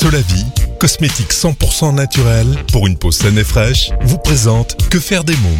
Solavi, 0.00 0.44
cosmétique 0.78 1.32
100% 1.32 1.92
naturel 1.92 2.46
pour 2.70 2.86
une 2.86 2.96
peau 2.96 3.10
saine 3.10 3.36
et 3.36 3.42
fraîche, 3.42 3.90
vous 4.02 4.18
présente 4.18 4.76
Que 4.90 5.00
faire 5.00 5.24
des 5.24 5.34
mômes 5.38 5.58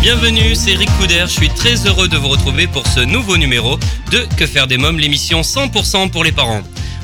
bienvenue, 0.00 0.54
c'est 0.54 0.72
Eric 0.72 0.88
Couder, 0.98 1.24
je 1.26 1.32
suis 1.32 1.48
très 1.50 1.74
heureux 1.86 2.08
de 2.08 2.16
vous 2.16 2.28
retrouver 2.28 2.66
pour 2.66 2.86
ce 2.86 3.00
nouveau 3.00 3.36
numéro 3.36 3.78
de 4.10 4.26
Que 4.36 4.46
faire 4.46 4.66
des 4.66 4.78
mômes, 4.78 4.98
l'émission 4.98 5.42
100% 5.42 6.10
pour 6.10 6.24
les 6.24 6.32
parents. 6.32 6.62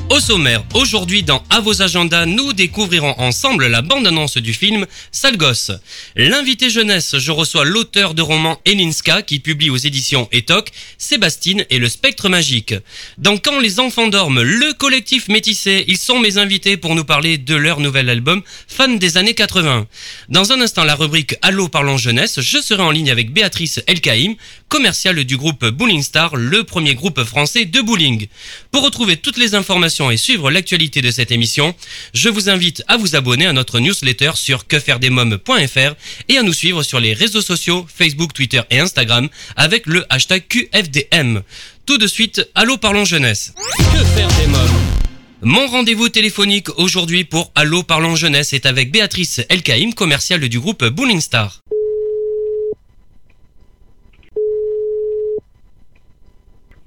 Au 0.09 0.21
sommaire, 0.21 0.63
aujourd'hui 0.73 1.21
dans 1.21 1.43
À 1.49 1.59
vos 1.59 1.81
agendas, 1.81 2.25
nous 2.25 2.53
découvrirons 2.53 3.19
ensemble 3.19 3.67
la 3.67 3.81
bande-annonce 3.81 4.37
du 4.37 4.53
film 4.53 4.85
Sale 5.11 5.35
gosse. 5.35 5.71
L'invité 6.15 6.69
jeunesse, 6.69 7.17
je 7.17 7.31
reçois 7.31 7.65
l'auteur 7.65 8.13
de 8.13 8.21
roman 8.21 8.57
Elinska 8.63 9.21
qui 9.21 9.39
publie 9.39 9.69
aux 9.69 9.75
éditions 9.75 10.29
Etoc, 10.31 10.69
Sébastine 10.97 11.65
et 11.69 11.77
le 11.77 11.89
spectre 11.89 12.29
magique. 12.29 12.73
Dans 13.17 13.37
Quand 13.37 13.59
les 13.59 13.81
enfants 13.81 14.07
dorment, 14.07 14.43
le 14.43 14.71
collectif 14.73 15.27
métissé, 15.27 15.83
ils 15.89 15.97
sont 15.97 16.19
mes 16.19 16.37
invités 16.37 16.77
pour 16.77 16.95
nous 16.95 17.05
parler 17.05 17.37
de 17.37 17.55
leur 17.55 17.81
nouvel 17.81 18.09
album 18.09 18.41
Fan 18.69 18.99
des 18.99 19.17
années 19.17 19.35
80. 19.35 19.87
Dans 20.29 20.53
un 20.53 20.61
instant, 20.61 20.85
la 20.85 20.95
rubrique 20.95 21.35
Allô 21.41 21.67
parlons 21.67 21.97
jeunesse, 21.97 22.39
je 22.39 22.59
serai 22.59 22.81
en 22.81 22.91
ligne 22.91 23.11
avec 23.11 23.33
Béatrice 23.33 23.81
Elkaïm, 23.87 24.35
commerciale 24.69 25.25
du 25.25 25.35
groupe 25.35 25.65
Bowling 25.65 26.01
Star, 26.01 26.37
le 26.37 26.63
premier 26.63 26.95
groupe 26.95 27.23
français 27.25 27.65
de 27.65 27.81
bowling. 27.81 28.27
Pour 28.71 28.83
retrouver 28.83 29.17
toutes 29.17 29.37
les 29.37 29.53
informations 29.53 29.96
et 30.11 30.17
suivre 30.17 30.51
l'actualité 30.51 31.01
de 31.01 31.11
cette 31.11 31.31
émission, 31.31 31.75
je 32.13 32.29
vous 32.29 32.49
invite 32.49 32.83
à 32.87 32.97
vous 32.97 33.15
abonner 33.15 33.47
à 33.47 33.53
notre 33.53 33.79
newsletter 33.79 34.31
sur 34.35 34.67
quefairedesmoms.fr 34.67 35.95
et 36.29 36.37
à 36.37 36.43
nous 36.43 36.53
suivre 36.53 36.83
sur 36.83 36.99
les 36.99 37.13
réseaux 37.13 37.41
sociaux 37.41 37.85
Facebook, 37.93 38.33
Twitter 38.33 38.61
et 38.69 38.79
Instagram 38.79 39.27
avec 39.55 39.87
le 39.87 40.05
hashtag 40.09 40.43
QFDM. 40.47 41.41
Tout 41.85 41.97
de 41.97 42.07
suite, 42.07 42.47
Allô 42.53 42.77
parlons 42.77 43.05
jeunesse. 43.05 43.53
Que 43.77 44.03
faire 44.03 44.27
des 44.39 44.47
mômes? 44.47 44.97
Mon 45.41 45.67
rendez-vous 45.67 46.09
téléphonique 46.09 46.69
aujourd'hui 46.77 47.23
pour 47.23 47.51
Allô 47.55 47.83
Parlons 47.83 48.15
Jeunesse 48.15 48.53
est 48.53 48.65
avec 48.65 48.91
Béatrice 48.91 49.41
Elkaïm, 49.49 49.93
commerciale 49.93 50.47
du 50.49 50.59
groupe 50.59 50.83
Bowling 50.85 51.21
Star. 51.21 51.61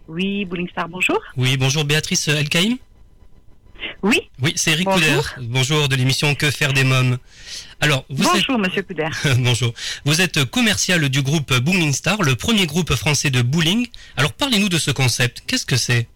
Oui, 0.08 0.44
Bowling 0.44 0.68
Star, 0.68 0.88
bonjour. 0.88 1.20
Oui, 1.36 1.56
bonjour 1.56 1.84
Béatrice 1.84 2.26
Elkaïm. 2.28 2.78
Oui, 4.02 4.20
Oui, 4.42 4.52
c'est 4.56 4.72
Eric 4.72 4.86
Bonjour. 4.86 5.28
Couder. 5.34 5.46
Bonjour 5.48 5.88
de 5.88 5.96
l'émission 5.96 6.34
Que 6.34 6.50
faire 6.50 6.72
des 6.72 6.84
mômes. 6.84 7.18
Alors, 7.80 8.04
vous 8.08 8.24
bonjour 8.24 8.58
Monsieur 8.58 8.82
Couder. 8.82 9.04
êtes 9.24 9.38
bonjour. 9.42 9.72
Vous 10.04 10.20
êtes 10.20 10.44
commercial 10.44 11.08
du 11.08 11.22
groupe 11.22 11.52
Bowling 11.58 11.92
Star, 11.92 12.22
le 12.22 12.34
premier 12.34 12.66
groupe 12.66 12.94
français 12.94 13.30
de 13.30 13.42
bowling. 13.42 13.88
Alors, 14.16 14.32
parlez-nous 14.32 14.68
de 14.68 14.78
ce 14.78 14.90
concept. 14.90 15.42
Qu'est-ce 15.46 15.66
que 15.66 15.76
c'est? 15.76 16.08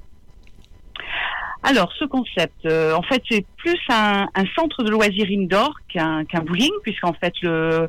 Alors, 1.62 1.90
ce 1.98 2.04
concept, 2.04 2.66
euh, 2.66 2.94
en 2.94 3.02
fait, 3.02 3.22
c'est 3.30 3.46
plus 3.56 3.78
un, 3.88 4.28
un 4.34 4.44
centre 4.54 4.82
de 4.82 4.90
loisirs 4.90 5.26
indoor 5.30 5.74
qu'un 5.88 6.24
bowling, 6.44 6.70
puisqu'en 6.82 7.14
fait, 7.14 7.32
le, 7.40 7.88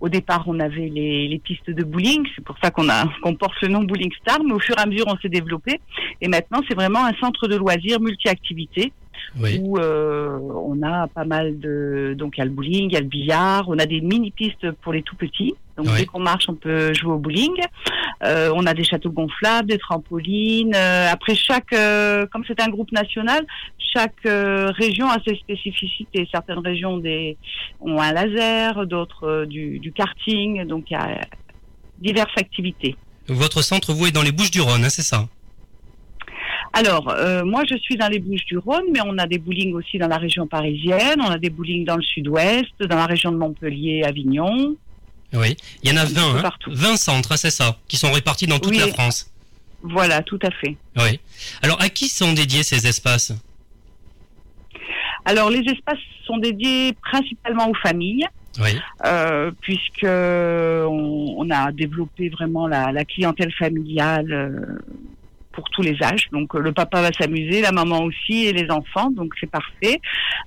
au 0.00 0.08
départ, 0.08 0.42
on 0.48 0.58
avait 0.58 0.88
les, 0.88 1.28
les 1.28 1.38
pistes 1.38 1.70
de 1.70 1.84
bowling. 1.84 2.26
C'est 2.34 2.44
pour 2.44 2.56
ça 2.60 2.72
qu'on 2.72 2.88
a 2.88 3.04
qu'on 3.22 3.36
porte 3.36 3.54
le 3.62 3.68
nom 3.68 3.84
Bowling 3.84 4.10
Star, 4.20 4.38
mais 4.44 4.52
au 4.52 4.58
fur 4.58 4.76
et 4.76 4.80
à 4.80 4.86
mesure, 4.86 5.06
on 5.06 5.16
s'est 5.18 5.28
développé. 5.28 5.80
Et 6.20 6.26
maintenant, 6.26 6.60
c'est 6.68 6.74
vraiment 6.74 7.04
un 7.06 7.14
centre 7.20 7.46
de 7.46 7.54
loisirs 7.56 8.00
multi-activités 8.00 8.92
Oui. 9.38 9.58
où 9.60 9.78
euh, 9.78 10.38
on 10.40 10.82
a 10.82 11.08
pas 11.08 11.24
mal 11.24 11.58
de 11.58 12.14
donc 12.16 12.36
il 12.36 12.40
y 12.40 12.42
a 12.42 12.44
le 12.44 12.50
bowling, 12.50 12.90
il 12.90 12.92
y 12.92 12.96
a 12.96 13.00
le 13.00 13.06
billard, 13.06 13.64
on 13.68 13.78
a 13.78 13.86
des 13.86 14.00
mini 14.00 14.30
pistes 14.30 14.70
pour 14.82 14.92
les 14.92 15.02
tout 15.02 15.16
petits. 15.16 15.54
Donc 15.76 15.86
dès 15.96 16.04
qu'on 16.04 16.20
marche, 16.20 16.48
on 16.48 16.54
peut 16.54 16.92
jouer 16.92 17.12
au 17.12 17.18
bowling. 17.18 17.54
Euh, 18.24 18.52
on 18.54 18.66
a 18.66 18.74
des 18.74 18.84
châteaux 18.84 19.10
gonflables, 19.10 19.68
des 19.68 19.78
trampolines. 19.78 20.74
Euh, 20.74 21.10
après 21.10 21.34
chaque, 21.34 21.72
euh, 21.72 22.26
comme 22.26 22.44
c'est 22.46 22.60
un 22.60 22.68
groupe 22.68 22.92
national, 22.92 23.46
chaque 23.78 24.20
région 24.24 25.08
a 25.08 25.16
ses 25.26 25.36
spécificités. 25.36 26.28
Certaines 26.30 26.58
régions 26.58 26.94
ont 26.94 26.98
des 26.98 27.36
ont 27.80 27.98
un 28.00 28.12
laser, 28.12 28.86
d'autres 28.86 29.46
du, 29.46 29.78
du 29.78 29.92
karting. 29.92 30.66
Donc 30.66 30.90
il 30.90 30.94
y 30.94 30.96
a 30.96 31.20
diverses 31.98 32.36
activités. 32.36 32.96
Votre 33.28 33.62
centre, 33.62 33.92
vous, 33.92 34.06
est 34.06 34.12
dans 34.12 34.22
les 34.22 34.32
Bouches-du-Rhône, 34.32 34.84
hein, 34.84 34.90
c'est 34.90 35.02
ça? 35.02 35.26
Alors, 36.74 37.10
euh, 37.10 37.44
moi, 37.44 37.62
je 37.70 37.76
suis 37.76 37.96
dans 37.96 38.08
les 38.08 38.18
Bouches-du-Rhône, 38.18 38.84
mais 38.92 39.00
on 39.04 39.18
a 39.18 39.26
des 39.26 39.38
bowling 39.38 39.74
aussi 39.74 39.98
dans 39.98 40.08
la 40.08 40.16
région 40.16 40.46
parisienne, 40.46 41.20
on 41.20 41.30
a 41.30 41.38
des 41.38 41.50
bowling 41.50 41.84
dans 41.84 41.96
le 41.96 42.02
sud-ouest, 42.02 42.72
dans 42.80 42.96
la 42.96 43.06
région 43.06 43.30
de 43.30 43.36
Montpellier, 43.36 44.04
Avignon. 44.04 44.74
Oui. 45.34 45.56
Il 45.82 45.90
y 45.90 45.92
en 45.92 45.98
a 46.02 46.06
peu 46.06 46.12
20, 46.14 46.36
hein 46.38 46.42
partout. 46.42 46.70
20 46.72 46.96
centres, 46.96 47.36
c'est 47.36 47.50
ça, 47.50 47.76
qui 47.88 47.96
sont 47.96 48.10
répartis 48.12 48.46
dans 48.46 48.58
toute 48.58 48.70
Oui. 48.72 48.78
la 48.78 48.88
France. 48.88 49.30
Voilà, 49.82 50.22
tout 50.22 50.38
à 50.42 50.50
fait. 50.50 50.76
Oui. 50.96 51.20
Alors, 51.62 51.80
à 51.82 51.88
qui 51.90 52.08
sont 52.08 52.32
dédiés 52.32 52.62
ces 52.62 52.86
espaces? 52.86 53.32
Alors, 55.24 55.50
les 55.50 55.60
espaces 55.70 55.98
sont 56.26 56.38
dédiés 56.38 56.94
principalement 57.02 57.68
aux 57.68 57.74
familles, 57.74 58.26
Oui. 58.60 58.70
euh, 59.04 59.50
puisque 59.60 60.04
on, 60.04 61.34
on 61.38 61.50
a 61.50 61.70
développé 61.72 62.28
vraiment 62.30 62.66
la, 62.66 62.92
la 62.92 63.04
clientèle 63.04 63.52
familiale 63.52 64.32
euh, 64.32 64.78
pour 65.52 65.68
tous 65.70 65.82
les 65.82 65.96
âges. 66.02 66.28
Donc, 66.32 66.54
euh, 66.54 66.58
le 66.60 66.72
papa 66.72 67.00
va 67.02 67.12
s'amuser, 67.12 67.60
la 67.60 67.72
maman 67.72 68.00
aussi, 68.04 68.46
et 68.46 68.52
les 68.52 68.70
enfants. 68.70 69.10
Donc, 69.10 69.34
c'est 69.40 69.50
parfait. 69.50 70.00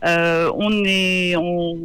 Euh, 0.05 0.51
on 0.55 0.83
est, 0.85 1.35
on, 1.37 1.77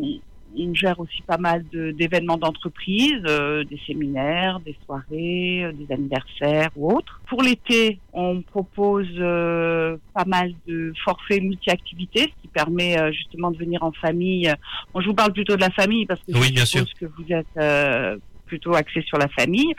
on 0.59 0.75
gère 0.75 0.99
aussi 0.99 1.23
pas 1.27 1.37
mal 1.39 1.65
de- 1.73 1.93
d'événements 1.93 2.37
d'entreprise, 2.37 3.23
euh, 3.29 3.63
des 3.65 3.79
séminaires, 3.87 4.59
des 4.61 4.77
soirées, 4.85 5.65
euh, 5.65 5.73
des 5.73 5.93
anniversaires 5.95 6.71
ou 6.77 6.93
autres. 6.93 7.21
Pour 7.29 7.43
l'été, 7.43 8.01
on 8.13 8.43
propose 8.43 9.07
euh, 9.19 9.97
pas 10.13 10.25
mal 10.25 10.53
de 10.67 10.93
forfaits 11.05 11.41
multi-activités, 11.43 12.23
ce 12.23 12.43
qui 12.43 12.49
permet 12.49 12.99
euh, 12.99 13.13
justement 13.13 13.53
de 13.53 13.59
venir 13.59 13.83
en 13.85 13.93
famille. 13.93 14.53
Bon, 14.93 15.01
je 15.01 15.07
vous 15.07 15.15
parle 15.15 15.33
plutôt 15.33 15.55
de 15.55 15.61
la 15.61 15.71
famille 15.71 16.05
parce 16.07 16.21
que 16.21 16.33
Oui, 16.37 16.49
je 16.49 16.53
bien 16.55 16.65
suppose 16.65 16.93
que 16.95 17.07
vous 17.07 17.27
êtes 17.33 17.47
euh, 17.57 18.17
plutôt 18.51 18.75
axé 18.75 19.01
sur 19.03 19.17
la 19.17 19.29
famille. 19.29 19.73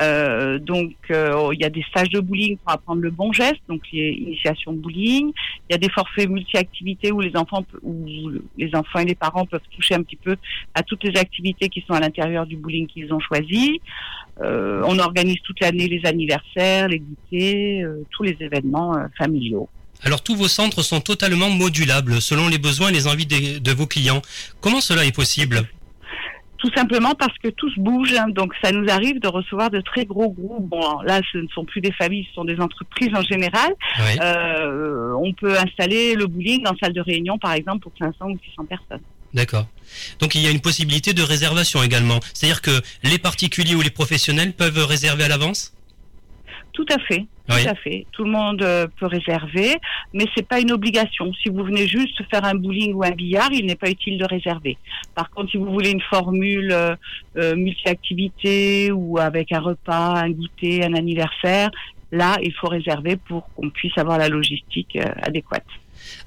Euh, 0.00 0.58
donc, 0.58 0.94
euh, 1.10 1.48
il 1.54 1.60
y 1.60 1.64
a 1.64 1.70
des 1.70 1.84
stages 1.90 2.10
de 2.10 2.20
bowling 2.20 2.58
pour 2.58 2.72
apprendre 2.72 3.00
le 3.00 3.10
bon 3.10 3.32
geste, 3.32 3.62
donc 3.68 3.80
les 3.90 4.10
initiations 4.26 4.74
bowling. 4.74 5.32
Il 5.68 5.72
y 5.72 5.74
a 5.74 5.78
des 5.78 5.88
forfaits 5.88 6.28
multi-activités 6.28 7.10
où 7.10 7.20
les 7.20 7.34
enfants 7.36 7.64
où 7.82 7.94
les 8.62 8.70
enfants 8.74 8.98
et 8.98 9.06
les 9.06 9.14
parents 9.14 9.46
peuvent 9.46 9.70
toucher 9.74 9.94
un 9.94 10.02
petit 10.02 10.20
peu 10.26 10.36
à 10.74 10.82
toutes 10.82 11.04
les 11.04 11.18
activités 11.18 11.70
qui 11.70 11.82
sont 11.86 11.94
à 11.94 12.00
l'intérieur 12.00 12.44
du 12.46 12.56
bowling 12.56 12.86
qu'ils 12.86 13.10
ont 13.14 13.20
choisi. 13.20 13.80
Euh, 14.42 14.82
on 14.90 14.98
organise 14.98 15.40
toute 15.42 15.60
l'année 15.60 15.88
les 15.88 16.04
anniversaires, 16.04 16.88
les 16.88 17.00
goûters, 17.00 17.86
tous 18.10 18.24
les 18.24 18.36
événements 18.40 18.94
familiaux. 19.16 19.68
Alors, 20.04 20.22
tous 20.22 20.36
vos 20.36 20.48
centres 20.48 20.82
sont 20.82 21.00
totalement 21.00 21.50
modulables 21.50 22.20
selon 22.20 22.46
les 22.46 22.58
besoins 22.58 22.90
et 22.90 22.92
les 22.92 23.06
envies 23.08 23.26
de 23.26 23.72
vos 23.72 23.86
clients. 23.86 24.22
Comment 24.60 24.80
cela 24.80 25.04
est 25.04 25.16
possible? 25.22 25.66
Tout 26.58 26.70
simplement 26.74 27.14
parce 27.14 27.36
que 27.38 27.48
tout 27.48 27.70
se 27.70 27.80
bouge, 27.80 28.14
hein. 28.14 28.26
donc 28.28 28.52
ça 28.62 28.72
nous 28.72 28.88
arrive 28.90 29.20
de 29.20 29.28
recevoir 29.28 29.70
de 29.70 29.80
très 29.80 30.04
gros 30.04 30.30
groupes. 30.30 30.68
Bon, 30.68 31.00
là, 31.02 31.20
ce 31.32 31.38
ne 31.38 31.48
sont 31.48 31.64
plus 31.64 31.80
des 31.80 31.92
familles, 31.92 32.26
ce 32.28 32.34
sont 32.34 32.44
des 32.44 32.58
entreprises 32.60 33.14
en 33.14 33.22
général. 33.22 33.72
Oui. 34.00 34.18
Euh, 34.20 35.12
on 35.22 35.32
peut 35.32 35.56
installer 35.56 36.14
le 36.14 36.26
bowling 36.26 36.66
en 36.66 36.76
salle 36.82 36.92
de 36.92 37.00
réunion, 37.00 37.38
par 37.38 37.52
exemple, 37.52 37.80
pour 37.80 37.92
500 37.98 38.26
ou 38.26 38.38
600 38.50 38.64
personnes. 38.64 39.02
D'accord. 39.34 39.66
Donc 40.20 40.34
il 40.34 40.42
y 40.42 40.46
a 40.46 40.50
une 40.50 40.60
possibilité 40.60 41.12
de 41.12 41.22
réservation 41.22 41.82
également. 41.82 42.20
C'est-à-dire 42.34 42.62
que 42.62 42.80
les 43.02 43.18
particuliers 43.18 43.74
ou 43.74 43.82
les 43.82 43.90
professionnels 43.90 44.52
peuvent 44.52 44.84
réserver 44.84 45.24
à 45.24 45.28
l'avance? 45.28 45.74
Tout 46.78 46.86
à 46.94 46.98
fait, 47.00 47.26
tout 47.48 47.68
à 47.68 47.74
fait. 47.74 48.06
Tout 48.12 48.22
le 48.22 48.30
monde 48.30 48.62
euh, 48.62 48.86
peut 49.00 49.06
réserver, 49.06 49.74
mais 50.12 50.26
c'est 50.36 50.46
pas 50.46 50.60
une 50.60 50.70
obligation. 50.70 51.32
Si 51.42 51.48
vous 51.48 51.64
venez 51.64 51.88
juste 51.88 52.22
faire 52.30 52.44
un 52.44 52.54
bowling 52.54 52.94
ou 52.94 53.02
un 53.02 53.10
billard, 53.10 53.50
il 53.50 53.66
n'est 53.66 53.74
pas 53.74 53.90
utile 53.90 54.16
de 54.16 54.24
réserver. 54.24 54.78
Par 55.16 55.28
contre, 55.30 55.50
si 55.50 55.56
vous 55.56 55.72
voulez 55.72 55.90
une 55.90 56.00
formule 56.02 56.70
euh, 56.70 56.94
euh, 57.36 57.56
multi-activité 57.56 58.92
ou 58.92 59.18
avec 59.18 59.50
un 59.50 59.58
repas, 59.58 60.20
un 60.20 60.30
goûter, 60.30 60.84
un 60.84 60.94
anniversaire, 60.94 61.68
là, 62.12 62.36
il 62.44 62.52
faut 62.52 62.68
réserver 62.68 63.16
pour 63.16 63.52
qu'on 63.54 63.70
puisse 63.70 63.98
avoir 63.98 64.18
la 64.18 64.28
logistique 64.28 64.94
euh, 64.94 65.10
adéquate. 65.22 65.66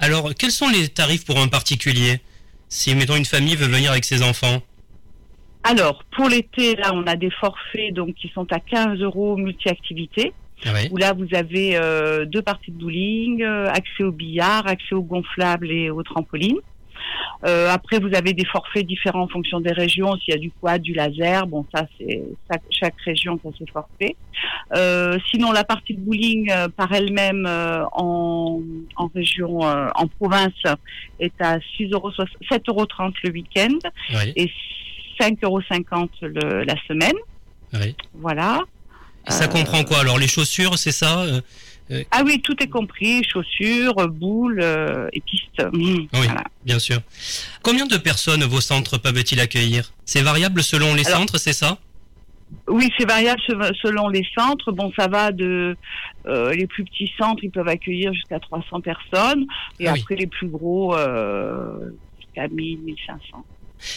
Alors, 0.02 0.36
quels 0.38 0.52
sont 0.52 0.68
les 0.68 0.90
tarifs 0.90 1.24
pour 1.24 1.40
un 1.40 1.48
particulier? 1.48 2.20
Si, 2.68 2.94
mettons, 2.94 3.16
une 3.16 3.24
famille 3.24 3.56
veut 3.56 3.68
venir 3.68 3.92
avec 3.92 4.04
ses 4.04 4.22
enfants 4.22 4.62
Alors, 5.64 6.04
pour 6.12 6.28
l'été, 6.28 6.76
là, 6.76 6.92
on 6.94 7.08
a 7.08 7.16
des 7.16 7.32
forfaits 7.32 7.94
donc 7.94 8.16
qui 8.16 8.30
sont 8.36 8.52
à 8.52 8.60
15 8.60 9.00
euros 9.00 9.38
multi-activités. 9.38 10.34
Ouais. 10.66 10.90
où 10.92 10.98
là 10.98 11.14
vous 11.14 11.28
avez 11.34 11.76
euh, 11.76 12.26
deux 12.26 12.42
parties 12.42 12.72
de 12.72 12.78
bowling, 12.78 13.42
euh, 13.44 13.68
accès 13.70 14.04
au 14.04 14.12
billard, 14.12 14.68
accès 14.68 14.94
au 14.94 15.02
gonflable 15.02 15.72
et 15.72 15.90
au 15.90 16.04
trampoline. 16.04 16.58
Euh, 17.48 17.68
après, 17.72 17.98
vous 18.00 18.14
avez 18.14 18.34
des 18.34 18.46
forfaits 18.46 18.86
différents 18.86 19.24
en 19.24 19.28
fonction 19.28 19.60
des 19.60 19.72
régions. 19.72 20.16
S'il 20.18 20.34
y 20.36 20.38
a 20.38 20.40
du 20.40 20.52
quad, 20.52 20.82
du 20.84 20.94
laser, 20.94 21.48
bon, 21.48 21.66
ça 21.74 21.88
c'est 21.98 22.22
ça, 22.50 22.60
chaque 22.70 22.94
région 23.04 23.40
a 23.44 23.50
ses 23.58 23.66
forfaits. 23.72 24.16
Euh, 24.76 25.18
sinon, 25.32 25.52
la 25.52 25.64
partie 25.64 25.96
de 25.96 26.00
bowling 26.00 26.52
euh, 26.52 26.68
par 26.70 26.94
elle-même 26.94 27.48
en, 27.94 28.62
en 28.96 29.08
région, 29.16 29.62
en 29.62 30.08
province, 30.20 30.54
est 31.20 31.34
à 31.42 31.60
6 31.78 31.90
euros, 31.92 32.12
7,30 32.12 32.62
euros 32.70 32.86
le 33.24 33.32
week-end 33.32 33.78
Oui, 34.14 34.34
et 34.36 34.52
5,50 35.20 35.38
euros 35.46 35.62
la 36.66 36.76
semaine. 36.88 37.18
oui. 37.74 37.96
Voilà. 38.14 38.60
Ça 39.28 39.48
comprend 39.48 39.84
quoi 39.84 40.00
Alors 40.00 40.18
les 40.18 40.28
chaussures, 40.28 40.78
c'est 40.78 40.92
ça 40.92 41.22
euh, 41.92 42.04
Ah 42.12 42.24
oui, 42.26 42.42
tout 42.42 42.56
est 42.62 42.68
compris, 42.70 43.24
chaussures, 43.24 43.94
boules 44.10 44.62
euh, 44.62 45.08
et 45.14 45.22
pistes. 45.22 45.62
Oui, 45.74 46.08
Voilà. 46.14 46.44
bien 46.66 46.80
sûr. 46.80 47.00
Combien 47.62 47.86
de 47.86 47.98
personnes 47.98 48.44
vos 48.44 48.62
centres 48.62 48.98
peuvent-ils 48.98 49.40
accueillir? 49.40 49.92
C'est 50.06 50.22
variable 50.22 50.64
selon 50.64 50.94
les 50.96 51.06
Alors- 51.08 51.20
centres, 51.20 51.38
c'est 51.38 51.54
ça? 51.54 51.78
Oui, 52.68 52.90
c'est 52.98 53.08
variable 53.08 53.40
se- 53.48 53.74
selon 53.82 54.10
les 54.10 54.26
centres. 54.38 54.72
Bon, 54.74 54.92
ça 54.98 55.08
va 55.08 55.32
de 55.32 55.78
euh, 56.28 56.54
les 56.54 56.68
plus 56.68 56.84
petits 56.84 57.10
centres, 57.18 57.42
ils 57.44 57.52
peuvent 57.52 57.68
accueillir 57.70 58.14
jusqu'à 58.14 58.40
300 58.40 58.82
personnes, 58.82 59.46
et 59.80 59.88
Ah 59.88 59.94
oui. 59.94 60.02
après 60.02 60.16
les 60.16 60.28
plus 60.28 60.48
gros 60.48 60.94
euh, 60.96 61.92
jusqu'à 62.20 62.48
1000, 62.50 62.80
1500. 62.80 63.46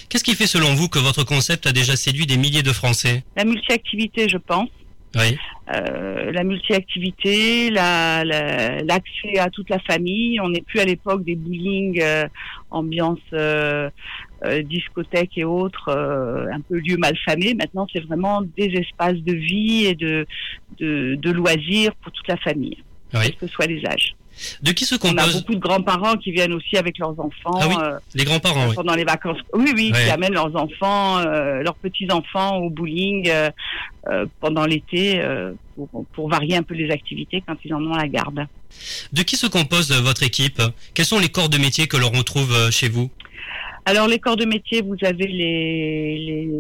Qu'est-ce 0.09 0.23
qui 0.25 0.35
fait 0.37 0.47
selon 0.47 0.73
vous 0.75 0.89
que 0.89 0.99
votre 1.01 1.25
concept 1.25 1.67
a 1.67 1.73
déjà 1.73 1.97
séduit 1.97 2.27
des 2.27 2.37
milliers 2.37 2.63
de 2.63 2.73
Français? 2.73 3.25
La 3.37 3.45
multi-activité, 3.45 4.29
je 4.29 4.39
pense. 4.39 4.69
Oui, 5.17 5.39
Euh, 5.75 6.31
la 6.33 6.45
multi-activité, 6.45 7.71
la- 7.71 8.23
la- 8.25 8.83
l'accès 8.83 9.39
à 9.39 9.49
toute 9.49 9.71
la 9.71 9.79
famille. 9.79 10.39
On 10.41 10.51
n'est 10.51 10.61
plus 10.61 10.79
à 10.81 10.85
l'époque 10.85 11.25
des 11.25 11.37
bowling, 11.37 12.01
euh, 12.03 12.25
ambiance 12.71 13.19
euh, 13.33 13.89
discothèque 14.65 15.39
et 15.39 15.45
autres, 15.45 15.89
un 16.53 16.61
peu 16.61 16.77
lieu 16.77 16.97
malfamé. 16.99 17.55
Maintenant, 17.55 17.87
c'est 17.91 18.01
vraiment 18.05 18.43
des 18.43 18.67
espaces 18.75 19.17
de 19.17 19.33
vie 19.33 19.87
et 19.87 19.95
de, 19.95 20.27
de, 20.79 21.15
de 21.15 21.31
loisirs 21.31 21.95
pour 22.03 22.13
toute 22.13 22.29
la 22.29 22.37
famille, 22.37 22.77
oui. 23.15 23.21
quels 23.23 23.37
que 23.37 23.47
soient 23.47 23.67
les 23.67 23.83
âges. 23.87 24.15
De 24.63 24.73
qui 24.73 24.85
se 24.85 24.95
On 24.97 24.99
a 24.99 25.11
compose 25.23 25.37
beaucoup 25.41 25.55
de 25.55 25.61
grands-parents 25.61 26.17
qui 26.17 26.33
viennent 26.33 26.53
aussi 26.55 26.77
avec 26.77 26.99
leurs 26.99 27.19
enfants. 27.21 27.59
Ah 27.61 27.69
oui, 27.69 27.75
euh, 27.81 27.99
Les 28.15 28.25
grands-parents, 28.25 28.69
oui. 28.69 28.75
pendant 28.75 28.95
les 28.95 29.05
vacances. 29.05 29.39
Oui, 29.53 29.73
oui, 29.77 29.93
Ouais. 29.95 30.05
qui 30.05 30.11
amènent 30.11 30.33
leurs 30.35 30.55
enfants, 30.57 31.19
euh, 31.19 31.63
leurs 31.63 31.77
petits-enfants 31.77 32.57
au 32.59 32.71
bowling 32.71 33.29
euh, 33.29 33.51
euh, 34.09 34.27
pendant 34.41 34.67
l'été 34.67 35.21
euh, 35.21 35.53
pour, 35.77 36.05
pour 36.13 36.29
varier 36.29 36.57
un 36.57 36.63
peu 36.63 36.75
les 36.75 36.91
activités 36.91 37.43
quand 37.47 37.57
ils 37.65 37.73
en 37.73 37.83
ont 37.83 37.95
la 37.95 38.09
garde. 38.09 38.47
De 39.13 39.23
qui 39.23 39.37
se 39.37 39.47
compose 39.47 39.93
votre 39.93 40.23
équipe? 40.25 40.61
Quels 40.95 41.07
sont 41.07 41.19
les 41.21 41.29
corps 41.29 41.49
de 41.49 41.59
métier 41.59 41.87
que 41.87 41.97
l'on 41.97 42.11
retrouve 42.11 42.53
euh, 42.53 42.71
chez 42.71 42.89
vous? 42.89 43.11
Alors, 43.87 44.09
les 44.09 44.19
corps 44.19 44.37
de 44.37 44.47
métier, 44.47 44.81
vous 44.83 44.97
avez 45.03 45.27
les, 45.27 46.19
les 46.19 46.51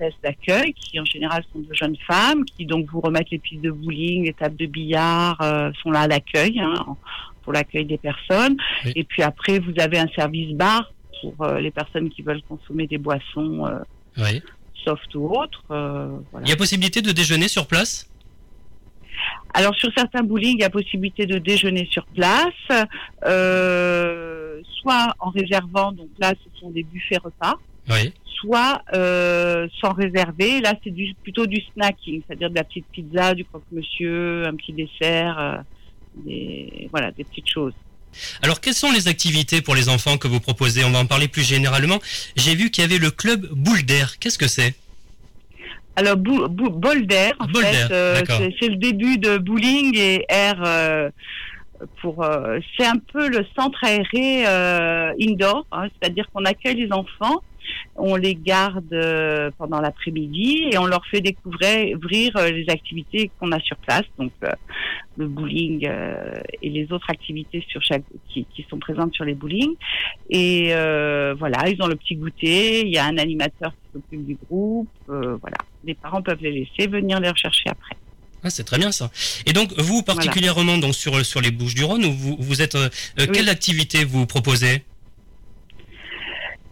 hôtesses 0.00 0.14
d'accueil 0.22 0.72
qui, 0.74 0.98
en 1.00 1.04
général, 1.04 1.44
sont 1.52 1.60
de 1.60 1.74
jeunes 1.74 1.96
femmes 2.06 2.44
qui, 2.44 2.66
donc, 2.66 2.86
vous 2.90 3.00
remettent 3.00 3.30
les 3.30 3.38
pistes 3.38 3.62
de 3.62 3.70
bowling, 3.70 4.24
les 4.24 4.32
tables 4.32 4.56
de 4.56 4.66
billard, 4.66 5.40
euh, 5.40 5.70
sont 5.82 5.90
là 5.90 6.00
à 6.00 6.08
l'accueil, 6.08 6.58
hein, 6.60 6.96
pour 7.42 7.52
l'accueil 7.52 7.84
des 7.84 7.98
personnes. 7.98 8.56
Oui. 8.84 8.92
Et 8.96 9.04
puis 9.04 9.22
après, 9.22 9.58
vous 9.58 9.72
avez 9.78 9.98
un 9.98 10.08
service 10.08 10.54
bar 10.54 10.92
pour 11.20 11.34
euh, 11.44 11.60
les 11.60 11.70
personnes 11.70 12.08
qui 12.10 12.22
veulent 12.22 12.42
consommer 12.48 12.86
des 12.86 12.98
boissons 12.98 13.66
euh, 13.66 13.78
Oui. 14.18 14.42
soft 14.84 15.14
ou 15.14 15.26
autres. 15.28 15.62
voilà. 15.68 16.46
Il 16.46 16.48
y 16.48 16.52
a 16.52 16.56
possibilité 16.56 17.02
de 17.02 17.12
déjeuner 17.12 17.48
sur 17.48 17.66
place? 17.66 18.06
Alors 19.52 19.74
sur 19.74 19.90
certains 19.94 20.22
bowling, 20.22 20.56
il 20.58 20.60
y 20.60 20.64
a 20.64 20.70
possibilité 20.70 21.26
de 21.26 21.36
déjeuner 21.38 21.86
sur 21.90 22.06
place, 22.06 22.86
euh, 23.26 24.60
soit 24.80 25.14
en 25.18 25.30
réservant, 25.30 25.92
donc 25.92 26.08
là 26.18 26.32
ce 26.42 26.60
sont 26.60 26.70
des 26.70 26.84
buffets 26.84 27.18
repas, 27.18 27.54
Oui. 27.90 28.12
Soit 28.40 28.82
euh, 28.94 29.68
sans 29.80 29.92
réserver, 29.92 30.60
là 30.60 30.74
c'est 30.82 30.90
du, 30.90 31.14
plutôt 31.22 31.46
du 31.46 31.60
snacking, 31.72 32.22
c'est-à-dire 32.26 32.50
de 32.50 32.56
la 32.56 32.64
petite 32.64 32.86
pizza, 32.92 33.34
du 33.34 33.44
croque-monsieur, 33.44 34.46
un 34.46 34.56
petit 34.56 34.72
dessert, 34.72 35.38
euh, 35.38 35.56
des, 36.26 36.88
voilà, 36.90 37.10
des 37.12 37.24
petites 37.24 37.48
choses. 37.48 37.74
Alors, 38.42 38.60
quelles 38.60 38.74
sont 38.74 38.90
les 38.90 39.06
activités 39.06 39.62
pour 39.62 39.76
les 39.76 39.88
enfants 39.88 40.18
que 40.18 40.26
vous 40.26 40.40
proposez? 40.40 40.84
On 40.84 40.90
va 40.90 40.98
en 40.98 41.06
parler 41.06 41.28
plus 41.28 41.44
généralement. 41.44 42.00
J'ai 42.34 42.56
vu 42.56 42.70
qu'il 42.70 42.82
y 42.82 42.84
avait 42.84 42.98
le 42.98 43.12
club 43.12 43.46
Boule 43.52 43.84
d'air. 43.84 44.18
Qu'est-ce 44.18 44.36
que 44.36 44.48
c'est? 44.48 44.74
Alors, 45.94 46.16
bou, 46.16 46.48
bou- 46.48 46.70
bol 46.70 47.06
d'air, 47.06 47.34
en 47.38 47.46
Bol 47.46 47.62
fait, 47.62 47.92
euh, 47.92 48.22
c'est 48.26 48.54
c'est 48.58 48.68
le 48.68 48.76
début 48.76 49.18
de 49.18 49.38
bowling 49.38 49.96
et 49.96 50.24
air 50.28 50.56
pour. 52.00 52.24
euh, 52.24 52.58
c'est 52.76 52.86
un 52.86 52.98
peu 53.12 53.28
le 53.28 53.46
centre 53.56 53.78
aéré 53.84 54.44
euh, 54.46 55.12
indoor, 55.20 55.66
hein, 55.70 55.86
c'est-à-dire 55.92 56.26
qu'on 56.32 56.44
accueille 56.44 56.80
les 56.84 56.92
enfants, 56.92 57.42
on 57.96 58.16
les 58.16 58.34
garde 58.34 58.92
euh, 58.92 59.50
pendant 59.58 59.80
l'après-midi 59.80 60.68
et 60.70 60.78
on 60.78 60.86
leur 60.86 61.04
fait 61.06 61.20
découvrir 61.20 61.96
ouvrir, 61.96 62.36
euh, 62.36 62.50
les 62.50 62.66
activités 62.68 63.30
qu'on 63.38 63.52
a 63.52 63.60
sur 63.60 63.76
place, 63.76 64.04
donc 64.18 64.32
euh, 64.44 64.50
le 65.16 65.26
bowling 65.26 65.88
et 66.62 66.70
les 66.70 66.90
autres 66.92 67.10
activités 67.10 67.64
sur 67.68 67.82
chaque 67.82 68.04
qui, 68.28 68.46
qui 68.54 68.66
sont 68.70 68.78
présentes 68.78 69.14
sur 69.14 69.24
les 69.24 69.34
bowling. 69.34 69.74
Et 70.30 70.68
euh, 70.70 71.34
voilà, 71.38 71.68
ils 71.68 71.80
ont 71.82 71.86
le 71.86 71.96
petit 71.96 72.16
goûter, 72.16 72.86
il 72.86 72.92
y 72.92 72.98
a 72.98 73.04
un 73.04 73.18
animateur 73.18 73.72
qui 73.72 73.92
s'occupe 73.92 74.26
du 74.26 74.38
groupe, 74.46 74.88
euh, 75.08 75.36
voilà 75.40 75.56
les 75.84 75.94
parents 75.94 76.22
peuvent 76.22 76.42
les 76.42 76.52
laisser 76.52 76.88
venir 76.88 77.20
les 77.20 77.30
rechercher 77.30 77.70
après. 77.70 77.96
Ah, 78.42 78.50
c'est 78.50 78.64
très 78.64 78.78
bien 78.78 78.90
ça. 78.90 79.10
Et 79.46 79.52
donc, 79.52 79.72
vous 79.78 80.02
particulièrement 80.02 80.78
donc 80.78 80.94
sur 80.94 81.24
sur 81.26 81.40
les 81.40 81.50
Bouches 81.50 81.74
du 81.74 81.84
Rhône, 81.84 82.04
vous 82.04 82.36
vous 82.38 82.62
êtes 82.62 82.74
euh, 82.74 82.88
Oui. 83.18 83.28
quelle 83.32 83.48
activité 83.48 84.04
vous 84.04 84.24
proposez? 84.26 84.84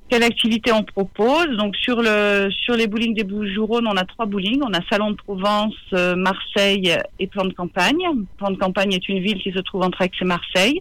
Quelle 0.08 0.22
activité 0.22 0.72
on 0.72 0.84
propose 0.84 1.48
Donc 1.58 1.76
sur 1.76 2.00
le 2.00 2.48
sur 2.50 2.74
les 2.74 2.86
bowling 2.86 3.14
des 3.14 3.24
Bouches-du-Rhône, 3.24 3.86
on 3.86 3.96
a 3.96 4.04
trois 4.04 4.24
bowling. 4.24 4.60
On 4.62 4.72
a 4.72 4.80
Salon 4.90 5.10
de 5.10 5.16
Provence, 5.16 5.74
euh, 5.92 6.16
Marseille 6.16 6.96
et 7.18 7.26
Plan 7.26 7.44
de 7.44 7.52
Campagne. 7.52 7.98
Plan 8.38 8.50
de 8.50 8.56
Campagne 8.56 8.92
est 8.94 9.08
une 9.08 9.20
ville 9.20 9.38
qui 9.38 9.52
se 9.52 9.58
trouve 9.58 9.82
entre 9.82 10.00
Aix 10.00 10.10
et 10.18 10.24
Marseille. 10.24 10.80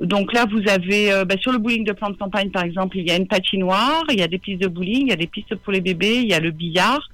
Donc 0.00 0.32
là, 0.32 0.46
vous 0.50 0.62
avez 0.68 1.12
euh, 1.12 1.24
bah, 1.24 1.36
sur 1.40 1.52
le 1.52 1.58
bowling 1.58 1.84
de 1.84 1.92
Plan 1.92 2.10
de 2.10 2.16
Campagne, 2.16 2.50
par 2.50 2.64
exemple, 2.64 2.98
il 2.98 3.06
y 3.06 3.10
a 3.10 3.16
une 3.16 3.26
patinoire, 3.26 4.04
il 4.10 4.18
y 4.18 4.22
a 4.22 4.28
des 4.28 4.38
pistes 4.38 4.62
de 4.62 4.68
bowling, 4.68 5.06
il 5.06 5.08
y 5.08 5.12
a 5.12 5.16
des 5.16 5.26
pistes 5.26 5.54
pour 5.56 5.72
les 5.72 5.80
bébés, 5.80 6.20
il 6.22 6.28
y 6.28 6.34
a 6.34 6.40
le 6.40 6.50
billard, 6.50 7.08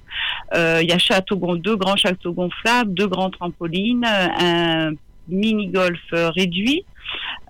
euh, 0.55 0.79
il 0.81 0.89
y 0.89 0.93
a 0.93 0.97
château 0.97 1.35
deux 1.57 1.75
grands 1.75 1.95
châteaux 1.95 2.33
gonflables, 2.33 2.93
deux 2.93 3.07
grands 3.07 3.29
trampolines, 3.29 4.05
un 4.05 4.91
mini 5.27 5.67
golf 5.67 5.99
euh, 6.13 6.29
réduit. 6.29 6.83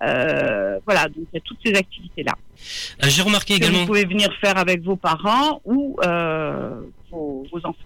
Euh, 0.02 0.78
voilà, 0.86 1.04
donc 1.04 1.26
il 1.32 1.34
y 1.34 1.38
a 1.38 1.40
toutes 1.40 1.58
ces 1.64 1.74
activités 1.74 2.22
là. 2.22 2.32
Euh, 3.02 3.08
J'ai 3.08 3.22
remarqué 3.22 3.54
que 3.54 3.58
également. 3.64 3.80
vous 3.80 3.86
pouvez 3.86 4.04
venir 4.04 4.28
faire 4.40 4.56
avec 4.58 4.82
vos 4.82 4.96
parents 4.96 5.60
ou 5.64 5.96
euh, 6.04 6.80
vos, 7.10 7.46
vos 7.52 7.58
enfants. 7.58 7.76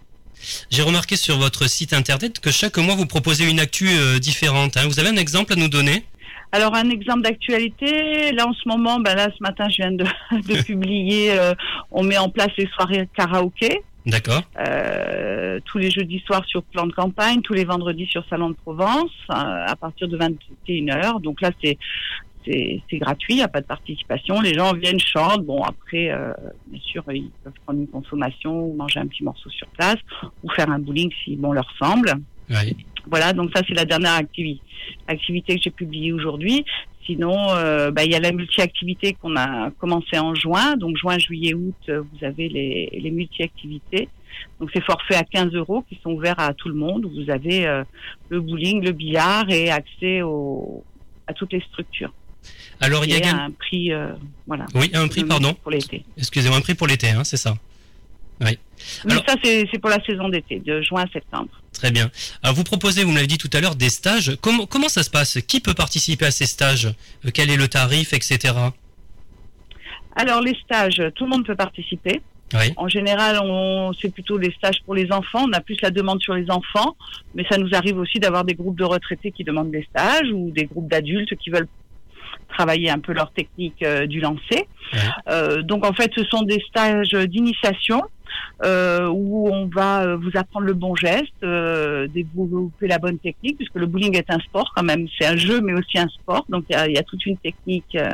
J'ai 0.69 0.83
remarqué 0.83 1.17
sur 1.17 1.37
votre 1.37 1.67
site 1.69 1.91
internet 1.93 2.39
que 2.39 2.49
chaque 2.51 2.77
mois 2.77 2.95
vous 2.95 3.05
proposez 3.05 3.49
une 3.49 3.59
actu 3.59 3.89
euh, 3.89 4.19
différente. 4.19 4.77
hein. 4.77 4.83
Vous 4.87 4.99
avez 4.99 5.09
un 5.09 5.17
exemple 5.17 5.53
à 5.53 5.55
nous 5.57 5.67
donner? 5.69 6.05
Alors 6.51 6.73
un 6.75 6.89
exemple 6.89 7.21
d'actualité, 7.21 8.31
là 8.31 8.47
en 8.47 8.53
ce 8.53 8.67
moment, 8.67 8.99
ben 8.99 9.15
là 9.15 9.27
ce 9.37 9.43
matin 9.43 9.67
je 9.69 9.75
viens 9.77 9.91
de, 9.91 10.03
de 10.31 10.61
publier, 10.63 11.31
euh, 11.37 11.53
on 11.91 12.03
met 12.03 12.17
en 12.17 12.29
place 12.29 12.49
les 12.57 12.67
soirées 12.73 13.07
karaoké 13.15 13.81
D'accord. 14.05 14.41
euh, 14.59 15.59
tous 15.65 15.77
les 15.77 15.91
jeudis 15.91 16.19
soirs 16.25 16.45
sur 16.45 16.63
plan 16.63 16.87
de 16.87 16.93
campagne, 16.93 17.41
tous 17.41 17.53
les 17.53 17.65
vendredis 17.65 18.05
sur 18.05 18.25
Salon 18.29 18.49
de 18.49 18.55
Provence 18.55 19.11
euh, 19.29 19.33
à 19.33 19.75
partir 19.75 20.07
de 20.07 20.17
21h. 20.17 21.21
Donc 21.21 21.41
là 21.41 21.51
c'est 21.61 21.77
c'est 22.45 22.97
gratuit, 22.97 23.33
il 23.33 23.37
n'y 23.37 23.43
a 23.43 23.47
pas 23.47 23.61
de 23.61 23.67
participation. 23.67 24.41
Les 24.41 24.53
gens 24.53 24.73
viennent, 24.73 24.99
chantent. 24.99 25.45
Bon, 25.45 25.61
après, 25.61 26.09
euh, 26.09 26.33
bien 26.67 26.81
sûr, 26.81 27.03
ils 27.11 27.29
peuvent 27.43 27.53
prendre 27.65 27.79
une 27.79 27.87
consommation 27.87 28.65
ou 28.65 28.73
manger 28.75 28.99
un 28.99 29.07
petit 29.07 29.23
morceau 29.23 29.49
sur 29.49 29.67
place 29.67 29.97
ou 30.43 30.49
faire 30.49 30.69
un 30.71 30.79
bowling 30.79 31.11
si 31.23 31.35
bon 31.35 31.51
leur 31.51 31.69
semble. 31.77 32.13
Oui. 32.49 32.75
Voilà, 33.07 33.33
donc 33.33 33.51
ça 33.55 33.61
c'est 33.67 33.73
la 33.73 33.85
dernière 33.85 34.13
activité, 34.13 34.61
activité 35.07 35.55
que 35.55 35.61
j'ai 35.63 35.71
publiée 35.71 36.13
aujourd'hui. 36.13 36.65
Sinon, 37.05 37.35
euh, 37.55 37.89
bah, 37.89 38.03
il 38.03 38.11
y 38.11 38.15
a 38.15 38.19
la 38.19 38.31
multi-activité 38.31 39.13
qu'on 39.13 39.35
a 39.35 39.71
commencé 39.79 40.19
en 40.19 40.35
juin. 40.35 40.77
Donc 40.77 40.95
juin, 40.97 41.17
juillet, 41.17 41.55
août, 41.55 41.75
euh, 41.89 42.01
vous 42.01 42.25
avez 42.25 42.49
les, 42.49 42.99
les 43.01 43.11
multi-activités. 43.11 44.09
Donc 44.59 44.69
c'est 44.73 44.83
forfait 44.83 45.15
à 45.15 45.23
15 45.23 45.53
euros 45.53 45.83
qui 45.87 45.99
sont 46.03 46.11
ouverts 46.11 46.39
à 46.39 46.53
tout 46.53 46.69
le 46.69 46.75
monde. 46.75 47.05
Vous 47.05 47.31
avez 47.31 47.65
euh, 47.65 47.83
le 48.29 48.41
bowling, 48.41 48.83
le 48.83 48.91
billard 48.91 49.49
et 49.49 49.71
accès 49.71 50.21
au, 50.21 50.83
à 51.27 51.33
toutes 51.33 51.53
les 51.53 51.61
structures. 51.61 52.13
Alors 52.81 53.03
il 53.05 53.11
y 53.11 53.21
a 53.21 53.35
un 53.35 53.51
prix, 53.51 53.91
euh, 53.91 54.13
voilà. 54.47 54.65
Oui, 54.73 54.89
un 54.93 55.07
prix, 55.07 55.23
pardon. 55.23 55.53
Pour 55.55 55.71
l'été. 55.71 56.03
Excusez-moi, 56.17 56.57
un 56.57 56.61
prix 56.61 56.75
pour 56.75 56.87
l'été, 56.87 57.09
hein, 57.09 57.23
c'est 57.23 57.37
ça. 57.37 57.55
Mais 59.05 59.13
Alors- 59.13 59.23
ça 59.27 59.35
c'est 59.43 59.79
pour 59.79 59.89
la 59.89 60.03
saison 60.05 60.29
d'été, 60.29 60.59
de 60.59 60.81
juin 60.81 61.03
à 61.03 61.11
septembre. 61.11 61.49
Très 61.73 61.91
bien. 61.91 62.09
Alors 62.43 62.55
vous 62.55 62.63
proposez, 62.63 63.03
vous 63.03 63.11
me 63.11 63.15
l'avez 63.15 63.27
dit 63.27 63.37
tout 63.37 63.49
à 63.53 63.61
l'heure, 63.61 63.75
des 63.75 63.89
stages. 63.89 64.37
Comment, 64.41 64.65
comment 64.65 64.89
ça 64.89 65.03
se 65.03 65.09
passe? 65.09 65.37
Qui 65.47 65.59
peut 65.59 65.73
participer 65.73 66.25
à 66.25 66.31
ces 66.31 66.45
stages? 66.45 66.87
Euh, 67.25 67.29
Quel 67.33 67.49
est 67.49 67.57
le 67.57 67.67
tarif, 67.67 68.13
etc. 68.13 68.53
Alors 70.15 70.41
les 70.41 70.55
stages, 70.65 71.01
tout 71.15 71.25
le 71.25 71.29
monde 71.29 71.45
peut 71.45 71.55
participer. 71.55 72.21
Oui. 72.55 72.73
En 72.77 72.87
général, 72.87 73.39
on 73.43 73.91
c'est 74.01 74.11
plutôt 74.11 74.37
les 74.37 74.51
stages 74.53 74.81
pour 74.83 74.95
les 74.95 75.11
enfants. 75.11 75.45
On 75.47 75.53
a 75.53 75.61
plus 75.61 75.77
la 75.83 75.91
demande 75.91 76.19
sur 76.19 76.33
les 76.33 76.49
enfants, 76.49 76.95
mais 77.35 77.45
ça 77.49 77.57
nous 77.59 77.69
arrive 77.73 77.97
aussi 77.99 78.19
d'avoir 78.19 78.43
des 78.43 78.55
groupes 78.55 78.77
de 78.77 78.83
retraités 78.83 79.31
qui 79.31 79.43
demandent 79.43 79.69
des 79.71 79.85
stages 79.91 80.31
ou 80.33 80.49
des 80.49 80.65
groupes 80.65 80.89
d'adultes 80.89 81.35
qui 81.35 81.51
veulent 81.51 81.67
travailler 82.49 82.89
un 82.89 82.99
peu 82.99 83.13
leur 83.13 83.31
technique 83.31 83.83
du 84.07 84.19
lancer. 84.19 84.67
donc 85.63 85.85
en 85.85 85.93
fait, 85.93 86.11
ce 86.15 86.23
sont 86.25 86.43
des 86.43 86.61
stages 86.69 87.11
d'initiation 87.11 88.01
euh, 88.63 89.07
où 89.07 89.49
on 89.49 89.67
va 89.67 90.03
euh, 90.03 90.17
vous 90.17 90.31
apprendre 90.35 90.65
le 90.65 90.73
bon 90.73 90.95
geste, 90.95 91.31
euh, 91.43 92.07
développer 92.07 92.87
la 92.87 92.99
bonne 92.99 93.17
technique, 93.17 93.57
puisque 93.57 93.75
le 93.75 93.85
bowling 93.85 94.17
est 94.17 94.29
un 94.29 94.39
sport 94.39 94.71
quand 94.75 94.83
même, 94.83 95.07
c'est 95.17 95.27
un 95.27 95.37
jeu 95.37 95.61
mais 95.61 95.73
aussi 95.73 95.97
un 95.97 96.07
sport, 96.09 96.45
donc 96.49 96.65
il 96.69 96.93
y 96.93 96.97
a, 96.97 97.03
toute 97.03 97.25
une 97.25 97.37
technique 97.37 97.95
euh, 97.95 98.11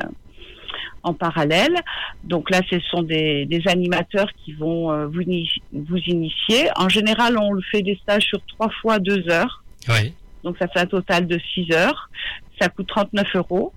en 1.03 1.13
parallèle. 1.13 1.75
Donc 2.23 2.49
là, 2.49 2.61
ce 2.69 2.79
sont 2.79 3.01
des, 3.01 3.45
des 3.45 3.61
animateurs 3.67 4.31
qui 4.43 4.53
vont 4.53 5.07
vous, 5.07 5.23
vous 5.73 5.97
initier. 5.97 6.69
En 6.75 6.89
général, 6.89 7.37
on 7.37 7.51
le 7.51 7.61
fait 7.61 7.81
des 7.81 7.95
stages 8.01 8.23
sur 8.23 8.41
trois 8.45 8.69
fois 8.81 8.99
deux 8.99 9.27
heures. 9.29 9.63
Oui. 9.87 10.13
Donc 10.43 10.57
ça 10.57 10.67
fait 10.67 10.79
un 10.79 10.85
total 10.85 11.27
de 11.27 11.39
six 11.53 11.71
heures. 11.71 12.09
Ça 12.59 12.69
coûte 12.69 12.87
39 12.87 13.35
euros. 13.35 13.73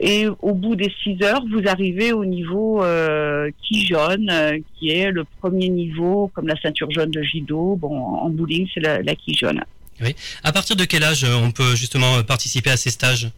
Et 0.00 0.26
au 0.40 0.54
bout 0.54 0.76
des 0.76 0.92
six 1.02 1.16
heures, 1.22 1.42
vous 1.50 1.62
arrivez 1.68 2.12
au 2.12 2.24
niveau 2.24 2.82
euh, 2.82 3.50
qui 3.62 3.86
jaune, 3.86 4.28
euh, 4.30 4.58
qui 4.74 4.90
est 4.90 5.10
le 5.10 5.24
premier 5.40 5.68
niveau, 5.68 6.30
comme 6.34 6.48
la 6.48 6.60
ceinture 6.60 6.90
jaune 6.90 7.10
de 7.10 7.22
judo. 7.22 7.76
Bon, 7.76 7.96
en 7.96 8.28
bowling, 8.30 8.68
c'est 8.72 8.80
la, 8.80 9.02
la 9.02 9.14
qui 9.14 9.34
jaune. 9.34 9.62
Oui. 10.00 10.14
À 10.42 10.52
partir 10.52 10.76
de 10.76 10.84
quel 10.84 11.04
âge 11.04 11.24
on 11.24 11.50
peut 11.50 11.76
justement 11.76 12.22
participer 12.22 12.70
à 12.70 12.76
ces 12.76 12.90
stages? 12.90 13.30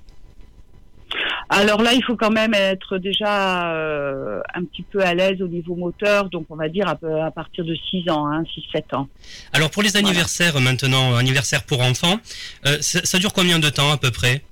Alors 1.49 1.83
là, 1.83 1.93
il 1.93 2.03
faut 2.03 2.17
quand 2.17 2.31
même 2.31 2.55
être 2.55 2.99
déjà 2.99 3.73
euh, 3.75 4.41
un 4.55 4.65
petit 4.65 4.83
peu 4.83 5.01
à 5.03 5.15
l'aise 5.15 5.43
au 5.43 5.49
niveau 5.49 5.75
moteur, 5.75 6.31
donc 6.31 6.47
on 6.51 6.57
va 6.57 6.69
dire 6.69 6.89
à, 6.89 6.99
à 7.25 7.31
partir 7.31 7.65
de 7.65 7.75
6 7.91 8.11
ans, 8.11 8.27
hein, 8.27 8.43
6-7 8.75 8.97
ans. 8.97 9.09
Alors 9.53 9.71
pour 9.71 9.83
les 9.83 9.97
anniversaires 9.97 10.59
maintenant, 10.61 11.15
anniversaires 11.15 11.65
pour 11.65 11.81
enfants, 11.81 12.19
euh, 12.67 12.79
ça, 12.81 13.05
ça, 13.05 13.19
dure 13.19 13.33
combien 13.33 13.59
de 13.59 13.69
temps 13.69 13.91
à 13.93 13.99
peu 13.99 14.11
près? 14.11 14.43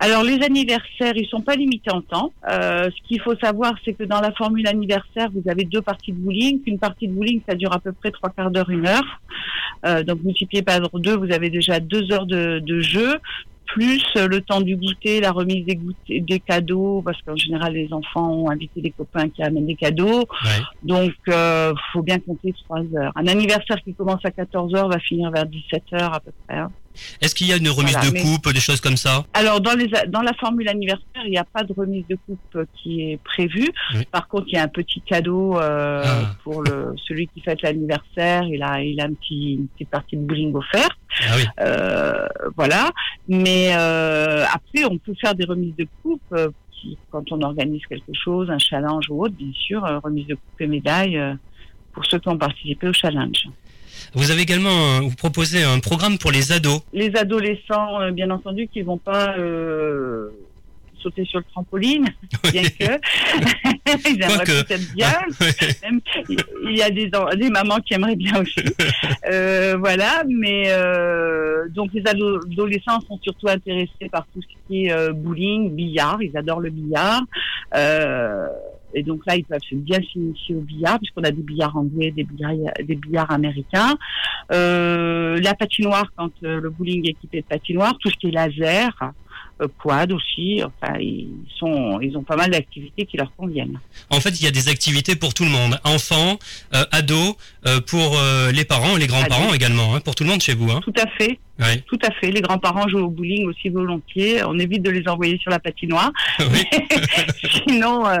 Alors 0.00 0.22
les 0.22 0.40
anniversaires, 0.44 1.16
ils 1.16 1.26
sont 1.28 1.40
pas 1.40 1.56
limités 1.56 1.90
en 1.90 2.02
temps. 2.02 2.32
Euh, 2.48 2.84
ce 2.84 3.08
qu'il 3.08 3.20
faut 3.20 3.34
savoir, 3.36 3.74
c'est 3.84 3.94
que 3.94 4.04
dans 4.04 4.20
la 4.20 4.32
formule 4.32 4.66
anniversaire, 4.68 5.28
vous 5.34 5.50
avez 5.50 5.64
deux 5.64 5.82
parties 5.82 6.12
de 6.12 6.18
bowling. 6.18 6.60
Une 6.66 6.78
partie 6.78 7.08
de 7.08 7.12
bowling, 7.12 7.40
ça 7.48 7.54
dure 7.56 7.72
à 7.72 7.80
peu 7.80 7.92
près 7.92 8.10
trois 8.12 8.30
quarts 8.30 8.50
d'heure, 8.50 8.70
une 8.70 8.86
heure. 8.86 9.20
Euh, 9.86 10.02
donc 10.04 10.22
multiplié 10.22 10.62
par 10.62 10.80
deux, 10.94 11.16
vous 11.16 11.32
avez 11.32 11.50
déjà 11.50 11.80
deux 11.80 12.12
heures 12.12 12.26
de, 12.26 12.60
de 12.60 12.80
jeu 12.80 13.18
plus 13.68 14.02
le 14.14 14.40
temps 14.40 14.60
du 14.60 14.76
goûter, 14.76 15.20
la 15.20 15.30
remise 15.30 15.64
des, 15.66 15.76
goûters, 15.76 16.22
des 16.22 16.40
cadeaux, 16.40 17.02
parce 17.04 17.20
qu'en 17.22 17.36
général 17.36 17.74
les 17.74 17.92
enfants 17.92 18.30
ont 18.30 18.50
invité 18.50 18.80
des 18.80 18.90
copains 18.90 19.28
qui 19.28 19.42
amènent 19.42 19.66
des 19.66 19.74
cadeaux. 19.74 20.20
Ouais. 20.20 20.62
Donc 20.82 21.12
euh, 21.28 21.72
faut 21.92 22.02
bien 22.02 22.18
compter 22.18 22.54
trois 22.64 22.82
heures. 22.96 23.12
Un 23.14 23.26
anniversaire 23.26 23.76
qui 23.84 23.94
commence 23.94 24.24
à 24.24 24.30
14 24.30 24.74
heures 24.74 24.88
va 24.88 24.98
finir 24.98 25.30
vers 25.30 25.46
17 25.46 25.82
heures 25.92 26.14
à 26.14 26.20
peu 26.20 26.32
près. 26.46 26.58
Hein. 26.58 26.70
Est-ce 27.20 27.34
qu'il 27.34 27.46
y 27.46 27.52
a 27.52 27.56
une 27.56 27.68
remise 27.68 27.92
voilà, 27.92 28.10
de 28.10 28.14
mais... 28.14 28.22
coupe, 28.22 28.52
des 28.52 28.60
choses 28.60 28.80
comme 28.80 28.96
ça 28.96 29.24
Alors 29.34 29.60
dans, 29.60 29.74
les, 29.74 29.88
dans 30.08 30.22
la 30.22 30.32
formule 30.34 30.68
anniversaire, 30.68 31.22
il 31.24 31.30
n'y 31.30 31.38
a 31.38 31.44
pas 31.44 31.64
de 31.64 31.72
remise 31.72 32.04
de 32.08 32.16
coupe 32.26 32.58
qui 32.76 33.02
est 33.02 33.20
prévue. 33.22 33.70
Oui. 33.94 34.04
Par 34.10 34.28
contre, 34.28 34.46
il 34.48 34.54
y 34.54 34.58
a 34.58 34.62
un 34.62 34.68
petit 34.68 35.00
cadeau 35.00 35.58
euh, 35.58 36.02
Ah. 36.04 36.34
pour 36.44 36.62
le 36.62 36.94
celui 37.06 37.28
qui 37.28 37.40
fête 37.40 37.62
l'anniversaire. 37.62 38.44
Il 38.44 38.62
a 38.62 38.82
il 38.82 39.00
a 39.00 39.04
un 39.04 39.14
petit, 39.14 39.54
une 39.54 39.68
petite 39.68 39.90
partie 39.90 40.16
de 40.16 40.22
bowling 40.22 40.54
offerte. 40.54 40.98
Ah 41.22 41.34
oui. 41.36 41.44
Euh, 41.60 42.26
voilà. 42.56 42.90
Mais 43.28 43.70
euh, 43.74 44.44
après, 44.52 44.84
on 44.84 44.98
peut 44.98 45.14
faire 45.20 45.34
des 45.34 45.44
remises 45.44 45.74
de 45.76 45.86
coupe 46.02 46.34
qui, 46.72 46.96
quand 47.10 47.32
on 47.32 47.40
organise 47.42 47.82
quelque 47.88 48.12
chose, 48.12 48.50
un 48.50 48.58
challenge 48.58 49.10
ou 49.10 49.24
autre, 49.24 49.34
bien 49.34 49.52
sûr, 49.52 49.82
remise 50.04 50.26
de 50.26 50.34
coupe 50.34 50.60
et 50.60 50.66
médaille 50.66 51.20
pour 51.92 52.06
ceux 52.06 52.18
qui 52.18 52.28
ont 52.28 52.38
participé 52.38 52.88
au 52.88 52.92
challenge. 52.92 53.48
Vous 54.14 54.30
avez 54.30 54.42
également, 54.42 55.00
vous 55.00 55.14
proposez 55.14 55.62
un 55.62 55.78
programme 55.80 56.18
pour 56.18 56.30
les 56.30 56.52
ados. 56.52 56.80
Les 56.92 57.14
adolescents, 57.16 58.00
euh, 58.00 58.10
bien 58.10 58.30
entendu, 58.30 58.68
qui 58.68 58.82
vont 58.82 58.98
pas 58.98 59.36
euh, 59.38 60.28
sauter 61.02 61.24
sur 61.24 61.38
le 61.38 61.44
trampoline, 61.52 62.06
bien 62.52 62.62
que 62.62 62.84
ils 64.10 64.22
aimeraient 64.22 64.44
peut-être 64.44 64.94
bien. 64.94 65.12
Même, 65.82 66.00
il 66.64 66.76
y 66.76 66.82
a 66.82 66.90
des, 66.90 67.10
des 67.36 67.50
mamans 67.50 67.78
qui 67.78 67.94
aimeraient 67.94 68.16
bien 68.16 68.40
aussi. 68.42 68.54
Euh, 69.30 69.76
voilà, 69.78 70.24
mais 70.28 70.64
donc 71.70 71.90
les 71.94 72.02
ado- 72.06 72.40
adolescents 72.50 73.00
sont 73.06 73.18
surtout 73.22 73.48
intéressés 73.48 74.08
par 74.10 74.26
tout 74.34 74.40
ce 74.42 74.46
qui 74.66 74.86
est 74.86 75.12
bowling, 75.12 75.74
billard. 75.74 76.18
Ils 76.22 76.36
adorent 76.36 76.60
le 76.60 76.70
billard. 76.70 77.22
Euh, 77.74 78.46
et 78.94 79.02
donc 79.02 79.20
là, 79.26 79.36
ils 79.36 79.44
peuvent 79.44 79.60
bien 79.72 80.00
s'initier 80.12 80.54
au 80.54 80.60
billard, 80.60 80.98
puisqu'on 80.98 81.22
a 81.24 81.30
des 81.30 81.42
billards 81.42 81.76
anglais, 81.76 82.10
des 82.10 82.24
billards, 82.24 83.30
américains. 83.30 83.96
Euh, 84.52 85.38
la 85.40 85.54
patinoire, 85.54 86.10
quand 86.16 86.30
euh, 86.44 86.60
le 86.60 86.70
bowling 86.70 87.06
est 87.06 87.10
équipé 87.10 87.42
de 87.42 87.46
patinoire, 87.46 87.96
tout 87.98 88.10
ce 88.10 88.16
qui 88.16 88.28
est 88.28 88.30
laser, 88.30 89.12
quad 89.78 90.12
aussi. 90.12 90.62
Enfin, 90.64 90.94
ils 91.00 91.28
sont, 91.58 92.00
ils 92.00 92.16
ont 92.16 92.22
pas 92.22 92.36
mal 92.36 92.50
d'activités 92.50 93.06
qui 93.06 93.16
leur 93.16 93.34
conviennent. 93.36 93.80
En 94.10 94.20
fait, 94.20 94.30
il 94.40 94.44
y 94.44 94.46
a 94.46 94.50
des 94.50 94.68
activités 94.68 95.16
pour 95.16 95.34
tout 95.34 95.44
le 95.44 95.50
monde, 95.50 95.78
enfants, 95.84 96.38
euh, 96.74 96.84
ados, 96.92 97.34
euh, 97.66 97.80
pour 97.80 98.18
euh, 98.18 98.52
les 98.52 98.64
parents 98.64 98.96
et 98.96 99.00
les 99.00 99.06
grands-parents 99.06 99.52
également, 99.54 99.94
hein, 99.94 100.00
pour 100.00 100.14
tout 100.14 100.24
le 100.24 100.30
monde 100.30 100.40
chez 100.42 100.54
vous. 100.54 100.70
Hein. 100.70 100.80
Tout 100.82 100.92
à 100.96 101.06
fait, 101.18 101.38
Ouais. 101.58 101.82
tout 101.88 101.98
à 102.06 102.10
fait. 102.12 102.30
Les 102.30 102.40
grands-parents 102.40 102.86
jouent 102.88 103.00
au 103.06 103.10
bowling 103.10 103.46
aussi 103.48 103.68
volontiers. 103.68 104.44
On 104.44 104.56
évite 104.60 104.82
de 104.82 104.90
les 104.90 105.08
envoyer 105.08 105.38
sur 105.38 105.50
la 105.50 105.58
patinoire. 105.58 106.12
oui. 106.38 106.64
Sinon, 107.66 108.06
euh, 108.06 108.16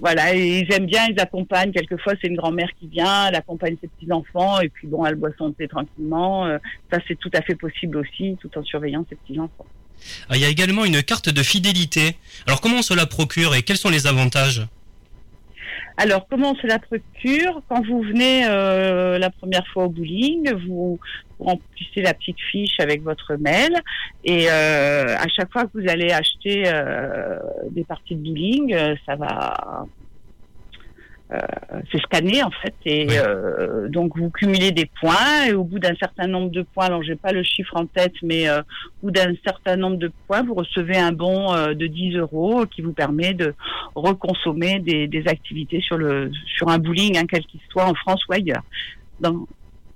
voilà, 0.00 0.34
ils 0.34 0.70
aiment 0.72 0.86
bien, 0.86 1.06
ils 1.08 1.18
accompagnent. 1.18 1.72
Quelquefois, 1.72 2.12
c'est 2.20 2.28
une 2.28 2.36
grand-mère 2.36 2.68
qui 2.78 2.88
vient, 2.88 3.28
elle 3.28 3.36
accompagne 3.36 3.76
ses 3.80 3.88
petits-enfants, 3.88 4.60
et 4.60 4.68
puis 4.68 4.86
bon, 4.88 5.06
elle 5.06 5.14
boit 5.14 5.30
son 5.38 5.52
thé 5.52 5.68
tranquillement. 5.68 6.46
Euh, 6.46 6.58
ça, 6.92 6.98
c'est 7.08 7.18
tout 7.18 7.30
à 7.34 7.40
fait 7.42 7.54
possible 7.54 7.96
aussi, 7.96 8.36
tout 8.40 8.50
en 8.58 8.62
surveillant 8.62 9.04
ses 9.08 9.16
petits-enfants. 9.16 9.66
Ah, 10.28 10.36
Il 10.36 10.42
y 10.42 10.44
a 10.44 10.48
également 10.48 10.84
une 10.84 11.02
carte 11.02 11.28
de 11.28 11.42
fidélité. 11.42 12.16
Alors 12.46 12.60
comment 12.60 12.78
on 12.78 12.82
se 12.82 12.94
la 12.94 13.06
procure 13.06 13.54
et 13.54 13.62
quels 13.62 13.76
sont 13.76 13.90
les 13.90 14.06
avantages? 14.06 14.66
Alors, 15.96 16.26
comment 16.28 16.52
on 16.52 16.56
se 16.56 16.66
la 16.66 16.78
procure? 16.78 17.62
Quand 17.68 17.86
vous 17.86 18.02
venez 18.02 18.44
euh, 18.46 19.18
la 19.18 19.30
première 19.30 19.66
fois 19.68 19.84
au 19.84 19.88
bowling, 19.88 20.52
vous 20.66 20.98
remplissez 21.38 22.02
la 22.02 22.14
petite 22.14 22.40
fiche 22.50 22.78
avec 22.78 23.02
votre 23.02 23.34
mail 23.34 23.72
et 24.24 24.46
euh, 24.48 25.16
à 25.16 25.26
chaque 25.28 25.52
fois 25.52 25.64
que 25.64 25.70
vous 25.74 25.88
allez 25.88 26.12
acheter 26.12 26.62
euh, 26.66 27.38
des 27.70 27.84
parties 27.84 28.14
de 28.14 28.22
bowling, 28.22 28.76
ça 29.04 29.16
va 29.16 29.86
c'est 31.90 32.00
scanné 32.02 32.42
en 32.42 32.50
fait 32.50 32.74
et 32.84 33.06
Ouais. 33.06 33.18
euh, 33.18 33.88
donc 33.88 34.16
vous 34.18 34.30
cumulez 34.30 34.70
des 34.72 34.86
points 35.00 35.46
et 35.46 35.52
au 35.54 35.64
bout 35.64 35.78
d'un 35.78 35.94
certain 35.98 36.26
nombre 36.26 36.50
de 36.50 36.62
points, 36.62 36.86
alors 36.86 37.02
j'ai 37.02 37.16
pas 37.16 37.32
le 37.32 37.42
chiffre 37.42 37.74
en 37.76 37.86
tête, 37.86 38.12
mais 38.22 38.48
euh, 38.48 38.60
au 39.02 39.06
bout 39.06 39.10
d'un 39.12 39.32
certain 39.44 39.76
nombre 39.76 39.96
de 39.96 40.10
points, 40.26 40.42
vous 40.42 40.54
recevez 40.54 40.96
un 40.98 41.12
bon 41.12 41.54
euh, 41.54 41.74
de 41.74 41.86
10 41.86 42.16
euros 42.16 42.66
qui 42.66 42.82
vous 42.82 42.92
permet 42.92 43.32
de 43.34 43.54
reconsommer 43.94 44.80
des, 44.80 45.06
des 45.08 45.26
activités 45.26 45.80
sur 45.80 45.96
le 45.96 46.30
sur 46.56 46.68
un 46.68 46.78
bowling, 46.78 47.16
hein, 47.18 47.24
quel 47.30 47.44
qu'il 47.46 47.60
soit 47.70 47.86
en 47.86 47.94
France 47.94 48.20
ou 48.28 48.32
ailleurs. 48.34 48.62
Donc 49.20 49.48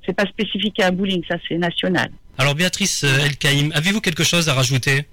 c'est 0.07 0.15
pas 0.15 0.27
spécifique 0.27 0.79
à 0.81 0.87
un 0.89 0.93
bowling, 0.93 1.23
ça 1.29 1.37
c'est 1.49 1.59
national. 1.59 2.09
Alors 2.39 2.55
Béatrice 2.55 3.05
euh, 3.05 3.25
Elkaïm, 3.27 3.73
avez-vous 3.75 4.01
quelque 4.01 4.25
chose 4.25 4.49
à 4.49 4.55
rajouter? 4.55 5.07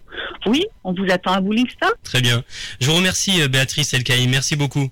Oui, 0.45 0.65
on 0.83 0.93
vous 0.93 1.05
attend 1.09 1.31
à 1.33 1.39
Bowling 1.41 1.69
Star. 1.69 1.91
Très 2.03 2.19
bien. 2.19 2.43
Je 2.81 2.87
vous 2.89 2.95
remercie 2.97 3.41
euh, 3.41 3.47
Béatrice 3.47 3.93
Elkaïm, 3.93 4.29
merci 4.29 4.55
beaucoup. 4.57 4.89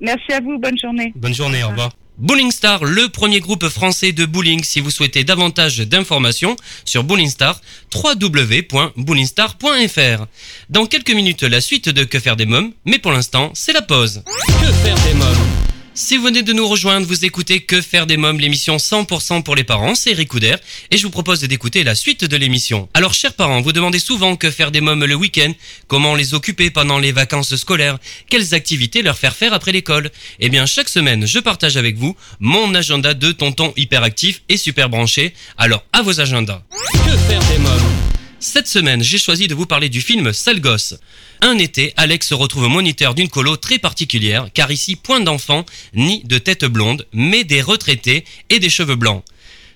Merci 0.00 0.32
à 0.32 0.40
vous, 0.40 0.58
bonne 0.58 0.78
journée. 0.78 1.12
Bonne 1.16 1.34
journée, 1.34 1.62
au 1.64 1.68
revoir. 1.68 1.90
Bowling 2.18 2.50
Star, 2.50 2.82
le 2.82 3.08
premier 3.08 3.40
groupe 3.40 3.68
français 3.68 4.12
de 4.12 4.24
bowling. 4.24 4.64
Si 4.64 4.80
vous 4.80 4.90
souhaitez 4.90 5.22
davantage 5.22 5.80
d'informations 5.80 6.56
sur 6.86 7.04
Bowling 7.04 7.28
Star, 7.28 7.60
www.bowlingstar.fr. 7.94 10.24
Dans 10.70 10.86
quelques 10.86 11.10
minutes, 11.10 11.42
la 11.42 11.60
suite 11.60 11.90
de 11.90 12.04
Que 12.04 12.18
faire 12.18 12.36
des 12.36 12.46
mômes, 12.46 12.72
mais 12.86 12.98
pour 12.98 13.12
l'instant, 13.12 13.50
c'est 13.52 13.74
la 13.74 13.82
pause. 13.82 14.22
Que 14.46 14.72
faire 14.72 14.96
des 15.04 15.12
mômes? 15.12 15.75
Si 15.96 16.18
vous 16.18 16.24
venez 16.24 16.42
de 16.42 16.52
nous 16.52 16.68
rejoindre, 16.68 17.06
vous 17.06 17.24
écoutez 17.24 17.60
Que 17.60 17.80
faire 17.80 18.06
des 18.06 18.18
mômes, 18.18 18.38
l'émission 18.38 18.76
100% 18.76 19.42
pour 19.42 19.56
les 19.56 19.64
parents, 19.64 19.94
c'est 19.94 20.10
Eric 20.10 20.28
Couder, 20.28 20.56
et 20.90 20.98
je 20.98 21.02
vous 21.02 21.10
propose 21.10 21.40
d'écouter 21.40 21.84
la 21.84 21.94
suite 21.94 22.24
de 22.24 22.36
l'émission. 22.36 22.88
Alors, 22.92 23.14
chers 23.14 23.32
parents, 23.32 23.62
vous 23.62 23.72
demandez 23.72 23.98
souvent 23.98 24.36
que 24.36 24.50
faire 24.50 24.70
des 24.70 24.82
mômes 24.82 25.06
le 25.06 25.14
week-end, 25.14 25.52
comment 25.88 26.14
les 26.14 26.34
occuper 26.34 26.70
pendant 26.70 26.98
les 26.98 27.12
vacances 27.12 27.56
scolaires, 27.56 27.98
quelles 28.28 28.54
activités 28.54 29.00
leur 29.00 29.16
faire 29.16 29.34
faire 29.34 29.54
après 29.54 29.72
l'école. 29.72 30.10
Eh 30.38 30.50
bien, 30.50 30.66
chaque 30.66 30.90
semaine, 30.90 31.26
je 31.26 31.38
partage 31.38 31.78
avec 31.78 31.96
vous 31.96 32.14
mon 32.40 32.74
agenda 32.74 33.14
de 33.14 33.32
tonton 33.32 33.72
hyperactif 33.76 34.42
et 34.50 34.58
super 34.58 34.90
branché. 34.90 35.32
Alors, 35.56 35.82
à 35.94 36.02
vos 36.02 36.20
agendas. 36.20 36.62
Que 36.92 37.16
faire 37.16 37.40
des 37.40 37.58
mômes? 37.58 38.25
Cette 38.38 38.68
semaine, 38.68 39.02
j'ai 39.02 39.18
choisi 39.18 39.48
de 39.48 39.54
vous 39.54 39.66
parler 39.66 39.88
du 39.88 40.00
film 40.00 40.32
Sale 40.32 40.60
gosse. 40.60 40.94
Un 41.40 41.58
été, 41.58 41.92
Alex 41.96 42.28
se 42.28 42.34
retrouve 42.34 42.68
moniteur 42.68 43.14
d'une 43.14 43.28
colo 43.28 43.56
très 43.56 43.78
particulière, 43.78 44.48
car 44.52 44.70
ici, 44.70 44.96
point 44.96 45.20
d'enfants, 45.20 45.64
ni 45.94 46.22
de 46.24 46.38
tête 46.38 46.64
blonde, 46.64 47.06
mais 47.12 47.44
des 47.44 47.62
retraités 47.62 48.24
et 48.50 48.58
des 48.58 48.70
cheveux 48.70 48.96
blancs. 48.96 49.22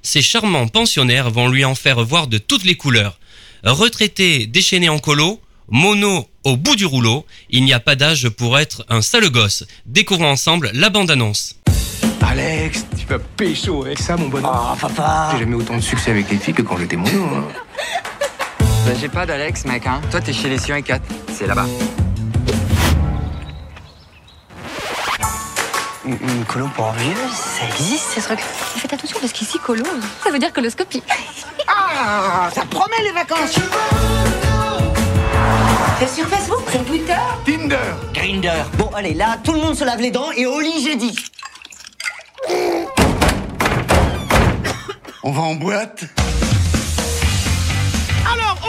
Ces 0.03 0.23
charmants 0.23 0.69
pensionnaires 0.69 1.31
vont 1.31 1.49
lui 1.49 1.65
en 1.65 1.75
faire 1.75 2.05
voir 2.05 2.27
de 2.27 2.39
toutes 2.39 2.65
les 2.65 2.77
couleurs. 2.77 3.19
Retraités 3.65 4.47
déchaînés 4.47 4.89
en 4.89 4.99
colo, 4.99 5.41
mono 5.69 6.29
au 6.45 6.57
bout 6.57 6.77
du 6.77 6.87
rouleau, 6.87 7.27
il 7.51 7.65
n'y 7.65 7.73
a 7.73 7.81
pas 7.81 7.97
d'âge 7.97 8.29
pour 8.29 8.59
être 8.59 8.85
un 8.89 9.03
sale 9.03 9.29
gosse. 9.31 9.65
Découvrons 9.87 10.31
ensemble 10.31 10.71
la 10.75 10.89
bande-annonce. 10.91 11.57
Alex, 12.23 12.87
tu 12.99 13.07
vas 13.07 13.19
pécho 13.19 13.85
avec 13.85 13.99
ça, 13.99 14.17
mon 14.17 14.29
bonhomme. 14.29 14.53
Oh, 14.55 14.77
papa 14.81 15.31
J'ai 15.33 15.41
jamais 15.41 15.57
autant 15.57 15.77
de 15.77 15.83
succès 15.83 16.13
avec 16.13 16.31
les 16.31 16.39
filles 16.39 16.55
que 16.55 16.63
quand 16.63 16.79
j'étais 16.79 16.97
mono. 16.97 17.25
Hein. 17.25 17.49
Bah, 18.87 18.93
j'ai 18.99 19.09
pas 19.09 19.27
d'Alex, 19.27 19.65
mec, 19.67 19.87
hein. 19.87 20.01
Toi, 20.11 20.21
t'es 20.21 20.33
chez 20.33 20.49
les 20.49 20.59
Sion 20.59 20.77
et 20.77 20.83
4. 20.83 21.03
C'est 21.33 21.47
là-bas. 21.47 21.67
Une, 26.07 26.13
une 26.15 26.45
colo 26.47 26.67
pour 26.75 26.91
vieux, 26.93 27.13
ça 27.33 27.67
existe 27.69 28.05
ces 28.15 28.23
trucs 28.23 28.41
Faites 28.41 28.93
attention 28.93 29.19
parce 29.21 29.33
qu'ici, 29.33 29.59
colo, 29.59 29.85
ça 30.25 30.31
veut 30.31 30.39
dire 30.39 30.53
coloscopie. 30.53 31.03
Ah, 32.03 32.49
ça 32.55 32.63
promet 32.63 33.03
les 33.05 33.13
vacances 33.13 33.57
C'est 35.99 36.09
sur 36.09 36.27
Facebook, 36.29 36.63
sur 36.71 36.83
Twitter? 36.87 37.13
Tinder 37.45 37.77
Grinder. 38.15 38.63
Bon, 38.79 38.89
allez, 38.95 39.13
là, 39.13 39.37
tout 39.45 39.53
le 39.53 39.59
monde 39.61 39.77
se 39.77 39.85
lave 39.85 40.01
les 40.01 40.11
dents 40.11 40.31
et 40.35 40.47
au 40.47 40.61
lit, 40.61 40.83
j'ai 40.83 40.97
dit. 40.97 41.15
On 45.23 45.31
va 45.31 45.43
en 45.43 45.55
boîte 45.57 46.05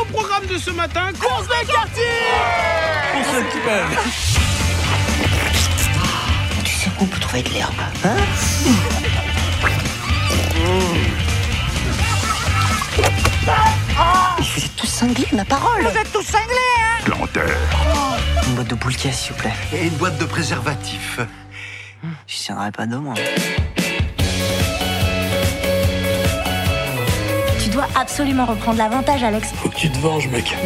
au 0.02 0.06
programme 0.06 0.46
de 0.48 0.58
ce 0.58 0.72
matin, 0.72 1.12
course 1.20 1.48
de 1.48 1.72
quartier 1.72 2.04
Tu 6.64 6.74
sais 6.74 6.90
où 7.00 7.04
on 7.04 7.06
peut 7.06 7.20
trouver 7.20 7.44
de 7.44 7.50
l'herbe 7.50 7.74
Hein 8.04 8.16
Mais 9.66 9.74
Vous 14.40 14.66
êtes 14.66 14.76
tous 14.76 14.88
cinglés, 14.88 15.28
ma 15.34 15.46
parole 15.46 15.82
Vous 15.84 15.98
êtes 15.98 16.12
tous 16.12 16.24
cinglés, 16.24 16.56
hein 16.80 17.04
Planteur 17.06 17.58
Une 18.48 18.56
boîte 18.56 18.68
de 18.68 18.76
boules 18.76 18.94
s'il 18.94 19.34
vous 19.34 19.38
plaît. 19.40 19.54
Et 19.74 19.88
une 19.88 19.96
boîte 19.96 20.18
de 20.18 20.26
préservatifs. 20.26 21.20
Je 22.28 22.36
tiendrai 22.36 22.72
pas 22.72 22.86
demain. 22.86 23.14
Dois 27.72 27.88
absolument 27.96 28.46
reprendre 28.46 28.78
l'avantage, 28.78 29.24
Alex. 29.24 29.50
Faut 29.56 29.70
que 29.70 29.76
tu 29.76 29.90
te 29.90 29.98
venges, 30.00 30.28
mec. 30.28 30.56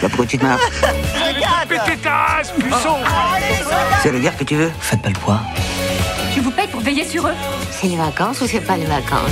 Bah, 0.00 0.08
pourquoi 0.08 0.26
tu 0.26 0.38
te 0.38 0.44
marres 0.44 0.58
ta 2.02 2.10
race, 2.10 2.52
puceau 2.52 2.96
C'est 4.02 4.10
le 4.10 4.18
gars 4.18 4.30
que 4.30 4.44
tu 4.44 4.56
veux 4.56 4.72
Faites 4.80 5.02
pas 5.02 5.08
le 5.08 5.14
poids. 5.14 5.40
Je 6.34 6.40
vous 6.40 6.50
paye 6.50 6.66
pour 6.68 6.80
veiller 6.80 7.04
sur 7.04 7.26
eux. 7.26 7.34
C'est 7.70 7.88
les 7.88 7.96
vacances 7.96 8.40
ou 8.40 8.46
c'est 8.46 8.60
pas 8.60 8.76
les 8.76 8.86
vacances? 8.86 9.30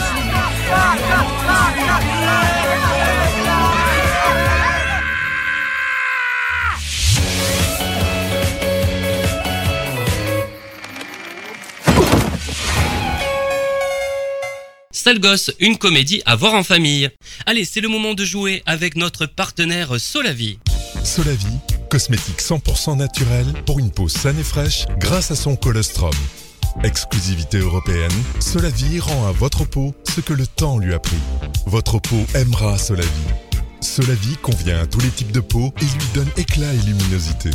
Sale 15.02 15.19
une 15.61 15.78
comédie 15.78 16.21
à 16.26 16.37
voir 16.37 16.52
en 16.52 16.62
famille. 16.62 17.09
Allez, 17.47 17.64
c'est 17.64 17.80
le 17.80 17.88
moment 17.88 18.12
de 18.12 18.23
jouer 18.23 18.62
avec 18.66 18.97
notre 18.97 19.25
partenaire 19.25 19.99
Solavi. 19.99 20.59
Solavi, 21.02 21.47
cosmétique 21.88 22.42
100% 22.42 22.99
naturel 22.99 23.47
pour 23.64 23.78
une 23.78 23.90
peau 23.90 24.11
saine 24.11 24.38
et 24.38 24.45
fraîche 24.45 24.85
grâce 24.99 25.30
à 25.30 25.37
son 25.37 25.57
colostrum. 25.57 26.12
Exclusivité 26.85 27.57
européenne, 27.57 28.12
Solavi 28.40 29.00
rend 29.00 29.26
à 29.26 29.33
votre 29.33 29.64
peau 29.64 29.95
ce 30.07 30.21
que 30.21 30.35
le 30.35 30.47
temps 30.47 30.76
lui 30.76 30.92
a 30.92 30.99
pris. 30.99 31.16
Votre 31.64 31.99
peau 31.99 32.23
aimera 32.35 32.76
Solavi. 32.76 33.09
Solavi 33.80 34.37
convient 34.42 34.80
à 34.80 34.87
tous 34.87 35.00
les 35.00 35.09
types 35.09 35.33
de 35.33 35.40
peau 35.40 35.73
et 35.80 35.85
lui 35.85 36.09
donne 36.12 36.30
éclat 36.37 36.75
et 36.75 36.87
luminosité. 36.87 37.49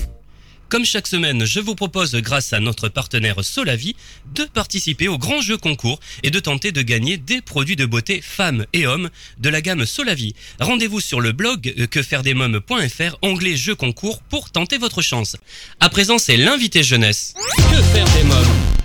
Comme 0.69 0.83
chaque 0.83 1.07
semaine, 1.07 1.45
je 1.45 1.59
vous 1.59 1.75
propose, 1.75 2.15
grâce 2.15 2.51
à 2.51 2.59
notre 2.59 2.89
partenaire 2.89 3.43
Solavi, 3.43 3.95
de 4.33 4.45
participer 4.45 5.07
au 5.07 5.17
grand 5.17 5.39
jeu 5.41 5.57
concours 5.57 5.99
et 6.23 6.31
de 6.31 6.39
tenter 6.39 6.71
de 6.71 6.81
gagner 6.81 7.17
des 7.17 7.41
produits 7.41 7.75
de 7.75 7.85
beauté 7.85 8.19
femmes 8.21 8.65
et 8.73 8.87
hommes 8.87 9.09
de 9.37 9.49
la 9.49 9.61
gamme 9.61 9.85
Solavi. 9.85 10.33
Rendez-vous 10.59 11.01
sur 11.01 11.21
le 11.21 11.33
blog 11.33 11.73
euh, 11.77 11.85
quefairedesmoms.fr, 11.85 13.17
onglet 13.21 13.55
jeu 13.55 13.75
concours 13.75 14.21
pour 14.23 14.49
tenter 14.49 14.77
votre 14.77 15.01
chance. 15.01 15.37
À 15.79 15.89
présent, 15.89 16.17
c'est 16.17 16.37
l'invité 16.37 16.81
jeunesse. 16.81 17.35
Que 17.57 17.81
faire 17.93 18.11
des 18.15 18.23
mômes? 18.23 18.84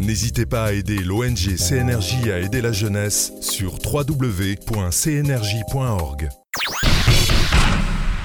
N'hésitez 0.00 0.46
pas 0.46 0.64
à 0.64 0.72
aider 0.72 0.96
l'ONG 0.96 1.58
CNRJ 1.58 2.30
à 2.32 2.38
aider 2.38 2.62
la 2.62 2.72
jeunesse 2.72 3.34
sur 3.42 3.74
www.cnrj.org. 3.84 4.58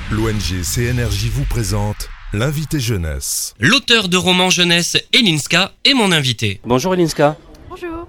L'ONG 0.09 0.63
CNRJ 0.63 1.25
vous 1.33 1.43
présente 1.43 2.07
l'invité 2.31 2.79
jeunesse. 2.79 3.55
L'auteur 3.59 4.07
de 4.07 4.15
romans 4.15 4.49
jeunesse 4.49 4.95
Elinska 5.11 5.73
est 5.83 5.93
mon 5.93 6.13
invité. 6.13 6.61
Bonjour 6.63 6.93
Elinska. 6.93 7.35
Bonjour. 7.69 8.07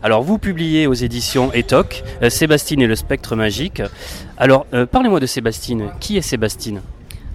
Alors 0.00 0.22
vous 0.22 0.38
publiez 0.38 0.86
aux 0.86 0.94
éditions 0.94 1.52
Etoc 1.52 2.04
euh, 2.22 2.30
Sébastine 2.30 2.82
et 2.82 2.86
le 2.86 2.94
spectre 2.94 3.34
magique. 3.34 3.82
Alors 4.36 4.64
euh, 4.74 4.86
parlez-moi 4.86 5.18
de 5.18 5.26
Sébastine. 5.26 5.90
Qui 5.98 6.18
est 6.18 6.22
Sébastine? 6.22 6.82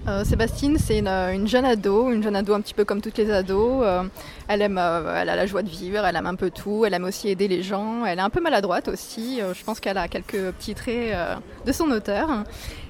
Euh, 0.06 0.22
Sébastine, 0.22 0.76
c'est 0.78 0.98
une, 0.98 1.08
une 1.08 1.48
jeune 1.48 1.64
ado, 1.64 2.10
une 2.12 2.22
jeune 2.22 2.36
ado 2.36 2.52
un 2.52 2.60
petit 2.60 2.74
peu 2.74 2.84
comme 2.84 3.00
toutes 3.00 3.16
les 3.16 3.30
ados. 3.30 3.80
Euh, 3.82 4.02
elle 4.48 4.60
aime, 4.60 4.76
euh, 4.78 5.20
elle 5.22 5.30
a 5.30 5.36
la 5.36 5.46
joie 5.46 5.62
de 5.62 5.68
vivre, 5.70 6.04
elle 6.04 6.14
aime 6.14 6.26
un 6.26 6.34
peu 6.34 6.50
tout, 6.50 6.84
elle 6.84 6.92
aime 6.92 7.04
aussi 7.04 7.30
aider 7.30 7.48
les 7.48 7.62
gens. 7.62 8.04
Elle 8.04 8.18
est 8.18 8.22
un 8.22 8.28
peu 8.28 8.42
maladroite 8.42 8.88
aussi. 8.88 9.40
Euh, 9.40 9.54
je 9.54 9.64
pense 9.64 9.80
qu'elle 9.80 9.96
a 9.96 10.06
quelques 10.08 10.52
petits 10.52 10.74
traits 10.74 11.14
euh, 11.14 11.34
de 11.64 11.72
son 11.72 11.90
auteur. 11.90 12.28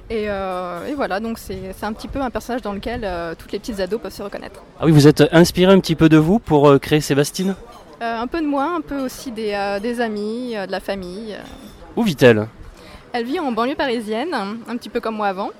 Et, 0.09 0.25
euh, 0.27 0.85
et 0.87 0.93
voilà, 0.93 1.21
donc 1.21 1.39
c'est 1.39 1.73
un 1.83 1.93
petit 1.93 2.09
peu 2.09 2.19
un 2.19 2.29
personnage 2.29 2.61
dans 2.61 2.73
lequel 2.73 3.01
euh, 3.05 3.33
toutes 3.33 3.53
les 3.53 3.59
petites 3.59 3.79
ados 3.79 4.01
peuvent 4.01 4.13
se 4.13 4.21
reconnaître. 4.21 4.61
Ah 4.79 4.85
oui, 4.85 4.91
vous 4.91 5.07
êtes 5.07 5.23
inspiré 5.31 5.71
un 5.71 5.79
petit 5.79 5.95
peu 5.95 6.09
de 6.09 6.17
vous 6.17 6.39
pour 6.39 6.69
euh, 6.69 6.79
créer 6.79 6.99
Sébastine? 6.99 7.55
Euh, 8.01 8.19
un 8.19 8.27
peu 8.27 8.41
de 8.41 8.45
moi, 8.45 8.73
un 8.75 8.81
peu 8.81 8.99
aussi 8.99 9.31
des, 9.31 9.53
euh, 9.53 9.79
des 9.79 10.01
amis, 10.01 10.51
euh, 10.55 10.67
de 10.67 10.71
la 10.71 10.81
famille. 10.81 11.35
Où 11.95 12.03
vit-elle? 12.03 12.47
Elle 13.13 13.23
vit 13.23 13.39
en 13.39 13.53
banlieue 13.53 13.75
parisienne, 13.75 14.35
un 14.67 14.75
petit 14.75 14.89
peu 14.89 14.99
comme 14.99 15.15
moi 15.15 15.27
avant. 15.27 15.51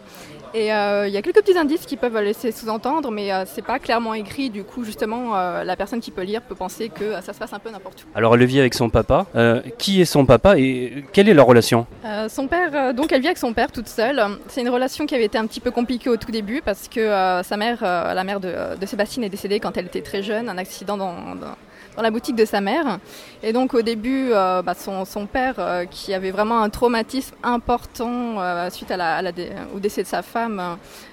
Et 0.57 0.71
euh, 0.73 1.05
il 1.05 1.13
y 1.13 1.17
a 1.17 1.21
quelques 1.21 1.41
petits 1.43 1.57
indices 1.57 1.85
qui 1.85 1.97
peuvent 1.97 2.17
laisser 2.21 2.53
sous-entendre, 2.53 3.11
mais 3.11 3.29
euh, 3.33 3.43
c'est 3.45 3.61
pas 3.61 3.77
clairement 3.77 4.13
écrit. 4.13 4.49
Du 4.49 4.63
coup, 4.63 4.85
justement, 4.85 5.35
euh, 5.35 5.65
la 5.65 5.75
personne 5.75 5.99
qui 5.99 6.11
peut 6.11 6.21
lire 6.21 6.41
peut 6.41 6.55
penser 6.55 6.87
que 6.87 7.03
euh, 7.03 7.21
ça 7.21 7.33
se 7.33 7.39
passe 7.39 7.51
un 7.51 7.59
peu 7.59 7.69
n'importe 7.69 8.03
où. 8.03 8.17
Alors 8.17 8.35
elle 8.35 8.45
vit 8.45 8.61
avec 8.61 8.73
son 8.73 8.89
papa. 8.89 9.25
Euh, 9.35 9.59
qui 9.77 9.99
est 9.99 10.05
son 10.05 10.25
papa 10.25 10.57
et 10.57 11.03
quelle 11.11 11.27
est 11.27 11.33
leur 11.33 11.45
relation? 11.45 11.85
Euh, 12.05 12.29
son 12.29 12.47
père, 12.47 12.69
euh, 12.73 12.93
donc 12.93 13.11
elle 13.11 13.19
vit 13.19 13.27
avec 13.27 13.37
son 13.37 13.51
père 13.53 13.69
toute 13.69 13.89
seule. 13.89 14.21
C'est 14.47 14.61
une 14.61 14.69
relation 14.69 15.05
qui 15.05 15.13
avait 15.13 15.25
été 15.25 15.37
un 15.37 15.45
petit 15.45 15.59
peu 15.59 15.71
compliquée 15.71 16.09
au 16.09 16.15
tout 16.15 16.31
début 16.31 16.61
parce 16.63 16.87
que 16.87 17.01
euh, 17.01 17.43
sa 17.43 17.57
mère, 17.57 17.79
euh, 17.83 18.13
la 18.13 18.23
mère 18.23 18.39
de, 18.39 18.77
de 18.79 18.85
Sébastine, 18.85 19.25
est 19.25 19.29
décédée 19.29 19.59
quand 19.59 19.75
elle 19.75 19.87
était 19.87 20.01
très 20.01 20.23
jeune, 20.23 20.47
un 20.47 20.57
accident 20.57 20.95
dans, 20.95 21.35
dans- 21.35 21.57
dans 21.95 22.01
la 22.01 22.11
boutique 22.11 22.35
de 22.35 22.45
sa 22.45 22.61
mère. 22.61 22.99
Et 23.43 23.53
donc 23.53 23.73
au 23.73 23.81
début, 23.81 24.29
euh, 24.31 24.61
bah, 24.61 24.73
son, 24.75 25.25
père, 25.25 25.55
euh, 25.59 25.85
qui 25.85 26.13
avait 26.13 26.31
vraiment 26.31 26.61
un 26.61 26.69
traumatisme 26.69 27.35
important 27.43 28.39
euh, 28.39 28.69
suite 28.69 28.91
à 28.91 28.97
la- 28.97 29.31
au 29.75 29.79
décès 29.79 30.03
de 30.03 30.07
sa 30.07 30.21
femme, 30.21 30.61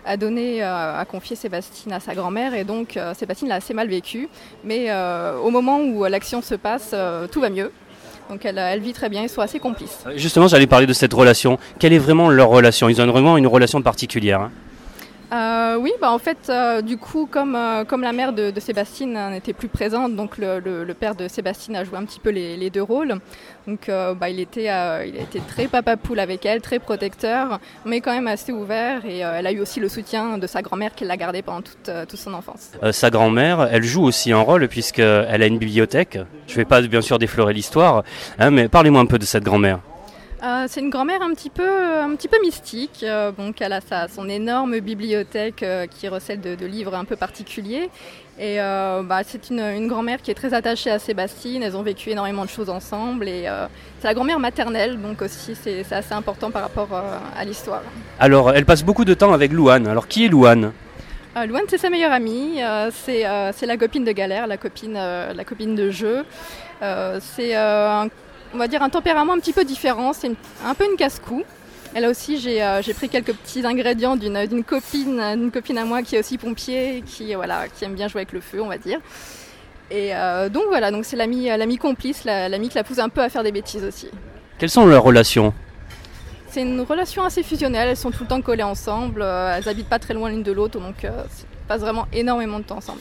a 0.05 0.17
donné, 0.17 0.63
a 0.63 1.05
confié 1.11 1.37
Sébastine 1.37 1.93
à 1.93 2.01
sa 2.01 2.15
grand-mère. 2.15 2.55
Et 2.55 2.65
donc 2.65 2.99
Sébastine 3.15 3.49
l'a 3.49 3.57
assez 3.57 3.75
mal 3.75 3.89
vécu. 3.89 4.29
Mais 4.65 4.91
au 5.43 5.51
moment 5.51 5.79
où 5.81 6.05
l'action 6.05 6.43
se 6.43 6.55
passe, 6.55 6.95
tout 7.31 7.41
va 7.41 7.51
mieux. 7.51 7.71
Donc 8.31 8.45
elle, 8.45 8.81
vit 8.81 8.93
très 8.93 9.09
bien, 9.09 9.23
ils 9.23 9.29
sont 9.29 9.41
assez 9.43 9.59
complices. 9.59 10.05
Justement, 10.17 10.49
j'allais 10.49 10.67
parler 10.67 10.87
de 10.87 10.93
cette 10.93 11.13
relation. 11.13 11.59
Quelle 11.79 11.93
est 11.93 11.99
vraiment 11.99 12.31
leur 12.31 12.49
relation? 12.49 12.89
Ils 12.89 13.01
ont 13.01 13.07
vraiment 13.07 13.37
une 13.37 13.47
relation 13.47 13.83
particulière. 13.83 14.41
hein. 14.41 14.51
Euh, 15.33 15.77
oui, 15.81 15.93
bah 16.01 16.13
en 16.13 16.19
fait, 16.19 16.49
euh, 16.51 16.83
du 16.83 16.99
coup, 16.99 17.27
comme, 17.31 17.57
euh, 17.57 17.85
comme 17.85 18.03
la 18.03 18.13
mère 18.13 18.35
de, 18.35 18.51
de 18.51 18.61
Sébastine 18.61 19.19
n'était 19.31 19.55
plus 19.55 19.69
présente, 19.69 20.15
donc 20.15 20.37
le, 20.37 20.93
père 20.93 21.15
de 21.15 21.27
Sébastine 21.27 21.75
a 21.75 21.85
joué 21.85 21.97
un 21.97 22.05
petit 22.05 22.21
peu 22.21 22.31
les, 22.31 22.71
deux 22.71 22.83
rôles. 22.83 23.15
Donc 23.67 23.89
bah, 23.89 24.29
il, 24.29 24.41
était, 24.41 24.69
il 25.07 25.17
été 25.17 25.41
très 25.41 25.69
papa 25.69 25.97
poule 25.97 26.19
avec 26.21 26.45
elle, 26.45 26.61
très 26.61 26.79
protecteur, 26.79 27.61
mais 27.87 28.01
quand 28.01 28.13
même 28.13 28.27
assez 28.27 28.53
ouvert. 28.53 29.07
Et 29.07 29.19
elle 29.19 29.47
a 29.47 29.53
eu 29.53 29.61
aussi 29.61 29.81
le 29.81 29.89
soutien 29.89 30.37
de 30.37 30.47
sa 30.47 30.63
grand-mère 30.63 30.95
qui 30.95 31.05
l'a 31.05 31.17
gardée 31.17 31.43
pendant 31.43 31.63
toute, 31.63 31.91
toute 32.09 32.19
son 32.19 32.35
enfance. 32.35 32.73
Sa 32.91 33.11
grand-mère, 33.11 33.69
elle 33.71 33.85
joue 33.85 34.03
aussi 34.03 34.33
un 34.33 34.41
rôle 34.41 34.69
puisqu'elle 34.69 35.43
a 35.43 35.47
une 35.47 35.59
bibliothèque. 35.59 36.19
Je 36.47 36.53
ne 36.53 36.57
vais 36.57 36.65
pas 36.65 36.83
bien 36.83 37.01
sûr 37.01 37.19
déflorer 37.19 37.55
l'histoire, 37.55 38.03
hein, 38.39 38.51
mais 38.51 38.69
parlez-moi 38.69 39.01
un 39.01 39.07
peu 39.07 39.19
de 39.19 39.25
cette 39.25 39.45
grand-mère. 39.45 39.79
Euh, 40.43 40.65
c'est 40.67 40.81
une 40.81 40.91
grand-mère 40.91 41.23
un 41.23 41.33
petit 41.35 41.51
peu, 41.51 41.63
un 42.01 42.17
petit 42.17 42.27
peu 42.27 42.37
mystique. 42.43 43.05
Euh, 43.05 43.31
donc 43.31 43.61
elle 43.63 43.73
a 43.73 43.81
sa, 43.81 44.09
son 44.09 44.29
énorme 44.29 44.81
bibliothèque 44.81 45.63
euh, 45.63 45.87
qui 45.87 46.09
recèle 46.09 46.41
de, 46.41 46.57
de 46.57 46.67
livres 46.67 46.95
un 46.97 47.05
peu 47.05 47.15
particuliers. 47.15 47.91
Et 48.41 48.61
euh, 48.61 49.03
bah, 49.05 49.21
c'est 49.25 49.51
une, 49.51 49.61
une 49.61 49.87
grand-mère 49.87 50.21
qui 50.21 50.33
est 50.33 50.35
très 50.35 50.53
attachée 50.53 50.91
à 50.91 50.99
Sébastine. 50.99 51.63
Elles 51.63 51.77
ont 51.77 51.83
vécu 51.83 52.11
énormément 52.11 52.45
de 52.45 52.51
choses 52.51 52.71
ensemble. 52.71 53.29
Et 53.29 53.45
euh, 53.47 53.67
c'est 54.01 54.09
la 54.09 54.15
grand-mère 54.15 54.41
maternelle, 54.41 55.01
donc 55.01 55.23
aussi 55.23 55.55
c'est 55.55 55.85
c'est 55.85 55.95
assez 55.95 56.15
important 56.15 56.51
par 56.51 56.63
rapport 56.63 56.89
euh, 56.93 57.19
à 57.39 57.45
l'histoire. 57.45 57.83
Alors, 58.19 58.51
elle 58.53 58.65
passe 58.65 58.83
beaucoup 58.83 59.05
de 59.05 59.15
temps 59.15 59.33
avec 59.33 59.53
Louane. 59.53 59.87
Alors, 59.87 60.09
qui 60.09 60.25
est 60.25 60.29
Louane? 60.29 60.73
Euh, 61.37 61.47
Louane, 61.47 61.65
c'est 61.69 61.79
sa 61.79 61.89
meilleure 61.89 62.11
amie. 62.13 62.61
euh, 62.61 62.91
c'est 62.93 63.25
euh, 63.27 63.53
c'est 63.53 63.67
la 63.67 63.77
copine 63.77 64.05
de 64.05 64.13
galère, 64.13 64.49
la 64.49 64.57
copine, 64.57 64.97
euh, 64.97 65.33
la 65.33 65.45
copine 65.45 65.77
de 65.77 65.91
jeu. 65.91 66.25
Euh, 66.83 67.21
c'est, 67.23 67.55
euh, 67.57 68.03
un- 68.03 68.09
on 68.55 68.59
va 68.59 68.69
dire, 68.69 68.83
un 68.83 68.89
tempérament 68.89 69.33
un 69.35 69.39
petit 69.39 69.53
peu 69.53 69.65
différent. 69.65 70.13
C'est 70.13 70.29
une- 70.29 70.37
un 70.67 70.75
peu 70.75 70.85
une 70.91 70.97
casse-cou. 70.97 71.43
Et 71.95 72.01
là 72.01 72.09
aussi, 72.09 72.39
j'ai 72.39 72.63
euh, 72.63 72.81
j'ai 72.83 72.95
pris 72.95 73.09
quelques 73.11 73.35
petits 73.35 73.67
ingrédients 73.67 74.17
d'une 74.17 74.65
copine, 74.65 75.21
d'une 75.37 75.51
copine 75.51 75.77
à 75.79 75.85
moi 75.85 76.03
qui 76.03 76.17
est 76.17 76.21
aussi 76.21 76.39
pompier, 76.39 77.03
qui, 77.07 77.35
euh, 77.35 77.37
voilà, 77.37 77.69
qui 77.69 77.85
aime 77.85 77.95
bien 77.95 78.09
jouer 78.09 78.21
avec 78.23 78.33
le 78.33 78.41
feu, 78.41 78.63
on 78.63 78.69
va 78.69 78.79
dire. 78.79 78.99
Et 79.91 80.15
euh, 80.15 80.49
donc 80.49 80.63
voilà, 80.69 80.91
donc 80.91 81.05
c'est 81.05 81.17
l'ami 81.17 81.47
l'ami 81.49 81.77
complice, 81.77 82.25
la- 82.25 82.49
l'ami 82.49 82.71
qui 82.71 82.77
la 82.77 82.85
pousse 82.85 82.99
un 82.99 83.11
peu 83.11 83.21
à 83.21 83.29
faire 83.29 83.43
des 83.43 83.53
bêtises 83.53 83.85
aussi. 83.85 84.09
Quelles 84.59 84.71
sont 84.71 84.87
leurs 84.87 85.03
relations? 85.03 85.53
C'est 86.49 86.63
une 86.63 86.81
relation 86.81 87.25
assez 87.25 87.43
fusionnelle, 87.43 87.89
elles 87.91 87.97
sont 87.97 88.11
tout 88.11 88.23
le 88.23 88.29
temps 88.29 88.41
collées 88.41 88.63
ensemble, 88.63 89.21
euh, 89.23 89.57
elles 89.59 89.69
habitent 89.69 89.89
pas 89.89 89.99
très 89.99 90.15
loin 90.15 90.31
l'une 90.31 90.43
de 90.43 90.53
l'autre, 90.53 90.79
donc 90.81 91.05
euh, 91.05 91.11
elles 91.25 91.67
passent 91.69 91.81
vraiment 91.81 92.07
énormément 92.13 92.59
de 92.59 92.65
temps 92.65 92.77
ensemble. 92.79 93.01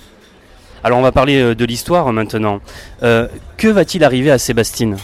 Alors 0.83 0.99
on 0.99 1.01
va 1.01 1.11
parler 1.13 1.39
euh, 1.41 1.55
de 1.55 1.63
l'histoire 1.63 2.11
maintenant. 2.11 2.59
Euh, 3.03 3.27
que 3.57 3.67
va-t-il 3.69 4.03
arriver 4.03 4.31
à 4.31 4.37
Sébastine? 4.37 4.97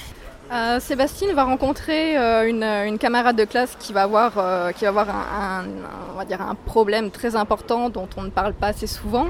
Euh, 0.51 0.79
Sébastien 0.79 1.33
va 1.33 1.43
rencontrer 1.43 2.17
euh, 2.17 2.47
une, 2.88 2.97
camarade 2.97 3.36
de 3.36 3.43
classe 3.43 3.75
qui 3.79 3.91
va 3.91 4.03
avoir, 4.03 4.38
euh, 4.38 4.71
qui 4.71 4.86
va 4.86 4.89
avoir 4.89 5.10
un, 5.10 5.65
on 6.13 6.17
va 6.17 6.23
dire 6.23 6.41
un 6.41 6.55
problème 6.55 7.12
très 7.12 7.36
important 7.36 7.89
dont 7.89 8.07
on 8.15 8.23
ne 8.23 8.29
parle 8.29 8.53
pas 8.53 8.67
assez 8.67 8.88
souvent. 8.88 9.27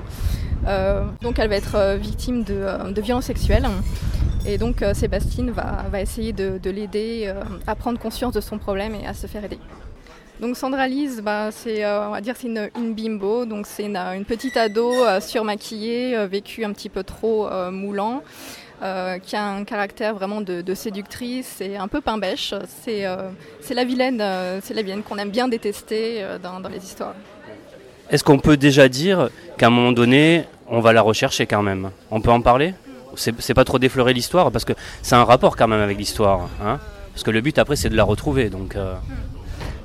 Euh, 0.68 1.04
donc 1.22 1.40
elle 1.40 1.50
va 1.50 1.56
être 1.56 1.96
victime 1.98 2.44
de, 2.44 3.02
violences 3.02 3.26
sexuelles. 3.26 3.68
Et 4.46 4.58
donc 4.58 4.84
Sébastien 4.94 5.48
va, 5.52 5.86
va 5.92 6.02
essayer 6.02 6.34
de, 6.34 6.60
de 6.62 6.70
l'aider 6.70 7.34
à 7.66 7.76
prendre 7.76 8.00
conscience 8.00 8.34
de 8.34 8.42
son 8.42 8.60
problème 8.60 8.94
et 8.96 9.08
à 9.08 9.14
se 9.14 9.28
faire 9.28 9.44
aider. 9.44 9.60
Donc 10.40 10.56
Sandra 10.56 10.88
Lise, 10.88 11.22
bah, 11.24 11.50
c'est 11.52 11.84
une, 11.84 12.94
bimbo, 12.94 13.46
donc 13.46 13.66
c'est 13.66 13.86
une, 13.86 14.26
petite 14.26 14.56
ado 14.56 14.94
euh, 14.94 15.20
surmaquillée, 15.20 16.28
vécue 16.28 16.64
un 16.64 16.74
petit 16.74 16.90
peu 16.90 17.04
trop 17.04 17.50
moulant, 17.72 18.22
euh, 18.82 19.20
qui 19.20 19.36
a 19.36 19.44
un 19.46 19.64
caractère 19.64 20.14
vraiment 20.16 20.42
de, 20.42 20.62
de 20.62 20.74
séductrice 20.76 21.62
et 21.62 21.78
un 21.78 21.88
peu 21.88 22.02
pain 22.02 22.18
bêche. 22.18 22.54
C'est 22.84 23.06
euh, 23.06 23.30
c'est 23.62 23.74
la 23.74 23.84
vilaine, 23.84 24.20
euh, 24.22 24.60
c'est 24.64 24.74
la 24.74 24.82
vilaine 24.82 25.04
qu'on 25.04 25.18
aime 25.18 25.32
bien 25.32 25.48
détester 25.48 26.24
dans, 26.42 26.60
dans 26.60 26.70
les 26.70 26.84
histoires. 26.84 27.16
Est-ce 28.10 28.24
qu'on 28.24 28.40
peut 28.40 28.58
déjà 28.58 28.88
dire 28.88 29.30
qu'à 29.58 29.68
un 29.68 29.70
moment 29.70 29.92
donné, 29.92 30.46
on 30.68 30.80
va 30.80 30.94
la 30.94 31.02
rechercher 31.02 31.46
quand 31.46 31.64
même? 31.64 31.92
On 32.12 32.22
peut 32.22 32.32
en 32.32 32.42
parler? 32.42 32.74
C'est 33.16 33.54
pas 33.54 33.66
trop 33.66 33.80
déflorer 33.80 34.14
l'histoire 34.14 34.52
parce 34.52 34.64
que 34.66 34.74
c'est 35.02 35.16
un 35.16 35.24
rapport 35.24 35.56
quand 35.56 35.68
même 35.68 35.82
avec 35.82 35.98
l'histoire. 35.98 36.50
Hein? 36.64 36.80
Parce 37.14 37.24
que 37.24 37.32
le 37.32 37.42
but 37.42 37.58
après 37.58 37.76
c'est 37.76 37.90
de 37.90 37.96
la 37.96 38.04
retrouver. 38.04 38.50
Donc, 38.50 38.76
euh, 38.76 38.94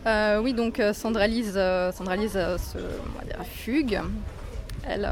Euh, 0.06 0.40
oui, 0.42 0.52
donc 0.52 0.82
Sandra 0.92 1.26
Lise, 1.28 1.58
Sandra 1.96 2.16
Lise 2.16 2.32
se 2.32 2.78
dire, 2.78 3.38
fugue. 3.50 4.00
Elle, 4.86 5.08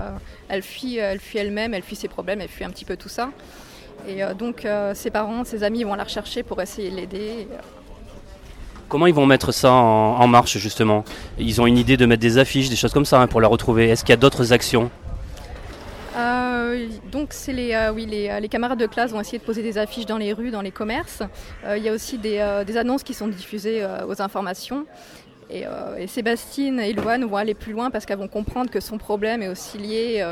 elle 0.49 0.63
fuit, 0.63 0.97
elle 0.99 1.21
fuit 1.21 1.39
elle-même, 1.39 1.75
elle 1.75 1.83
fuit 1.83 1.97
ses 1.97 2.09
problèmes, 2.09 2.41
elle 2.41 2.49
fuit 2.49 2.65
un 2.65 2.71
petit 2.71 2.85
peu 2.85 2.97
tout 2.97 3.09
ça. 3.09 3.31
Et 4.09 4.23
euh, 4.23 4.35
donc 4.35 4.65
euh, 4.65 4.95
ses 4.95 5.11
parents, 5.11 5.45
ses 5.45 5.63
amis 5.63 5.85
vont 5.85 5.95
la 5.95 6.05
rechercher 6.05 6.43
pour 6.43 6.61
essayer 6.61 6.91
de 6.91 6.97
l'aider. 6.97 7.47
comment 8.91 9.07
ils 9.07 9.15
vont 9.15 9.25
mettre 9.25 9.53
ça 9.53 9.73
en, 9.73 10.21
en 10.21 10.27
marche 10.27 10.59
justement? 10.59 11.05
Ils 11.39 11.61
ont 11.63 11.67
une 11.67 11.79
idée 11.79 11.97
de 11.97 12.05
mettre 12.05 12.21
des 12.21 12.37
affiches, 12.37 12.69
des 12.69 12.77
choses 12.77 12.93
comme 12.93 13.07
ça 13.07 13.21
hein, 13.23 13.27
pour 13.27 13.41
la 13.41 13.49
retrouver. 13.49 13.89
Est-ce 13.89 14.05
qu'il 14.05 14.11
y 14.11 14.19
a 14.19 14.19
d'autres 14.19 14.53
actions? 14.53 14.91
Euh, 16.17 16.89
donc 17.11 17.29
c'est 17.31 17.53
les, 17.53 17.73
euh, 17.73 17.93
oui, 17.93 18.05
les, 18.05 18.39
les 18.41 18.49
camarades 18.49 18.81
de 18.81 18.87
classe 18.87 19.13
vont 19.13 19.21
essayer 19.21 19.39
de 19.39 19.45
poser 19.45 19.63
des 19.63 19.79
affiches 19.79 20.07
dans 20.07 20.19
les 20.19 20.33
rues, 20.33 20.51
dans 20.51 20.61
les 20.61 20.73
commerces. 20.73 21.23
Euh, 21.65 21.79
Il 21.79 21.85
y 21.85 21.89
a 21.89 21.93
aussi 21.93 22.19
des, 22.19 22.63
des 22.67 22.77
annonces 22.77 23.05
qui 23.05 23.15
sont 23.15 23.29
diffusées 23.29 23.87
aux 24.09 24.21
informations. 24.21 24.85
Et, 25.53 25.65
et 25.99 26.07
Sébastine 26.07 26.79
et 26.79 26.93
Loane 26.93 27.25
vont 27.25 27.37
aller 27.37 27.55
plus 27.55 27.73
loin 27.73 27.91
parce 27.91 28.07
qu'elles 28.07 28.19
vont 28.19 28.29
comprendre 28.29 28.71
que 28.71 28.79
son 28.79 28.99
problème 28.99 29.43
est 29.43 29.49
aussi 29.49 29.79
lié 29.79 30.25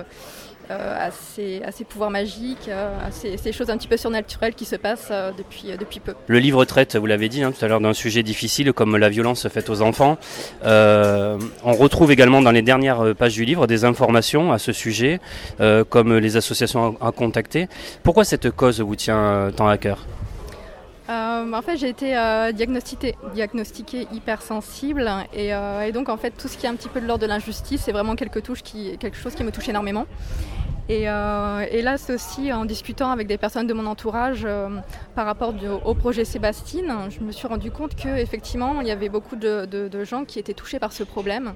à, 0.70 1.10
ses, 1.10 1.62
à 1.62 1.72
ses 1.72 1.84
pouvoirs 1.84 2.10
magiques, 2.10 2.68
euh, 2.68 3.06
à 3.06 3.10
ces, 3.10 3.36
ces 3.36 3.52
choses 3.52 3.70
un 3.70 3.76
petit 3.76 3.88
peu 3.88 3.96
surnaturelles 3.96 4.54
qui 4.54 4.64
se 4.64 4.76
passent 4.76 5.08
euh, 5.10 5.32
depuis, 5.36 5.72
euh, 5.72 6.00
peu. 6.04 6.14
Le 6.26 6.38
livre 6.38 6.64
traite, 6.64 6.96
vous 6.96 7.06
l'avez 7.06 7.28
dit 7.28 7.42
hein, 7.42 7.52
tout 7.52 7.64
à 7.64 7.68
l'heure, 7.68 7.80
d'un 7.80 7.92
sujet 7.92 8.22
difficile 8.22 8.72
comme 8.72 8.96
la 8.96 9.08
violence 9.08 9.48
faite 9.48 9.70
aux 9.70 9.82
enfants. 9.82 10.18
Euh, 10.64 11.38
on 11.64 11.72
retrouve 11.72 12.12
également 12.12 12.42
dans 12.42 12.50
les 12.50 12.62
dernières 12.62 13.14
pages 13.16 13.34
du 13.34 13.44
livre 13.44 13.66
des 13.66 13.84
informations 13.84 14.52
à 14.52 14.58
ce 14.58 14.72
sujet, 14.72 15.20
euh, 15.60 15.84
comme 15.84 16.16
les 16.16 16.36
associations 16.36 16.96
à, 17.00 17.12
contacter. 17.12 17.68
Pourquoi 18.02 18.24
cette 18.24 18.50
cause 18.50 18.80
vous 18.80 18.96
tient 18.96 19.18
euh, 19.18 19.50
tant 19.50 19.68
à 19.68 19.78
cœur? 19.78 20.06
Euh, 21.08 21.52
en 21.52 21.62
fait, 21.62 21.76
j'ai 21.78 21.88
été 21.88 22.16
euh, 22.16 22.52
diagnostiquée, 22.52 23.16
hypersensible 24.12 25.10
et, 25.32 25.54
euh, 25.54 25.80
et 25.80 25.92
donc 25.92 26.10
en 26.10 26.18
fait 26.18 26.32
tout 26.32 26.48
ce 26.48 26.58
qui 26.58 26.66
est 26.66 26.68
un 26.68 26.74
petit 26.74 26.90
peu 26.90 27.00
de 27.00 27.06
l'ordre 27.06 27.22
de 27.22 27.26
l'injustice, 27.26 27.82
c'est 27.82 27.92
vraiment 27.92 28.14
quelque, 28.14 28.40
chose 28.44 28.62
qui 28.62 29.44
me 29.44 29.50
touche 29.50 29.68
énormément. 29.68 30.06
Et, 30.90 31.04
là, 31.04 31.98
c'est 31.98 32.14
aussi 32.14 32.50
en 32.50 32.64
discutant 32.64 33.10
avec 33.10 33.26
des 33.26 33.36
personnes 33.36 33.66
de 33.66 33.74
mon 33.74 33.84
entourage 33.84 34.48
par 35.14 35.26
rapport 35.26 35.52
au 35.84 35.92
projet 35.92 36.24
Sébastine, 36.24 36.94
je 37.10 37.20
me 37.20 37.30
suis 37.30 37.46
rendu 37.46 37.70
compte 37.70 37.94
qu'effectivement, 37.94 38.80
il 38.80 38.86
y 38.86 38.90
avait 38.90 39.10
beaucoup 39.10 39.36
de 39.36 40.04
gens 40.04 40.24
qui 40.24 40.38
étaient 40.38 40.54
touchés 40.54 40.78
par 40.78 40.92
ce 40.92 41.04
problème. 41.04 41.52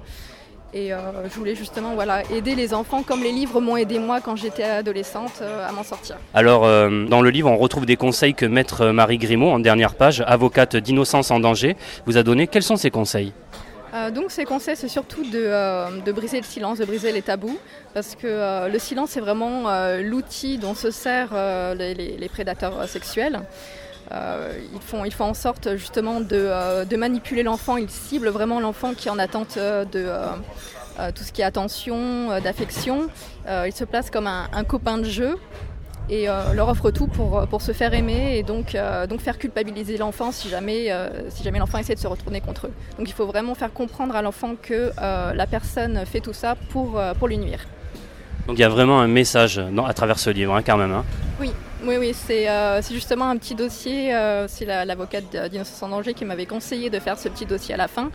Et 0.74 0.92
euh, 0.92 0.98
je 1.28 1.34
voulais 1.34 1.54
justement 1.54 1.94
voilà, 1.94 2.22
aider 2.30 2.54
les 2.54 2.72
enfants 2.72 3.02
comme 3.02 3.22
les 3.22 3.32
livres 3.32 3.60
m'ont 3.60 3.76
aidé 3.76 3.98
moi 3.98 4.20
quand 4.22 4.36
j'étais 4.36 4.62
adolescente 4.62 5.32
euh, 5.42 5.68
à 5.68 5.72
m'en 5.72 5.82
sortir. 5.82 6.16
Alors, 6.32 6.64
euh, 6.64 7.04
dans 7.06 7.20
le 7.20 7.28
livre, 7.28 7.50
on 7.50 7.58
retrouve 7.58 7.84
des 7.84 7.96
conseils 7.96 8.32
que 8.34 8.46
Maître 8.46 8.86
Marie 8.86 9.18
Grimaud, 9.18 9.50
en 9.50 9.58
dernière 9.58 9.94
page, 9.94 10.22
avocate 10.26 10.76
d'innocence 10.76 11.30
en 11.30 11.40
danger, 11.40 11.76
vous 12.06 12.16
a 12.16 12.22
donné. 12.22 12.46
Quels 12.46 12.62
sont 12.62 12.76
ces 12.76 12.90
conseils? 12.90 13.32
Donc 14.14 14.30
ces 14.30 14.46
conseils, 14.46 14.74
c'est 14.74 14.88
surtout 14.88 15.22
de, 15.22 16.00
de 16.02 16.12
briser 16.12 16.38
le 16.38 16.44
silence, 16.44 16.78
de 16.78 16.86
briser 16.86 17.12
les 17.12 17.20
tabous, 17.20 17.58
parce 17.92 18.14
que 18.14 18.66
le 18.72 18.78
silence, 18.78 19.10
c'est 19.10 19.20
vraiment 19.20 19.64
l'outil 20.00 20.56
dont 20.56 20.74
se 20.74 20.90
servent 20.90 21.36
les, 21.76 21.92
les- 21.92 22.16
les 22.16 22.28
prédateurs 22.30 22.88
sexuels. 22.88 23.42
Euh, 24.12 24.58
ils, 24.74 25.12
font, 25.12 25.24
en 25.24 25.34
sorte 25.34 25.76
justement 25.76 26.20
de, 26.20 26.26
euh, 26.32 26.84
de 26.84 26.96
manipuler 26.96 27.42
l'enfant, 27.42 27.76
ils 27.76 27.88
ciblent 27.88 28.28
vraiment 28.28 28.60
l'enfant 28.60 28.92
qui 28.94 29.08
est 29.08 29.10
en 29.10 29.18
attente 29.18 29.56
euh, 29.56 29.84
de 29.84 30.06
tout 31.14 31.24
ce 31.24 31.32
qui 31.32 31.40
est 31.40 31.44
attention, 31.44 32.38
d'affection. 32.40 33.08
Ils 33.48 33.72
se 33.72 33.84
placent 33.84 34.10
comme 34.10 34.26
un, 34.26 34.64
copain 34.64 34.98
de 34.98 35.04
jeu 35.04 35.36
et 36.10 36.26
leur 36.26 36.68
offre 36.68 36.90
tout 36.90 37.06
pour, 37.06 37.62
se 37.62 37.72
faire 37.72 37.94
aimer 37.94 38.36
et 38.36 38.42
donc, 38.42 38.76
faire 39.18 39.38
culpabiliser 39.38 39.96
l'enfant 39.96 40.32
si 40.32 40.50
jamais, 40.50 40.94
l'enfant 41.58 41.78
essaie 41.78 41.94
de 41.94 41.98
se 41.98 42.06
retourner 42.06 42.42
contre 42.42 42.66
eux. 42.66 42.72
Donc 42.98 43.08
il 43.08 43.14
faut 43.14 43.26
vraiment 43.26 43.54
faire 43.54 43.72
comprendre 43.72 44.14
à 44.14 44.20
l'enfant 44.20 44.54
que 44.60 44.92
la 44.98 45.46
personne 45.46 46.04
fait 46.04 46.20
tout 46.20 46.34
ça 46.34 46.56
pour, 46.68 47.00
pour 47.18 47.26
lui 47.26 47.38
nuire. 47.38 47.66
Donc, 48.46 48.58
il 48.58 48.60
y 48.60 48.64
a 48.64 48.68
vraiment 48.68 49.00
un 49.00 49.06
message 49.08 49.58
à 49.86 49.94
travers 49.94 50.18
ce 50.18 50.30
livre, 50.30 50.54
hein, 50.54 50.62
quand 50.64 50.76
même. 50.76 50.92
hein. 50.92 51.04
Oui, 51.40 51.52
oui, 51.84 51.96
oui, 51.98 52.12
c'est 52.14 52.48
euh, 52.48 52.80
c'est 52.82 52.94
justement 52.94 53.28
un 53.30 53.36
petit 53.36 53.54
dossier. 53.54 54.14
euh, 54.14 54.46
c'est 54.48 54.64
la- 54.64 54.84
l'avocate 54.84 55.24
d'Innocence 55.50 55.82
en 55.82 55.88
danger 55.88 56.12
qui 56.14 56.24
m'avait 56.24 56.46
conseillé 56.46 56.90
de 56.90 56.98
faire 56.98 57.18
ce 57.18 57.28
petit 57.28 57.46
dossier 57.46 57.74
à 57.74 57.76
la 57.76 57.88
fin, 57.88 58.10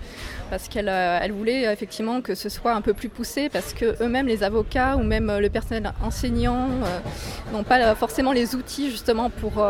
parce 0.49 0.67
qu'elle 0.67 0.89
euh, 0.89 1.19
voulait 1.31 1.71
effectivement 1.71 2.21
que 2.21 2.35
ce 2.35 2.49
soit 2.49 2.73
un 2.73 2.81
peu 2.81 2.93
plus 2.93 3.09
poussé, 3.09 3.49
parce 3.49 3.73
que 3.73 4.01
eux-mêmes, 4.03 4.27
les 4.27 4.43
avocats 4.43 4.95
ou 4.97 5.03
même 5.03 5.31
le 5.39 5.49
personnel 5.49 5.91
enseignant, 6.03 6.67
n'ont 7.53 7.63
pas 7.63 7.95
forcément 7.95 8.31
les 8.33 8.55
outils 8.55 8.91
justement 8.91 9.29
pour, 9.29 9.65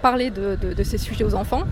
parler 0.00 0.30
de 0.30 0.82
ces 0.84 0.98
sujets 0.98 1.24
aux 1.24 1.34
enfants. 1.34 1.62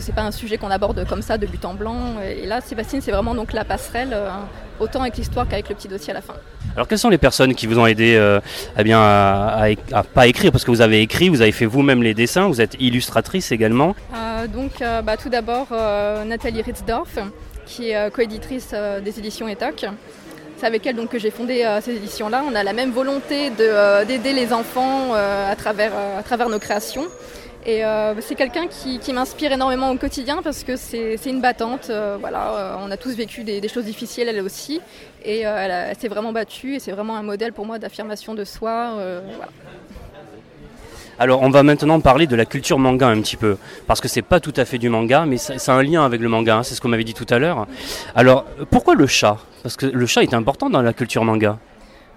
Que 0.00 0.06
c'est 0.06 0.12
pas 0.12 0.22
un 0.22 0.30
sujet 0.30 0.56
qu'on 0.56 0.70
aborde 0.70 1.06
comme 1.06 1.20
ça 1.20 1.36
de 1.36 1.44
but 1.46 1.62
en 1.66 1.74
blanc. 1.74 2.14
Et 2.24 2.46
là, 2.46 2.62
Sébastien, 2.62 3.00
c'est 3.02 3.10
vraiment 3.10 3.34
donc 3.34 3.52
la 3.52 3.64
passerelle, 3.64 4.12
euh, 4.14 4.30
autant 4.78 5.02
avec 5.02 5.18
l'histoire 5.18 5.46
qu'avec 5.46 5.68
le 5.68 5.74
petit 5.74 5.88
dossier 5.88 6.12
à 6.12 6.14
la 6.14 6.22
fin. 6.22 6.32
Alors, 6.74 6.88
quelles 6.88 6.98
sont 6.98 7.10
les 7.10 7.18
personnes 7.18 7.54
qui 7.54 7.66
vous 7.66 7.78
ont 7.78 7.84
aidé 7.84 8.14
euh, 8.16 8.40
eh 8.78 8.82
bien, 8.82 8.98
à, 8.98 9.66
à- 9.66 9.98
à 9.98 10.02
pas 10.02 10.26
écrire? 10.26 10.52
Parce 10.52 10.64
que 10.64 10.70
vous 10.70 10.80
avez 10.80 11.02
écrit, 11.02 11.28
vous 11.28 11.42
avez 11.42 11.52
fait 11.52 11.66
vous-même 11.66 12.02
les 12.02 12.14
dessins, 12.14 12.48
vous 12.48 12.62
êtes 12.62 12.76
illustratrice 12.80 13.52
également. 13.52 13.94
Euh, 14.14 14.46
donc, 14.46 14.80
euh, 14.80 15.02
bah, 15.02 15.18
tout 15.18 15.28
d'abord, 15.28 15.66
Nathalie 16.24 16.62
Ritzdorf, 16.62 17.18
qui 17.66 17.90
est 17.90 18.10
coéditrice 18.10 18.74
des 19.04 19.18
éditions 19.18 19.48
ETOC. 19.48 19.84
C'est 20.56 20.66
avec 20.66 20.86
elle 20.86 20.96
donc, 20.96 21.10
que 21.10 21.18
j'ai 21.18 21.30
fondé 21.30 21.66
ces 21.82 21.92
éditions-là. 21.96 22.42
On 22.50 22.54
a 22.54 22.62
la 22.64 22.72
même 22.72 22.90
volonté 22.90 23.50
de, 23.50 24.04
d'aider 24.06 24.32
les 24.32 24.54
enfants 24.54 25.12
à, 25.14 25.54
travers, 25.56 25.92
à 26.18 26.22
travers 26.22 26.48
nos 26.48 26.58
créations. 26.58 27.04
Et 27.66 27.84
euh, 27.84 28.18
c'est 28.20 28.34
quelqu'un 28.34 28.66
qui, 28.68 29.12
m'inspire 29.12 29.52
énormément 29.52 29.90
au 29.90 29.96
quotidien 29.96 30.40
parce 30.42 30.64
que 30.64 30.76
c'est, 30.76 31.16
une 31.26 31.40
battante. 31.40 31.88
euh, 31.90 32.16
voilà, 32.18 32.54
euh, 32.54 32.76
on 32.80 32.90
a 32.90 32.96
tous 32.96 33.14
vécu 33.14 33.44
des, 33.44 33.68
choses 33.68 33.84
difficiles, 33.84 34.28
elle 34.28 34.40
aussi. 34.40 34.80
Et 35.24 35.40
elle, 35.40 35.94
s'est 35.96 36.08
vraiment 36.08 36.32
battue 36.32 36.76
et 36.76 36.78
c'est 36.78 36.92
vraiment 36.92 37.16
un 37.16 37.22
modèle 37.22 37.52
pour 37.52 37.66
moi 37.66 37.78
d'affirmation 37.78 38.34
de 38.34 38.44
soi. 38.44 38.94
Alors, 41.18 41.42
on 41.42 41.50
va 41.50 41.62
maintenant 41.62 42.00
parler 42.00 42.26
de 42.26 42.34
la 42.34 42.46
culture 42.46 42.78
manga 42.78 43.06
un 43.06 43.20
petit 43.20 43.36
peu, 43.36 43.58
parce 43.86 44.00
que 44.00 44.08
c'est 44.08 44.22
pas 44.22 44.40
tout 44.40 44.54
à 44.56 44.64
fait 44.64 44.78
du 44.78 44.88
manga, 44.88 45.26
mais 45.26 45.36
ça, 45.36 45.58
ça 45.58 45.74
a 45.74 45.76
un 45.76 45.82
lien 45.82 46.02
avec 46.02 46.22
le 46.22 46.30
manga, 46.30 46.56
hein, 46.56 46.62
c'est 46.62 46.74
ce 46.74 46.80
qu'on 46.80 46.88
m'avait 46.88 47.04
dit 47.04 47.12
tout 47.12 47.26
à 47.28 47.38
l'heure. 47.38 47.66
Alors, 48.14 48.46
pourquoi 48.70 48.94
le 48.94 49.06
chat? 49.06 49.36
Parce 49.62 49.76
que 49.76 49.84
le 49.84 50.06
chat 50.06 50.22
est 50.22 50.32
important 50.32 50.70
dans 50.70 50.80
la 50.80 50.94
culture 50.94 51.22
manga. 51.22 51.58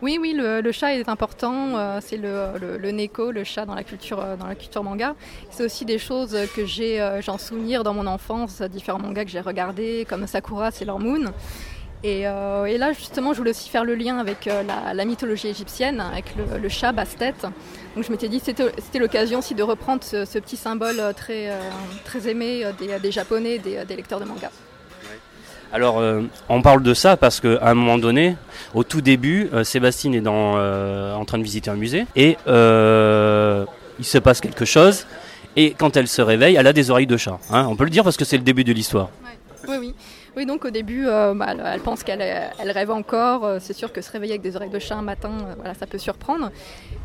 Oui, 0.04 0.18
oui, 0.20 0.34
le, 0.36 0.70
chat 0.74 0.96
est 0.96 1.08
important. 1.08 1.78
euh, 1.78 2.00
c'est 2.02 2.18
le, 2.18 2.78
le, 2.78 2.92
neko, 2.92 3.32
le 3.32 3.46
chat 3.46 3.66
dans 3.66 3.74
la 3.74 3.86
culture, 3.86 4.20
euh, 4.20 4.36
dans 4.36 4.48
la 4.48 4.56
culture 4.56 4.84
manga. 4.84 5.16
C'est 5.50 5.64
aussi 5.64 5.86
des 5.86 5.98
choses 5.98 6.38
que 6.54 6.66
j'ai, 6.66 7.00
euh, 7.00 7.22
j'en 7.22 7.38
souvenir 7.38 7.86
dans 7.86 7.94
mon 7.94 8.06
enfance, 8.06 8.62
différents 8.64 9.00
mangas 9.00 9.24
que 9.24 9.32
j'ai 9.32 9.40
regardés, 9.40 10.06
comme 10.10 10.28
Sakura, 10.28 10.72
Sailor 10.72 11.00
Moon. 11.00 11.32
Et, 12.04 12.24
et, 12.24 12.78
là, 12.78 12.92
justement, 12.92 13.32
je 13.32 13.38
voulais 13.38 13.52
aussi 13.52 13.70
faire 13.70 13.86
le 13.86 13.96
lien 13.96 14.18
avec 14.18 14.44
la, 14.68 15.06
mythologie 15.06 15.48
égyptienne, 15.48 16.02
avec 16.02 16.36
le, 16.36 16.58
le 16.58 16.68
chat 16.68 16.92
Bastet. 16.92 17.36
Donc 17.96 18.04
je 18.04 18.12
m'étais 18.12 18.28
dit 18.28 18.42
c'était 18.42 19.00
l'occasion 19.00 19.40
aussi 19.40 19.56
de 19.56 19.64
reprendre 19.64 20.04
ce, 20.04 20.38
petit 20.38 20.58
symbole 20.58 21.02
très, 21.16 21.50
très 22.04 22.28
aimé 22.28 22.66
des, 22.78 23.00
des 23.00 23.12
Japonais, 23.12 23.58
des, 23.58 23.86
des, 23.86 23.96
lecteurs 23.96 24.20
de 24.20 24.26
manga. 24.26 24.52
Alors, 25.74 25.98
euh, 25.98 26.22
on 26.50 26.62
parle 26.62 26.84
de 26.84 26.94
ça 26.94 27.18
parce 27.18 27.40
qu'à 27.40 27.58
un 27.68 27.74
moment 27.74 27.98
donné, 27.98 28.36
au 28.76 28.84
tout 28.84 29.02
début, 29.02 29.50
euh, 29.54 29.64
Sébastine 29.64 30.14
est 30.14 30.22
euh, 30.24 31.16
en 31.16 31.26
train 31.26 31.40
de 31.40 31.44
visiter 31.44 31.72
un 31.72 31.76
musée 31.76 32.06
et 32.16 32.38
il 32.46 34.06
se 34.06 34.20
passe 34.20 34.40
quelque 34.40 34.66
chose. 34.66 35.08
Et 35.56 35.72
quand 35.72 35.98
elle 35.98 36.08
se 36.08 36.22
réveille, 36.22 36.56
elle 36.56 36.68
a 36.68 36.74
des 36.74 36.92
oreilles 36.92 37.08
de 37.08 37.18
chat. 37.18 37.40
Hein 37.52 37.66
on 37.68 37.76
peut 37.76 37.86
le 37.86 37.90
dire 37.90 38.04
parce 38.04 38.18
que 38.18 38.26
c'est 38.26 38.38
le 38.38 38.44
début 38.44 38.64
de 38.64 38.72
l'histoire. 38.72 39.10
Oui, 39.68 39.78
oui. 39.80 39.96
Oui, 40.36 40.48
donc 40.48 40.66
au 40.66 40.72
début, 40.72 41.06
bah, 41.06 41.54
elle, 41.74 41.82
pense 41.82 42.04
qu'elle 42.04 42.22
elle 42.22 42.72
rêve 42.72 42.90
encore. 42.90 43.58
C'est 43.60 43.74
sûr 43.74 43.94
que 43.94 44.02
se 44.02 44.12
réveiller 44.12 44.34
avec 44.34 44.42
des 44.42 44.56
oreilles 44.56 44.72
de 44.72 44.80
chat 44.80 44.96
un 44.96 45.04
matin, 45.04 45.32
voilà, 45.58 45.76
ça 45.76 45.86
peut 45.86 46.00
surprendre. 46.00 46.52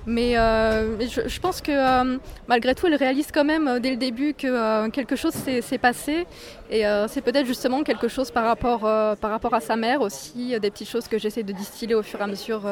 Mais, 0.07 0.33
je, 0.33 1.41
pense 1.41 1.61
que 1.61 2.19
malgré 2.49 2.75
tout, 2.75 2.87
elle 2.87 2.95
réalise 2.95 3.29
quand 3.33 3.45
même 3.45 3.81
dès 3.81 3.91
le 3.91 3.97
début 3.97 4.33
que 4.33 4.89
quelque 4.89 5.15
chose 5.15 5.35
s'est 5.35 5.79
passé. 5.79 6.27
Et 6.71 6.85
c'est 7.09 7.23
peut-être 7.23 7.47
justement 7.47 7.83
quelque 7.83 8.09
chose 8.09 8.31
par 8.31 8.45
rapport, 8.45 8.81
par 8.81 9.31
rapport 9.31 9.55
à 9.55 9.61
sa 9.61 9.77
mère 9.77 10.03
aussi, 10.03 10.59
des 10.61 10.71
petites 10.71 10.89
choses 10.89 11.09
que 11.09 11.19
j'essaie 11.19 11.43
de 11.43 11.53
distiller 11.53 11.95
au 11.95 12.03
fur 12.03 12.21
et 12.21 12.23
à 12.23 12.27
mesure, 12.27 12.63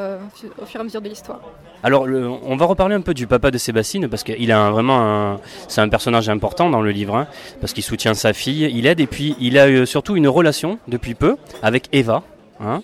au 0.61 0.67
fur 0.67 0.81
et 0.81 0.83
à 0.83 0.85
mesure 0.85 1.01
de 1.01 1.09
l'histoire. 1.09 1.41
Alors, 1.83 2.03
on 2.03 2.57
va 2.57 2.67
reparler 2.67 2.95
un 2.95 3.01
peu 3.01 3.15
du 3.15 3.27
papa 3.27 3.51
de 3.51 3.59
Sébastine 3.59 4.09
parce 4.09 4.23
qu'il 4.23 4.53
a 4.53 4.61
un, 4.61 4.71
vraiment 4.71 4.99
un, 5.01 5.41
c'est 5.69 5.81
un 5.81 5.89
personnage 5.89 6.29
important 6.29 6.69
dans 6.69 6.83
le 6.83 6.91
livre 6.91 7.17
hein, 7.17 7.27
parce 7.61 7.73
qu'il 7.73 7.83
soutient 7.85 8.15
sa 8.15 8.33
fille, 8.33 8.71
il 8.75 8.87
aide 8.87 9.01
et 9.01 9.07
puis 9.07 9.37
il 9.41 9.59
a 9.59 9.87
surtout 9.87 10.17
une 10.17 10.29
relation 10.29 10.79
depuis 10.89 11.15
peu 11.15 11.37
avec 11.63 11.89
Eva. 11.93 12.23
Hein. 12.61 12.83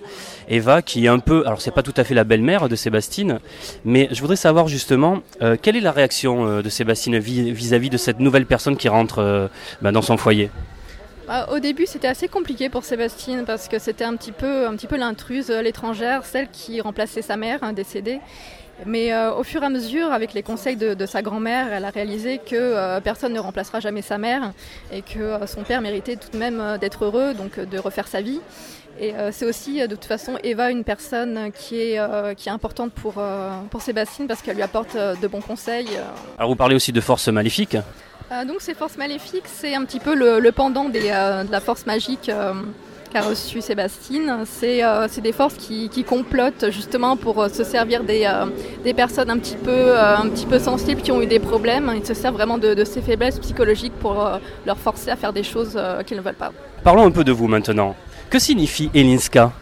Eva 0.48 0.82
qui 0.82 1.06
est 1.06 1.08
un 1.08 1.18
peu, 1.18 1.46
alors 1.46 1.60
c'est 1.60 1.70
pas 1.70 1.82
tout 1.82 1.94
à 1.96 2.04
fait 2.04 2.14
la 2.14 2.24
belle-mère 2.24 2.68
de 2.68 2.76
Sébastine, 2.76 3.40
mais 3.84 4.08
je 4.10 4.20
voudrais 4.20 4.36
savoir 4.36 4.68
justement 4.68 5.20
euh, 5.40 5.56
quelle 5.60 5.76
est 5.76 5.80
la 5.80 5.92
réaction 5.92 6.46
euh, 6.46 6.62
de 6.62 6.68
Sébastine 6.68 7.18
vis-à-vis 7.18 7.88
-vis 7.88 7.92
de 7.92 7.96
cette 7.96 8.20
nouvelle 8.20 8.46
personne 8.46 8.76
qui 8.76 8.88
rentre 8.88 9.20
euh, 9.20 9.48
bah, 9.80 9.92
dans 9.92 10.02
son 10.02 10.16
foyer? 10.16 10.50
Au 11.50 11.60
début, 11.60 11.86
c'était 11.86 12.08
assez 12.08 12.28
compliqué 12.28 12.68
pour 12.68 12.84
Sébastine 12.84 13.44
parce 13.46 13.68
que 13.68 13.78
c'était 13.78 14.04
un 14.04 14.16
petit 14.16 14.32
peu, 14.32 14.66
peu 14.88 14.96
l'intruse, 14.96 15.48
l'étrangère, 15.48 16.26
celle 16.26 16.48
qui 16.50 16.80
remplaçait 16.80 17.22
sa 17.22 17.36
mère 17.36 17.60
hein, 17.62 17.72
décédée. 17.72 18.20
Mais 18.86 19.12
euh, 19.12 19.34
au 19.34 19.42
fur 19.42 19.62
et 19.62 19.66
à 19.66 19.70
mesure, 19.70 20.12
avec 20.12 20.34
les 20.34 20.42
conseils 20.42 20.76
de, 20.76 21.06
sa 21.06 21.22
grand-mère, 21.22 21.72
elle 21.72 21.84
a 21.84 21.90
réalisé 21.90 22.38
que 22.38 22.56
euh, 22.56 23.00
personne 23.00 23.32
ne 23.32 23.38
remplacera 23.38 23.80
jamais 23.80 24.02
sa 24.02 24.18
mère 24.18 24.52
et 24.92 25.02
que 25.02 25.20
euh, 25.20 25.46
son 25.46 25.62
père 25.62 25.80
méritait 25.80 26.16
tout 26.16 26.30
de 26.30 26.38
même 26.38 26.78
d'être 26.80 27.04
heureux, 27.04 27.34
donc 27.34 27.58
de 27.60 27.78
refaire 27.78 28.08
sa 28.08 28.20
vie. 28.20 28.40
Et 29.00 29.14
c'est 29.30 29.46
aussi 29.46 29.80
de 29.80 29.86
toute 29.86 30.04
façon 30.04 30.36
Eva 30.44 30.70
une 30.70 30.84
personne 30.84 31.50
qui 31.52 31.76
est, 31.76 32.34
qui 32.36 32.50
est 32.50 32.52
importante 32.52 32.92
pour, 32.92 33.14
pour 33.70 33.80
Sébastine 33.80 34.26
parce 34.26 34.42
qu'elle 34.42 34.56
lui 34.56 34.62
apporte 34.62 34.94
de 34.94 35.26
bons 35.26 35.40
conseils. 35.40 35.88
Alors 36.36 36.50
vous 36.50 36.56
parlez 36.56 36.74
aussi 36.74 36.92
de 36.92 37.00
forces 37.00 37.28
maléfiques 37.28 37.78
donc 38.46 38.60
ces 38.60 38.74
forces 38.74 38.96
maléfiques, 38.96 39.46
c'est 39.46 39.74
un 39.74 39.84
petit 39.84 40.00
peu 40.00 40.14
le, 40.14 40.50
pendant 40.52 40.88
des, 40.88 41.02
de 41.02 41.52
la 41.52 41.60
force 41.60 41.86
magique 41.86 42.30
qu'a 43.12 43.20
reçu 43.20 43.60
Sébastine. 43.60 44.44
C'est 44.46 44.82
euh, 44.82 45.06
des 45.22 45.32
forces 45.32 45.54
qui, 45.54 46.04
complotent 46.04 46.70
justement 46.70 47.16
pour 47.16 47.42
euh, 47.42 47.48
se 47.48 47.64
servir 47.64 48.02
des, 48.04 48.24
euh, 48.26 48.92
personnes 48.94 49.30
un 49.30 49.38
petit, 49.38 49.56
peu, 49.56 49.70
euh, 49.70 50.58
sensibles 50.58 51.02
qui 51.02 51.12
ont 51.12 51.20
eu 51.20 51.26
des 51.26 51.38
problèmes. 51.38 51.92
Ils 51.94 52.06
se 52.06 52.14
servent 52.14 52.34
vraiment 52.34 52.58
de, 52.58 52.74
de 52.74 52.84
ces 52.84 53.02
faiblesses 53.02 53.38
psychologiques 53.38 53.92
pour 54.00 54.26
euh, 54.26 54.38
leur 54.66 54.78
forcer 54.78 55.10
à 55.10 55.16
faire 55.16 55.32
des 55.32 55.42
choses 55.42 55.74
euh, 55.76 56.02
qu'ils 56.02 56.16
ne 56.16 56.22
veulent 56.22 56.34
pas. 56.34 56.52
Parlons 56.82 57.06
un 57.06 57.10
peu 57.10 57.24
de 57.24 57.32
vous 57.32 57.48
maintenant. 57.48 57.94
Que 58.30 58.38
signifie 58.38 58.90
Elinska? 58.94 59.52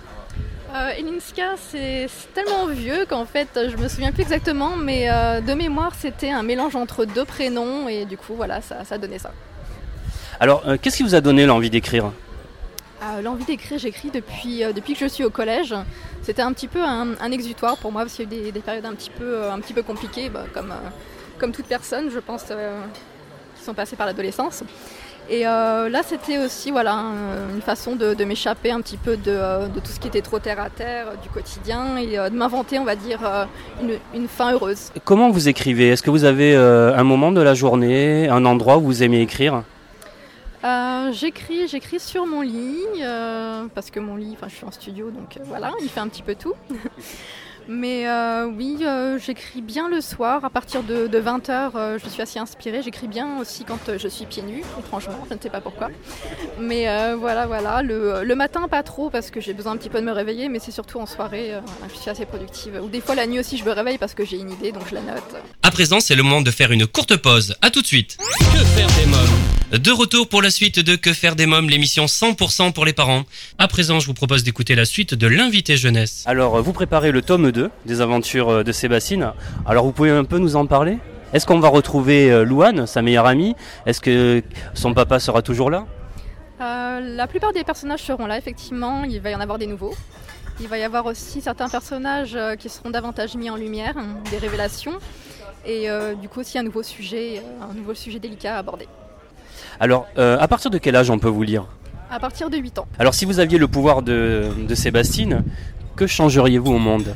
Euh, 0.74 0.98
Elinska, 0.98 1.56
c'est 1.70 2.09
tellement 2.35 2.66
vieux 2.66 3.06
qu'en 3.06 3.24
fait, 3.24 3.48
je 3.68 3.76
me 3.76 3.88
souviens 3.88 4.12
plus 4.12 4.22
exactement, 4.22 4.76
mais 4.76 5.11
euh, 5.11 5.40
de 5.40 5.54
mémoire, 5.54 5.94
c'était 5.98 6.30
un 6.30 6.42
mélange 6.42 6.76
entre 6.76 7.04
deux 7.04 7.24
prénoms 7.24 7.88
et 7.88 8.04
du 8.04 8.16
coup, 8.16 8.35
voilà, 8.35 8.61
ça, 8.61 8.85
ça 8.85 8.98
donnait 8.98 9.18
ça. 9.18 9.33
Alors, 10.38 10.62
euh, 10.66 10.76
qu'est-ce 10.80 10.98
qui 10.98 11.02
vous 11.02 11.14
a 11.14 11.20
donné 11.20 11.46
l'envie 11.46 11.70
d'écrire? 11.70 12.12
Euh, 13.02 13.22
L'envie 13.22 13.44
d'écrire, 13.44 13.78
j'écris 13.78 14.11
depuis, 14.11 14.62
euh, 14.62 14.72
depuis 14.72 14.92
que 14.92 15.00
je 15.00 15.06
suis 15.06 15.24
au 15.24 15.30
collège. 15.30 15.74
C'était 16.22 16.42
un 16.42 16.52
petit 16.52 16.68
peu 16.68 16.83
un, 16.83 17.14
un, 17.18 17.33
exutoire 17.33 17.78
pour 17.78 17.92
moi 17.92 18.02
parce 18.02 18.14
qu'il 18.14 18.30
y 18.30 18.35
a 18.35 18.38
eu 18.38 18.42
des, 18.44 18.52
des, 18.52 18.61
périodes 18.61 18.85
un 18.85 18.94
petit 18.94 19.11
peu, 19.11 19.37
euh, 19.37 19.52
un 19.52 19.59
petit 19.61 19.72
peu 19.72 19.83
compliquées, 19.83 20.28
bah, 20.28 20.44
comme, 20.52 20.72
comme 21.38 21.52
toute 21.52 21.66
personne, 21.66 22.11
je 22.11 22.18
pense, 22.18 22.44
qui 22.44 23.64
sont 23.64 23.72
passées 23.72 23.96
par 23.96 24.06
l'adolescence. 24.06 24.62
Et 25.33 25.47
euh, 25.47 25.88
là, 25.88 26.03
c'était 26.05 26.38
aussi 26.38 26.73
voilà, 26.73 27.05
une 27.55 27.62
façon 27.62 27.95
de, 27.95 28.14
de 28.14 28.25
m'échapper 28.25 28.73
un 28.73 28.81
petit 28.81 28.97
peu 28.97 29.16
de, 29.16 29.69
de, 29.69 29.81
tout 29.81 29.93
ce 29.93 30.01
qui 30.01 30.09
était 30.09 30.23
trop 30.23 30.40
terre 30.40 30.61
à 30.61 30.71
terre, 30.71 31.07
du 31.23 31.29
quotidien, 31.29 31.97
et 31.99 32.19
euh, 32.19 32.29
de 32.31 32.35
m'inventer, 32.35 32.81
on 32.81 32.85
va 32.85 32.97
dire, 32.97 33.21
euh, 33.25 33.45
une, 33.81 33.99
une, 34.12 34.27
fin 34.27 34.53
heureuse. 34.53 34.90
Comment 35.05 35.31
vous 35.31 35.49
écrivez? 35.49 35.90
Est-ce 35.90 36.03
que 36.03 36.11
vous 36.11 36.25
avez 36.25 36.57
un 36.57 37.05
moment 37.05 37.31
de 37.31 37.40
la 37.40 37.55
journée, 37.55 38.29
un 38.29 38.45
endroit 38.45 38.79
où 38.79 38.83
vous 38.83 39.03
aimez 39.05 39.21
écrire? 39.21 39.62
Euh, 40.62 41.11
j'écris, 41.12 41.69
j'écris 41.69 42.01
sur 42.01 42.27
mon 42.27 42.43
lit 42.43 42.85
euh, 43.01 43.64
parce 43.75 43.90
que 43.90 43.99
mon 43.99 44.16
lit, 44.16 44.35
enfin, 44.35 44.49
je 44.49 44.57
suis 44.57 44.66
en 44.66 44.71
studio, 44.71 45.11
donc 45.11 45.37
euh, 45.37 45.40
voilà, 45.47 45.73
il 45.83 45.88
fait 45.88 46.01
un 46.01 46.09
petit 46.09 46.23
peu 46.23 46.35
tout. 46.35 46.55
Mais 47.72 48.09
euh, 48.09 48.46
oui, 48.46 48.78
euh, 48.83 49.16
j'écris 49.24 49.62
bien 49.62 49.88
le 49.88 50.00
soir, 50.00 50.44
à 50.44 50.50
partir 50.50 50.83
de, 50.83 51.06
de 51.06 51.20
20h, 51.20 51.70
euh, 51.76 51.98
je 52.02 52.09
suis 52.09 52.20
assez 52.20 52.40
inspirée. 52.40 52.83
J'écris 52.83 53.06
bien 53.06 53.38
aussi 53.38 53.62
quand 53.62 53.78
je 53.96 54.09
suis 54.09 54.26
pieds 54.26 54.42
nus, 54.42 54.64
étrangement, 54.76 55.24
je 55.28 55.35
ne 55.35 55.38
sais 55.40 55.50
pas 55.50 55.61
pourquoi. 55.61 55.88
Mais 56.59 56.87
voilà, 57.14 57.46
voilà. 57.46 57.83
Le, 57.83 58.24
le, 58.24 58.35
matin, 58.35 58.66
pas 58.66 58.83
trop, 58.83 59.09
parce 59.09 59.30
que 59.30 59.40
j'ai 59.40 59.54
besoin 59.54 59.72
un 59.72 59.76
petit 59.76 59.88
peu 59.88 60.00
de 60.00 60.04
me 60.04 60.11
réveiller, 60.11 60.48
mais 60.48 60.59
c'est 60.59 60.72
surtout 60.72 60.98
en 60.98 61.06
soirée, 61.06 61.52
je 61.88 61.96
suis 61.96 62.11
assez 62.11 62.26
productive. 62.26 62.80
Ou 62.83 62.88
des 62.88 63.00
fois, 63.00 63.14
la 63.14 63.28
nuit 63.28 63.38
aussi, 63.38 63.56
je 63.56 63.64
me 63.64 63.70
réveille 63.70 63.98
parce 63.98 64.14
que 64.14 64.24
j'ai 64.24 64.38
une 64.38 64.50
idée, 64.50 64.72
donc 64.72 64.83
je 64.88 64.96
la 64.96 65.02
note. 65.02 65.37
À 65.62 65.70
présent, 65.70 66.00
c'est 66.00 66.16
le 66.16 66.24
moment 66.24 66.40
de 66.40 66.50
faire 66.50 66.72
une 66.72 66.88
courte 66.88 67.16
pause. 67.16 67.54
À 67.62 67.70
tout 67.70 67.83
de 67.83 67.87
suite. 67.87 68.16
Que 68.18 68.64
faire 68.64 68.88
des 68.88 69.06
mômes? 69.06 69.39
De 69.72 69.92
retour 69.92 70.28
pour 70.28 70.42
la 70.42 70.50
suite 70.50 70.80
de 70.80 70.96
Que 70.96 71.12
faire 71.12 71.37
des 71.37 71.46
mômes, 71.46 71.70
l'émission 71.70 72.06
100% 72.06 72.72
pour 72.72 72.85
les 72.85 72.92
parents. 72.92 73.22
À 73.59 73.68
présent, 73.68 74.00
je 74.00 74.06
vous 74.06 74.14
propose 74.14 74.42
d'écouter 74.42 74.74
la 74.74 74.85
suite 74.85 75.14
de 75.14 75.28
l'invité 75.28 75.76
jeunesse. 75.76 76.24
Alors, 76.26 76.61
vous 76.61 76.72
préparez 76.72 77.12
le 77.12 77.22
tome 77.22 77.52
2 77.52 77.70
des 77.87 78.00
aventures 78.00 78.64
de 78.64 78.72
Sébastine. 78.72 79.33
Alors 79.64 79.85
vous 79.85 79.92
pouvez 79.92 80.11
un 80.11 80.24
peu 80.24 80.38
nous 80.38 80.56
en 80.56 80.66
parler? 80.66 80.98
Est-ce 81.33 81.46
qu'on 81.46 81.61
va 81.61 81.68
retrouver 81.68 82.44
Louane, 82.44 82.87
sa 82.88 83.00
meilleure 83.00 83.26
amie? 83.26 83.54
Est-ce 83.87 84.00
que 84.00 84.42
son 84.74 84.92
papa 84.92 85.20
sera 85.20 85.40
toujours 85.40 85.70
là? 85.70 85.87
Euh, 86.61 87.00
La 87.16 87.28
plupart 87.28 87.52
des 87.52 87.62
personnages 87.62 88.02
seront 88.02 88.26
là, 88.26 88.37
effectivement. 88.38 89.04
Il 89.04 89.20
va 89.20 89.30
y 89.30 89.35
en 89.37 89.40
avoir 89.40 89.59
des 89.59 89.68
nouveaux. 89.68 89.94
Il 90.61 90.66
va 90.66 90.78
y 90.78 90.83
avoir 90.83 91.06
aussi 91.06 91.40
certains 91.40 91.68
personnages 91.68 92.35
euh, 92.35 92.56
qui 92.56 92.68
seront 92.68 92.90
davantage 92.90 93.37
mis 93.37 93.48
en 93.48 93.56
lumière, 93.56 93.94
des 94.33 94.38
révélations. 94.38 94.98
Et 95.64 95.88
euh, 95.88 96.14
du 96.14 96.28
coup 96.28 96.40
aussi 96.40 96.59
un 96.59 96.62
nouveau 96.64 96.83
sujet, 96.83 97.38
euh, 97.38 97.70
un 97.70 97.74
nouveau 97.74 97.94
sujet 97.94 98.18
délicat 98.18 98.56
à 98.56 98.59
aborder. 98.59 98.88
Alors, 99.81 100.07
euh, 100.19 100.37
à 100.38 100.47
partir 100.47 100.71
de 100.71 100.77
quel 100.77 100.95
âge 100.95 101.11
on 101.11 101.19
peut 101.19 101.29
vous 101.29 101.43
lire 101.43 101.64
À 102.11 102.21
partir 102.21 102.51
de 102.51 102.59
8 102.59 102.79
ans. 102.81 102.87
Alors 102.99 103.14
si 103.14 103.25
vous 103.25 103.40
aviez 103.40 103.57
le 103.59 103.66
pouvoir 103.66 104.03
de, 104.03 104.49
de 104.69 104.75
Sébastine, 104.75 105.43
que 105.97 106.07
changeriez-vous 106.07 106.71
au 106.73 106.79
monde? 106.79 107.14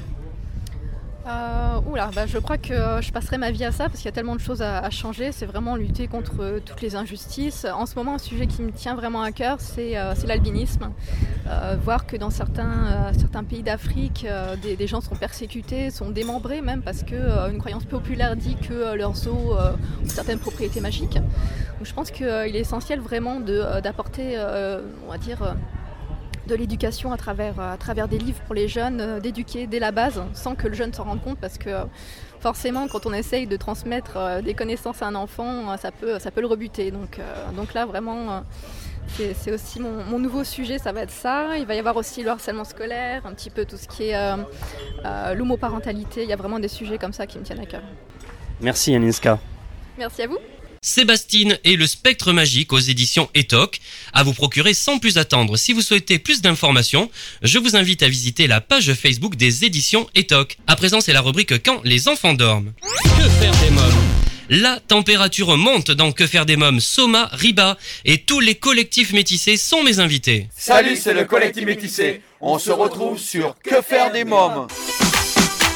Euh, 1.27 1.64
oula, 1.87 2.11
bah, 2.15 2.27
je 2.27 2.39
crois 2.39 2.59
que 2.59 3.01
je 3.01 3.13
passerai 3.13 3.39
ma 3.39 3.51
vie 3.51 3.65
à 3.65 3.73
ça 3.73 3.85
parce 3.85 3.99
qu'il 3.99 4.07
y 4.07 4.09
a 4.09 4.13
tellement 4.13 4.37
de 4.37 4.41
choses 4.41 4.63
à, 4.63 4.89
changer. 4.91 5.33
C'est 5.33 5.47
vraiment 5.47 5.77
lutter 5.77 6.07
contre 6.09 6.61
toutes 6.65 6.81
les 6.81 6.97
injustices. 6.97 7.67
En 7.67 7.87
ce 7.87 7.95
moment, 7.97 8.15
un 8.15 8.19
sujet 8.19 8.47
qui 8.47 8.63
me 8.63 8.71
tient 8.71 8.95
vraiment 8.95 9.23
à 9.23 9.33
cœur, 9.33 9.57
c'est 9.61 9.97
euh, 9.97 10.15
l'albinisme. 10.27 10.91
Euh, 11.47 11.77
voir 11.83 12.07
que 12.07 12.17
dans 12.17 12.31
certains, 12.31 13.13
euh, 13.13 13.43
pays 13.49 13.63
d'Afrique, 13.63 14.27
euh, 14.29 14.57
des, 14.57 14.77
des, 14.77 14.87
gens 14.87 15.01
sont 15.01 15.15
persécutés, 15.15 15.91
sont 15.91 16.09
démembrés 16.09 16.63
même 16.63 16.81
parce 16.81 17.03
que 17.03 17.15
euh, 17.15 17.51
une 17.51 17.59
croyance 17.59 17.85
populaire 17.85 18.37
dit 18.37 18.57
que 18.57 18.95
leurs 18.95 19.29
os 19.29 19.29
ont 19.29 19.57
certaines 20.07 20.39
propriétés 20.39 20.81
magiques. 20.81 21.15
Donc, 21.15 21.85
je 21.85 21.93
pense 21.93 22.11
qu'il 22.11 22.27
est 22.27 22.61
essentiel 22.61 23.01
vraiment 23.01 23.41
d'apporter, 23.41 24.39
on 25.07 25.11
va 25.11 25.19
dire, 25.19 25.55
de 26.47 26.55
l'éducation 26.55 27.13
à 27.13 27.17
travers, 27.17 27.59
à 27.59 27.77
travers 27.77 28.09
des 28.09 28.19
livres 28.19 28.41
pour 28.47 28.55
les 28.55 28.69
jeunes, 28.69 29.01
euh, 29.01 29.21
d'éduquer 29.21 29.67
dès 29.67 29.79
la 29.79 29.93
base 29.93 30.23
sans 30.35 30.55
que 30.55 30.69
le 30.69 30.75
jeune 30.75 30.93
s'en 30.93 31.05
rende 31.05 31.23
compte 31.23 31.39
parce 31.39 31.59
que 31.59 31.71
euh, 31.71 31.85
forcément 32.41 32.87
quand 32.89 33.07
on 33.07 33.13
essaye 33.13 33.47
de 33.47 33.57
transmettre 33.57 34.17
euh, 34.17 34.43
des 34.43 34.55
connaissances 34.55 35.03
à 35.03 35.07
un 35.07 35.15
enfant, 35.15 35.77
ça 35.77 35.91
peut, 35.91 36.19
ça 36.19 36.31
peut 36.31 36.41
le 36.41 36.47
rebuter. 36.47 36.91
Donc, 36.91 37.21
donc 37.57 37.75
là 37.75 37.87
vraiment 37.87 38.43
c'est 39.09 39.53
aussi 39.53 39.81
mon, 39.81 40.05
mon, 40.05 40.19
nouveau 40.19 40.45
sujet, 40.45 40.79
ça 40.79 40.93
va 40.93 41.03
être 41.03 41.11
ça. 41.11 41.57
Il 41.59 41.67
va 41.67 41.75
y 41.75 41.79
avoir 41.79 41.97
aussi 41.97 42.23
le 42.23 42.31
harcèlement 42.31 42.65
scolaire, 42.65 43.25
un 43.27 43.33
petit 43.33 43.51
peu 43.51 43.65
tout 43.65 43.77
ce 43.77 43.87
qui 43.87 44.09
est 44.09 44.17
euh, 44.17 44.37
euh, 45.05 45.35
l'homoparentalité. 45.35 46.25
Il 46.25 46.29
y 46.29 46.33
a 46.33 46.37
vraiment 46.37 46.59
des 46.59 46.69
sujets 46.69 46.99
comme 46.99 47.13
ça 47.13 47.27
qui 47.27 47.39
me 47.39 47.45
tiennent 47.45 47.61
à 47.61 47.67
cœur. 47.67 47.83
Merci 48.61 48.95
Aninska. 48.95 49.39
Merci 49.99 50.23
à 50.23 50.27
vous. 50.27 50.39
Sébastine 50.85 51.59
et 51.65 51.77
le 51.77 51.87
spectre 51.87 52.33
magique 52.33 52.75
aux 52.75 52.79
éditions 52.79 53.31
Etoc 53.35 53.81
à 54.13 54.23
vous 54.23 54.35
procurer 54.35 54.75
sans 54.75 54.99
plus 54.99 55.17
attendre. 55.17 55.57
Si 55.57 55.73
vous 55.73 55.81
souhaitez 55.81 56.19
plus 56.19 56.43
d'informations, 56.43 57.11
je 57.43 57.59
vous 57.59 57.75
invite 57.75 58.03
à 58.03 58.09
visiter 58.09 58.47
la 58.47 58.61
page 58.61 58.93
Facebook 58.93 59.35
des 59.35 59.65
éditions 59.65 60.07
Etoc. 60.15 60.59
À 60.67 60.77
présent, 60.77 61.01
c'est 61.01 61.15
la 61.15 61.23
rubrique 61.23 61.63
Quand 61.65 61.81
les 61.85 62.07
enfants 62.07 62.35
dorment. 62.35 62.73
Que 62.83 63.29
faire 63.41 63.57
des 63.63 63.71
mômes? 63.71 64.05
La 64.51 64.79
température 64.79 65.57
monte 65.57 65.91
dans 65.91 66.13
Que 66.13 66.27
faire 66.27 66.45
des 66.45 66.57
mômes? 66.57 66.81
Soma, 66.81 67.31
Riba 67.33 67.79
et 68.05 68.19
tous 68.19 68.41
les 68.41 68.55
collectifs 68.55 69.15
métissés 69.15 69.57
sont 69.57 69.83
mes 69.83 70.01
invités. 70.01 70.49
Salut, 70.55 70.99
c'est 71.03 71.15
le 71.15 71.25
collectif 71.25 71.65
métissé. 71.65 72.21
On 72.43 72.59
se 72.59 72.71
retrouve 72.71 73.19
sur 73.19 73.57
Que 73.65 73.81
faire 73.81 74.13
des 74.13 74.25
mômes? 74.25 74.67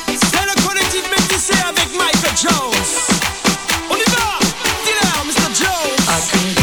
C'est 0.07 0.45
le 0.45 0.69
collectif 0.69 1.03
métissé 1.11 1.55
avec 1.67 1.89
Michael 1.97 2.37
Jones. 2.43 3.18
I 6.19 6.21
can 6.21 6.58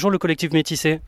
Bonjour 0.00 0.12
le 0.12 0.16
collectif 0.16 0.50
Métissé. 0.52 1.02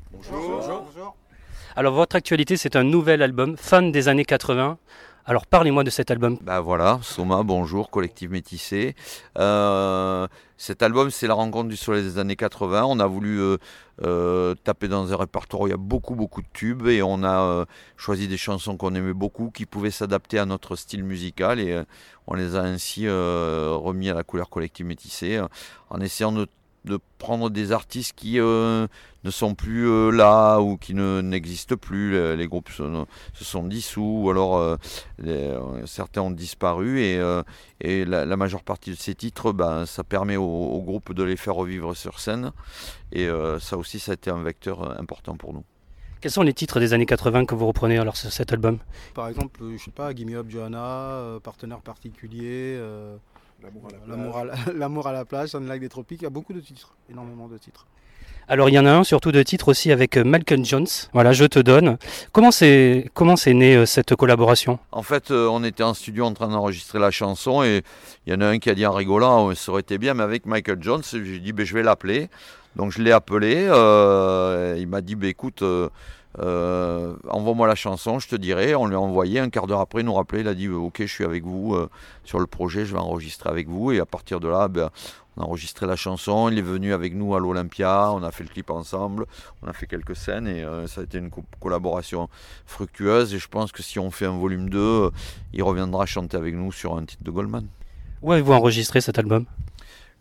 Alors 1.76 1.94
votre 1.94 2.14
actualité 2.14 2.58
c'est 2.58 2.76
un 2.76 2.84
nouvel 2.84 3.22
album, 3.22 3.56
fan 3.56 3.90
des 3.90 4.08
années 4.08 4.26
80. 4.26 4.76
Alors 5.24 5.46
parlez-moi 5.46 5.82
de 5.82 5.88
cet 5.88 6.10
album. 6.10 6.36
Bah 6.42 6.60
voilà, 6.60 6.98
Soma, 7.00 7.42
bonjour, 7.42 7.88
collectif 7.88 8.28
métissé. 8.28 8.94
Euh, 9.38 10.26
cet 10.58 10.82
album, 10.82 11.10
c'est 11.10 11.26
la 11.26 11.32
rencontre 11.32 11.70
du 11.70 11.76
soleil 11.78 12.02
des 12.02 12.18
années 12.18 12.36
80. 12.36 12.84
On 12.84 13.00
a 13.00 13.06
voulu 13.06 13.40
euh, 13.40 13.56
euh, 14.02 14.54
taper 14.62 14.88
dans 14.88 15.10
un 15.10 15.16
répertoire 15.16 15.62
où 15.62 15.68
il 15.68 15.70
y 15.70 15.74
a 15.74 15.78
beaucoup, 15.78 16.14
beaucoup 16.14 16.42
de 16.42 16.48
tubes 16.52 16.86
et 16.86 17.02
on 17.02 17.24
a 17.24 17.64
choisi 17.96 18.28
des 18.28 18.36
chansons 18.36 18.76
qu'on 18.76 18.94
aimait 18.94 19.14
beaucoup, 19.14 19.50
qui 19.50 19.64
pouvaient 19.64 19.90
s'adapter 19.90 20.38
à 20.38 20.44
notre 20.44 20.76
style 20.76 21.02
musical 21.02 21.60
et 21.60 21.82
on 22.26 22.34
les 22.34 22.56
a 22.56 22.60
ainsi 22.60 23.08
remis 23.08 24.10
à 24.10 24.14
la 24.14 24.22
couleur 24.22 24.50
collective 24.50 24.84
métissée 24.84 25.36
euh, 25.38 25.46
en 25.88 26.00
essayant 26.00 26.32
de, 26.32 26.46
de 26.84 26.98
prendre 27.18 27.48
des 27.50 27.70
artistes 27.72 28.12
qui 28.16 28.40
euh, 28.40 28.86
ne 29.24 29.30
sont 29.30 29.54
plus 29.54 29.88
euh, 29.88 30.10
là 30.10 30.58
ou 30.58 30.76
qui 30.76 30.94
ne 30.94 31.20
n'existent 31.20 31.76
plus. 31.76 32.12
Les, 32.12 32.36
les 32.36 32.48
groupes 32.48 32.70
se, 32.70 32.82
se 33.34 33.44
sont 33.44 33.62
dissous 33.64 34.22
ou 34.24 34.30
alors 34.30 34.56
euh, 34.56 34.76
les- 35.18 35.56
certains 35.86 36.22
ont 36.22 36.30
disparu 36.32 37.00
et, 37.00 37.18
euh, 37.18 37.42
et 37.80 38.04
la, 38.04 38.24
la 38.26 38.36
majeure 38.36 38.64
partie 38.64 38.90
de 38.90 38.96
ces 38.96 39.14
titres, 39.14 39.52
ben, 39.52 39.86
ça 39.86 40.02
permet 40.02 40.36
au, 40.36 40.42
au 40.44 40.82
groupe 40.82 41.12
de 41.12 41.22
les 41.22 41.36
faire 41.36 41.54
revivre 41.54 41.96
sur 41.96 42.18
scène 42.18 42.50
et 43.12 43.26
euh, 43.28 43.58
ça 43.60 43.76
aussi, 43.76 44.00
ça 44.00 44.10
a 44.12 44.14
été 44.14 44.30
un 44.30 44.42
vecteur 44.42 44.98
important 44.98 45.36
pour 45.36 45.52
nous. 45.54 45.64
Quels 46.20 46.30
sont 46.30 46.42
les 46.42 46.52
titres 46.54 46.78
des 46.78 46.92
années 46.92 47.06
80 47.06 47.46
que 47.46 47.56
vous 47.56 47.66
reprenez 47.66 47.98
alors 47.98 48.16
sur 48.16 48.30
cet 48.32 48.52
album? 48.52 48.78
Par 49.12 49.26
exemple, 49.28 49.60
je 49.76 49.82
sais 49.82 49.90
pas, 49.90 50.14
Gimme 50.14 50.34
Up 50.36 50.46
Johanna, 50.48 50.78
euh, 50.84 51.40
Partenaire 51.40 51.80
particulier, 51.80 52.76
euh, 52.78 53.16
L'amour 53.62 53.86
à 53.88 53.92
la 53.92 54.16
L'amour 54.16 54.38
à 54.38 54.44
la- 54.44 54.54
L'amour 54.74 55.06
à 55.08 55.12
la 55.12 55.24
plage, 55.24 55.50
Sunlight 55.50 55.80
des 55.80 55.88
tropiques, 55.88 56.20
il 56.22 56.24
y 56.24 56.26
a 56.26 56.30
beaucoup 56.30 56.52
de 56.52 56.60
titres, 56.60 56.94
énormément 57.10 57.48
de 57.48 57.58
titres. 57.58 57.86
Alors 58.48 58.68
il 58.68 58.72
y 58.74 58.78
en 58.78 58.86
a 58.86 58.90
un 58.92 59.04
surtout 59.04 59.30
de 59.30 59.40
titre 59.42 59.68
aussi 59.68 59.92
avec 59.92 60.16
euh, 60.16 60.24
Malcolm 60.24 60.64
Jones. 60.64 60.86
Voilà, 61.12 61.32
je 61.32 61.44
te 61.44 61.60
donne. 61.60 61.96
Comment 62.32 62.50
c'est 62.50 63.08
comment 63.14 63.36
c'est 63.36 63.54
né 63.54 63.76
euh, 63.76 63.86
cette 63.86 64.16
collaboration? 64.16 64.80
En 64.90 65.02
fait, 65.02 65.30
euh, 65.30 65.46
on 65.48 65.62
était 65.62 65.84
en 65.84 65.94
studio 65.94 66.24
en 66.24 66.34
train 66.34 66.48
d'enregistrer 66.48 66.98
la 66.98 67.12
chanson 67.12 67.62
et 67.62 67.82
il 68.26 68.32
y 68.32 68.36
en 68.36 68.40
a 68.40 68.46
un 68.46 68.58
qui 68.58 68.68
a 68.68 68.74
dit 68.74 68.84
en 68.84 68.92
rigolant, 68.92 69.46
oh, 69.46 69.54
ça 69.54 69.70
aurait 69.70 69.82
été 69.82 69.96
bien, 69.96 70.14
mais 70.14 70.24
avec 70.24 70.44
Michael 70.46 70.78
Jones, 70.80 71.02
j'ai 71.04 71.38
dit, 71.38 71.52
ben, 71.52 71.64
je 71.64 71.72
vais 71.72 71.84
l'appeler. 71.84 72.28
Donc 72.74 72.90
je 72.90 73.00
l'ai 73.00 73.12
appelé, 73.12 73.66
euh, 73.68 74.76
il 74.78 74.88
m'a 74.88 75.02
dit, 75.02 75.14
ben, 75.14 75.28
écoute, 75.28 75.62
euh, 75.62 75.88
euh, 76.38 77.14
envoie-moi 77.28 77.66
la 77.66 77.74
chanson, 77.74 78.18
je 78.18 78.28
te 78.28 78.36
dirai. 78.36 78.74
On 78.74 78.86
lui 78.86 78.94
a 78.94 79.00
envoyé, 79.00 79.38
un 79.40 79.50
quart 79.50 79.66
d'heure 79.66 79.80
après, 79.80 80.00
il 80.00 80.06
nous 80.06 80.14
rappelait, 80.14 80.40
il 80.40 80.48
a 80.48 80.54
dit, 80.54 80.68
ok, 80.68 80.96
je 81.00 81.06
suis 81.06 81.24
avec 81.24 81.44
vous 81.44 81.74
euh, 81.74 81.88
sur 82.24 82.38
le 82.38 82.46
projet, 82.46 82.84
je 82.84 82.92
vais 82.92 83.00
enregistrer 83.00 83.50
avec 83.50 83.68
vous. 83.68 83.92
Et 83.92 84.00
à 84.00 84.06
partir 84.06 84.40
de 84.40 84.48
là, 84.48 84.68
ben, 84.68 84.90
on 85.36 85.42
a 85.42 85.44
enregistré 85.46 85.86
la 85.86 85.96
chanson, 85.96 86.48
il 86.50 86.58
est 86.58 86.62
venu 86.62 86.92
avec 86.92 87.14
nous 87.14 87.34
à 87.34 87.40
l'Olympia, 87.40 88.10
on 88.12 88.22
a 88.22 88.30
fait 88.30 88.44
le 88.44 88.50
clip 88.50 88.70
ensemble, 88.70 89.24
on 89.62 89.66
a 89.68 89.72
fait 89.72 89.86
quelques 89.86 90.14
scènes 90.16 90.46
et 90.46 90.62
euh, 90.62 90.86
ça 90.86 91.00
a 91.00 91.04
été 91.04 91.16
une 91.18 91.30
co- 91.30 91.44
collaboration 91.60 92.28
fructueuse. 92.66 93.34
Et 93.34 93.38
je 93.38 93.48
pense 93.48 93.72
que 93.72 93.82
si 93.82 93.98
on 93.98 94.10
fait 94.10 94.26
un 94.26 94.36
volume 94.38 94.68
2, 94.68 94.78
euh, 94.78 95.10
il 95.52 95.62
reviendra 95.62 96.06
chanter 96.06 96.36
avec 96.36 96.54
nous 96.54 96.72
sur 96.72 96.96
un 96.96 97.04
titre 97.04 97.22
de 97.24 97.30
Goldman. 97.30 97.66
Où 98.22 98.32
avez-vous 98.32 98.52
enregistré 98.52 99.00
cet 99.00 99.18
album? 99.18 99.46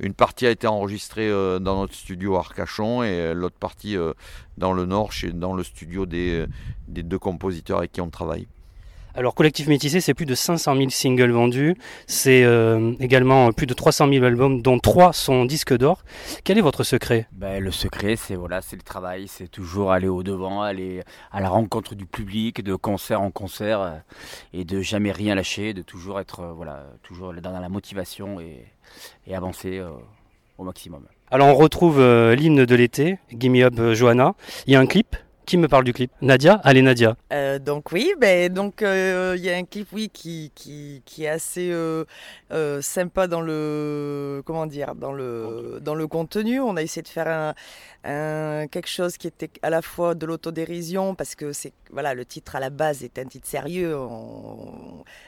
Une 0.01 0.15
partie 0.15 0.47
a 0.47 0.49
été 0.49 0.65
enregistrée 0.65 1.29
euh, 1.29 1.59
dans 1.59 1.79
notre 1.79 1.93
studio 1.93 2.35
à 2.35 2.39
Arcachon 2.39 3.03
et 3.03 3.19
euh, 3.19 3.33
l'autre 3.35 3.57
partie 3.57 3.95
euh, 3.95 4.13
dans 4.57 4.73
le 4.73 4.87
nord, 4.87 5.11
chez, 5.11 5.31
dans 5.31 5.53
le 5.53 5.63
studio 5.63 6.07
des, 6.07 6.47
des 6.87 7.03
deux 7.03 7.19
compositeurs 7.19 7.77
avec 7.77 7.91
qui 7.91 8.01
on 8.01 8.09
travaille. 8.09 8.47
Alors 9.13 9.35
Collectif 9.35 9.67
Métissé, 9.67 9.99
c'est 9.99 10.13
plus 10.13 10.25
de 10.25 10.35
500 10.35 10.75
000 10.75 10.89
singles 10.89 11.31
vendus, 11.31 11.75
c'est 12.07 12.43
euh, 12.45 12.93
également 13.01 13.51
plus 13.51 13.67
de 13.67 13.73
300 13.73 14.07
000 14.09 14.23
albums, 14.23 14.61
dont 14.61 14.79
3 14.79 15.11
sont 15.11 15.43
disques 15.43 15.75
d'or. 15.75 16.03
Quel 16.45 16.57
est 16.57 16.61
votre 16.61 16.83
secret? 16.83 17.27
Ben, 17.33 17.61
le 17.61 17.71
secret, 17.71 18.15
c'est 18.15 18.35
voilà, 18.35 18.61
c'est 18.61 18.77
le 18.77 18.81
travail, 18.83 19.27
c'est 19.27 19.49
toujours 19.49 19.91
aller 19.91 20.07
au 20.07 20.23
devant, 20.23 20.61
aller 20.61 21.03
à 21.31 21.41
la 21.41 21.49
rencontre 21.49 21.93
du 21.93 22.05
public, 22.05 22.63
de 22.63 22.75
concert 22.75 23.21
en 23.21 23.31
concert, 23.31 23.81
euh, 23.81 23.91
et 24.53 24.63
de 24.63 24.79
jamais 24.81 25.11
rien 25.11 25.35
lâcher, 25.35 25.73
de 25.73 25.81
toujours 25.81 26.21
être 26.21 26.39
euh, 26.39 26.53
voilà, 26.53 26.85
toujours 27.03 27.33
dans 27.33 27.59
la 27.59 27.69
motivation 27.69 28.39
et, 28.39 28.65
et 29.27 29.35
avancer 29.35 29.77
euh, 29.77 29.89
au 30.57 30.63
maximum. 30.63 31.03
Alors 31.31 31.47
on 31.49 31.55
retrouve 31.55 31.99
euh, 31.99 32.33
l'hymne 32.33 32.65
de 32.65 32.75
l'été, 32.75 33.19
Gimme 33.33 33.61
Up 33.63 33.93
Johanna. 33.93 34.35
Il 34.67 34.73
y 34.73 34.75
a 34.77 34.79
un 34.79 34.85
clip? 34.85 35.17
Qui 35.51 35.57
me 35.57 35.67
parle 35.67 35.83
du 35.83 35.91
clip 35.91 36.13
Nadia 36.21 36.61
Allez 36.63 36.81
Nadia. 36.81 37.17
Euh, 37.33 37.59
donc 37.59 37.91
oui, 37.91 38.13
ben, 38.17 38.47
donc 38.47 38.81
euh, 38.81 39.35
il 39.37 39.43
y 39.43 39.49
a 39.49 39.57
un 39.57 39.65
clip 39.65 39.89
oui 39.91 40.07
qui, 40.07 40.49
qui, 40.55 41.01
qui 41.03 41.25
est 41.25 41.27
assez 41.27 41.69
euh, 41.73 42.05
euh, 42.53 42.81
sympa 42.81 43.27
dans 43.27 43.41
le 43.41 44.41
comment 44.45 44.65
dire 44.65 44.95
dans 44.95 45.11
le 45.11 45.79
dans 45.81 45.93
le 45.93 46.07
contenu. 46.07 46.61
On 46.61 46.77
a 46.77 46.81
essayé 46.81 47.01
de 47.01 47.09
faire 47.09 47.53
un, 48.05 48.67
quelque 48.67 48.87
chose 48.87 49.17
qui 49.17 49.27
était 49.27 49.49
à 49.61 49.69
la 49.69 49.81
fois 49.81 50.15
de 50.15 50.25
l'autodérision 50.25 51.15
parce 51.15 51.35
que 51.35 51.51
c'est 51.51 51.73
voilà 51.91 52.13
le 52.13 52.23
titre 52.23 52.55
à 52.55 52.61
la 52.61 52.69
base 52.69 53.03
est 53.03 53.19
un 53.19 53.25
titre 53.25 53.45
sérieux, 53.45 53.97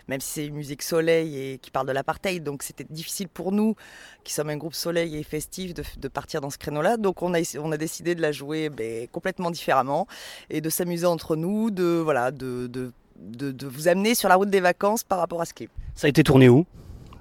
même 0.07 0.21
si 0.21 0.29
c'est 0.29 0.45
une 0.45 0.55
musique 0.55 0.83
soleil 0.83 1.37
et 1.37 1.57
qui 1.57 1.69
parle 1.69 1.87
de 1.87 1.91
l'apartheid, 1.91 2.41
donc 2.41 2.63
c'était 2.63 2.85
difficile 2.89 3.27
pour 3.27 3.51
nous 3.51 3.75
qui 4.23 4.31
sommes 4.31 4.49
un 4.49 4.55
groupe 4.55 4.73
soleil 4.73 5.17
et 5.17 5.23
festif 5.23 5.73
de, 5.73 5.83
de 5.97 6.07
partir 6.07 6.39
dans 6.39 6.49
ce 6.49 6.57
créneau-là. 6.57 6.95
Donc 6.95 7.21
on 7.21 7.33
a 7.33 7.39
on 7.59 7.73
a 7.73 7.77
décidé 7.77 8.15
de 8.15 8.21
la 8.21 8.31
jouer 8.31 8.69
ben, 8.69 9.05
complètement 9.09 9.51
différemment 9.51 10.07
et 10.49 10.61
de 10.61 10.69
s'amuser 10.69 11.05
entre 11.05 11.35
nous, 11.35 11.71
de 11.71 11.83
voilà, 12.03 12.31
de, 12.31 12.67
de, 12.67 12.91
de, 13.17 13.51
de 13.51 13.67
vous 13.67 13.87
amener 13.87 14.15
sur 14.15 14.29
la 14.29 14.35
route 14.35 14.49
des 14.49 14.59
vacances 14.61 15.03
par 15.03 15.19
rapport 15.19 15.41
à 15.41 15.45
ce 15.45 15.53
clip. 15.53 15.71
Ça 15.95 16.07
a 16.07 16.09
été 16.09 16.23
tourné 16.23 16.49
où? 16.49 16.65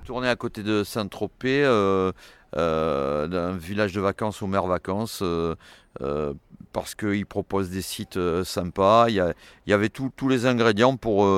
Tourné 0.05 0.29
à 0.29 0.37
côté 0.37 0.63
de 0.63 0.83
Saint-Tropez, 0.85 1.63
euh, 1.65 2.11
euh, 2.57 3.29
d'un 3.29 3.53
village 3.57 3.93
de 3.93 4.01
vacances 4.01 4.43
aux 4.43 4.47
mers 4.47 4.67
vacances, 4.67 5.21
euh, 5.23 5.55
euh, 6.01 6.35
parce 6.73 6.95
qu'ils 6.95 7.27
proposent 7.27 7.71
des 7.71 7.83
sites 7.83 8.19
sympas. 8.45 9.07
Il 9.09 9.15
y, 9.15 9.21
a- 9.21 9.33
il 9.67 9.71
y 9.71 9.73
avait 9.73 9.91
tout- 9.91 10.11
tous 10.17 10.29
les 10.29 10.47
ingrédients 10.47 10.97
pour, 10.97 11.29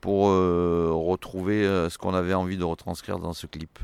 pour 0.00 0.24
retrouver 0.26 1.62
ce 1.88 1.96
qu'on 1.98 2.14
avait 2.14 2.34
envie 2.34 2.56
de 2.58 2.64
retranscrire 2.64 3.18
dans 3.18 3.32
ce 3.32 3.46
clip. 3.46 3.78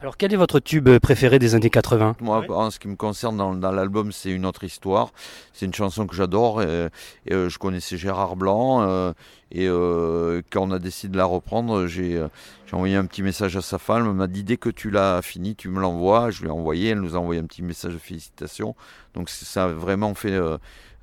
Alors 0.00 0.16
quel 0.16 0.32
est 0.32 0.36
votre 0.36 0.60
tube 0.60 0.88
préféré 1.00 1.40
des 1.40 1.56
années 1.56 1.70
80 1.70 2.16
Moi, 2.20 2.44
en 2.50 2.70
ce 2.70 2.78
qui 2.78 2.86
me 2.86 2.94
concerne, 2.94 3.36
dans, 3.36 3.52
dans 3.54 3.72
l'album, 3.72 4.12
c'est 4.12 4.30
une 4.30 4.46
autre 4.46 4.62
histoire. 4.62 5.10
C'est 5.52 5.66
une 5.66 5.74
chanson 5.74 6.06
que 6.06 6.14
j'adore. 6.14 6.62
Et, 6.62 6.86
et, 7.26 7.34
euh, 7.34 7.48
je 7.48 7.58
connaissais 7.58 7.96
Gérard 7.96 8.36
Blanc. 8.36 8.82
euh, 8.82 9.12
et 9.50 9.66
euh, 9.66 10.40
quand 10.52 10.62
on 10.62 10.70
a 10.70 10.78
décidé 10.78 11.12
de 11.14 11.16
la 11.16 11.24
reprendre, 11.24 11.86
j'ai 11.88 12.22
envoyé 12.70 12.94
un 12.94 13.06
petit 13.06 13.22
message 13.24 13.56
à 13.56 13.60
sa 13.60 13.78
femme. 13.78 14.06
Elle 14.06 14.12
m'a 14.12 14.28
dit 14.28 14.44
dès 14.44 14.56
que 14.56 14.68
tu 14.70 14.90
l'as 14.90 15.20
fini, 15.20 15.56
tu 15.56 15.68
me 15.68 15.80
l'envoies. 15.80 16.30
Je 16.30 16.42
lui 16.42 16.48
ai 16.48 16.52
envoyé. 16.52 16.90
Elle 16.90 17.00
nous 17.00 17.16
a 17.16 17.18
envoyé 17.18 17.40
un 17.40 17.46
petit 17.46 17.62
message 17.62 17.94
de 17.94 17.98
félicitations. 17.98 18.76
Donc 19.14 19.28
ça 19.28 19.64
a 19.64 19.68
vraiment 19.68 20.14
fait. 20.14 20.30
euh, 20.32 20.58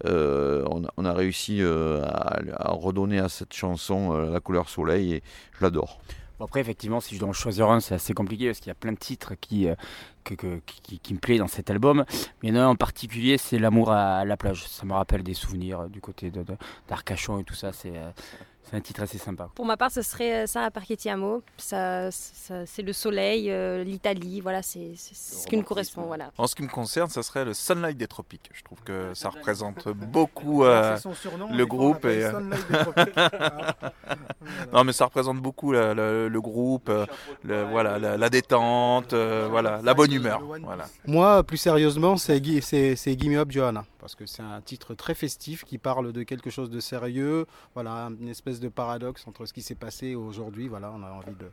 euh, 0.05 0.63
on, 0.69 0.83
a, 0.83 0.89
on 0.97 1.05
a 1.05 1.13
réussi 1.13 1.61
euh, 1.61 2.01
à, 2.03 2.39
à 2.57 2.71
redonner 2.73 3.19
à 3.19 3.29
cette 3.29 3.53
chanson 3.53 4.13
euh, 4.13 4.29
la 4.29 4.41
couleur 4.41 4.67
soleil 4.69 5.13
et 5.13 5.23
je 5.57 5.63
l'adore. 5.63 5.99
Bon, 6.39 6.45
après, 6.45 6.59
effectivement, 6.59 6.99
si 6.99 7.15
je 7.15 7.19
dois 7.19 7.29
en 7.29 7.33
choisir 7.33 7.69
un, 7.69 7.79
c'est 7.79 7.95
assez 7.95 8.13
compliqué 8.13 8.47
parce 8.47 8.59
qu'il 8.59 8.67
y 8.67 8.71
a 8.71 8.75
plein 8.75 8.91
de 8.91 8.97
titres 8.97 9.35
qui, 9.39 9.67
euh, 9.67 9.75
qui, 10.23 10.99
qui- 10.99 11.13
me 11.13 11.19
plaisent 11.19 11.39
dans 11.39 11.47
cet 11.47 11.69
album. 11.69 12.03
Mais 12.43 12.49
il 12.49 12.55
y 12.55 12.57
en 12.57 12.61
a 12.61 12.65
un 12.65 12.69
en 12.69 12.75
particulier, 12.75 13.37
c'est 13.37 13.57
L'amour 13.59 13.91
à 13.91 14.25
la 14.25 14.35
plage. 14.37 14.67
Ça 14.67 14.85
me 14.85 14.93
rappelle 14.93 15.23
des 15.23 15.33
souvenirs 15.33 15.81
euh, 15.81 15.87
du 15.87 16.01
côté 16.01 16.31
de- 16.31 16.43
de- 16.43 16.57
d'Arcachon 16.89 17.39
et 17.39 17.43
tout 17.43 17.53
ça. 17.55 17.71
C'est 17.71 17.95
euh, 17.95 18.09
c'est 18.69 18.75
un 18.75 18.81
titre 18.81 19.01
assez 19.03 19.17
sympa. 19.17 19.49
Pour 19.55 19.65
ma 19.65 19.77
part, 19.77 19.91
ce 19.91 20.01
serait 20.01 20.43
euh, 20.43 20.47
Sarah 20.47 20.71
Parchetti-Amo. 20.71 21.41
Ça, 21.57 22.09
ça- 22.11 22.65
c'est 22.65 22.81
le 22.81 22.93
soleil, 22.93 23.51
euh, 23.51 23.83
l'Italie, 23.83 24.41
voilà, 24.41 24.61
c'est 24.61 24.91
ce 24.97 25.45
qui 25.47 25.57
nous 25.57 25.63
correspond. 25.63 26.03
Voilà. 26.03 26.31
En 26.37 26.47
ce 26.47 26.55
qui 26.55 26.63
me 26.63 26.67
concerne, 26.69 27.09
ça 27.09 27.23
serait 27.23 27.45
le 27.45 27.53
Sunlight 27.53 27.97
des 27.97 28.07
Tropiques. 28.07 28.49
Je 28.53 28.63
trouve 28.63 28.81
que 28.83 29.13
ça 29.13 29.29
représente 29.29 29.87
beaucoup 29.89 30.63
euh, 30.63 30.95
C'est 30.95 31.01
son 31.03 31.13
surnom, 31.13 31.47
le 31.51 31.65
groupe. 31.65 32.05
Et, 32.05 32.23
euh, 32.25 32.39
non, 34.73 34.83
mais 34.83 34.93
ça 34.93 35.05
représente 35.05 35.37
beaucoup 35.39 35.71
la- 35.71 35.93
la- 35.93 36.27
le 36.27 36.41
groupe, 36.41 36.91
le, 37.43 37.63
voilà, 37.63 37.99
la, 37.99 38.17
la 38.17 38.29
détente, 38.29 39.13
euh, 39.13 39.47
voilà, 39.49 39.79
la 39.83 39.93
bonne 39.93 40.11
humeur. 40.11 40.41
Voilà. 40.63 40.85
Moi, 41.05 41.43
plus 41.43 41.57
sérieusement, 41.57 42.17
c'est 42.17 42.43
Gimme 42.43 43.35
Up 43.37 43.51
Johanna, 43.51 43.85
parce 44.05 44.13
que 44.13 44.27
c'est 44.27 44.43
un 44.43 44.61
titre 44.61 44.93
très 44.93 45.15
festif 45.15 45.63
qui 45.63 45.79
parle 45.79 46.13
de 46.13 46.21
quelque 46.21 46.51
chose 46.51 46.69
de 46.69 46.79
sérieux, 46.79 47.47
voilà, 47.73 48.11
une 48.21 48.27
espèce 48.27 48.59
de 48.59 48.69
paradoxe 48.69 49.25
entre 49.27 49.47
ce 49.47 49.53
qui 49.53 49.63
s'est 49.63 49.73
passé 49.73 50.13
aujourd'hui. 50.13 50.67
Voilà, 50.67 50.91
on 50.95 51.01
a 51.01 51.09
envie 51.11 51.33
de, 51.39 51.47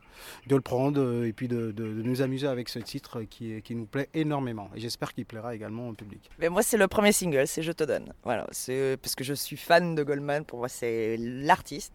de 0.45 0.55
le 0.55 0.61
prendre 0.61 1.01
euh, 1.01 1.25
et 1.27 1.33
puis 1.33 1.47
de, 1.47 1.71
de- 1.71 1.71
de 1.71 2.01
nous 2.03 2.21
amuser 2.21 2.45
avec 2.45 2.69
ce 2.69 2.77
titre 2.77 3.23
qui, 3.23 3.53
est- 3.53 3.61
qui 3.63 3.73
nous 3.73 3.87
plaît 3.87 4.07
énormément. 4.13 4.69
Et 4.75 4.79
j'espère 4.79 5.15
qu'il 5.15 5.25
plaira 5.25 5.55
également 5.55 5.89
au 5.89 5.93
public. 5.93 6.29
Mais 6.37 6.47
moi, 6.49 6.61
c'est 6.61 6.77
le 6.77 6.87
premier 6.87 7.11
single, 7.11 7.47
c'est 7.47 7.63
Je 7.63 7.71
te 7.71 7.83
donne. 7.85 8.13
Voilà, 8.23 8.45
c'est 8.51 8.97
parce 9.01 9.15
que 9.15 9.23
je 9.23 9.33
suis 9.33 9.57
fan 9.57 9.95
de 9.95 10.03
Goldman. 10.03 10.45
Pour 10.45 10.59
moi, 10.59 10.69
c'est 10.69 11.17
l'artiste. 11.17 11.93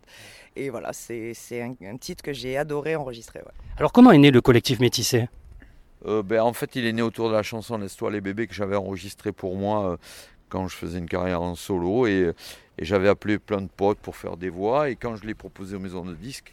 Et 0.57 0.71
voilà, 0.71 0.93
c'est 0.93 1.35
c'est 1.35 1.63
un, 1.63 1.77
un 1.85 1.97
titre 1.99 2.25
que 2.25 2.33
j'ai 2.33 2.57
adoré 2.57 2.97
enregistrer. 2.97 3.39
ouais. 3.39 3.53
Alors 3.77 3.93
comment 3.93 4.11
est 4.11 4.19
né 4.19 4.33
le 4.33 4.41
collectif 4.41 4.81
Métissé? 4.81 5.29
Euh, 6.07 6.23
ben, 6.23 6.41
en 6.43 6.53
fait, 6.53 6.77
il 6.77 6.87
est 6.87 6.93
né 6.93 7.03
autour 7.03 7.29
de 7.29 7.35
la 7.35 7.43
chanson 7.43 7.77
Laisse-toi 7.77 8.13
les 8.13 8.21
bébés 8.21 8.47
que 8.47 8.55
j'avais 8.55 8.77
enregistrée 8.77 9.33
pour 9.33 9.57
moi 9.57 9.91
euh, 9.93 9.97
quand 10.49 10.69
je 10.69 10.77
faisais 10.77 10.99
une 10.99 11.09
carrière 11.09 11.43
en 11.43 11.55
solo. 11.55 12.07
Et, 12.07 12.33
j'avais 12.81 13.09
appelé 13.09 13.41
plein 13.41 13.61
de 13.61 13.69
potes 13.69 13.99
pour 13.99 14.15
faire 14.15 14.37
des 14.37 14.51
voix. 14.51 14.89
Et 14.89 14.95
quand 14.95 15.17
je 15.17 15.27
l'ai 15.27 15.35
proposé 15.35 15.75
aux 15.75 15.81
maisons 15.81 16.05
de 16.05 16.15
disques, 16.15 16.53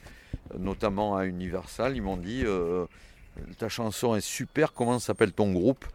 notamment 0.57 1.15
à 1.15 1.25
Universal, 1.27 1.95
ils 1.95 2.01
m'ont 2.01 2.17
dit 2.17 2.41
euh, 2.45 2.85
Ta 3.59 3.69
chanson 3.69 4.15
est 4.15 4.25
super, 4.25 4.73
comment 4.73 4.97
s'appelle 4.97 5.33
ton 5.33 5.51
groupe? 5.51 5.85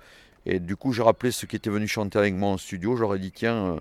Et 0.46 0.61
du 0.61 0.76
coup, 0.76 0.92
j'ai 0.92 1.03
rappelé 1.03 1.32
ceux 1.32 1.48
qui 1.48 1.57
étaient 1.57 1.70
venus 1.70 1.90
chanter 1.90 2.16
avec 2.18 2.34
moi 2.34 2.51
en 2.51 2.59
studio. 2.59 2.94
J'aurais 2.94 3.18
dit 3.18 3.32
Tiens, 3.32 3.57
euh, 3.57 3.80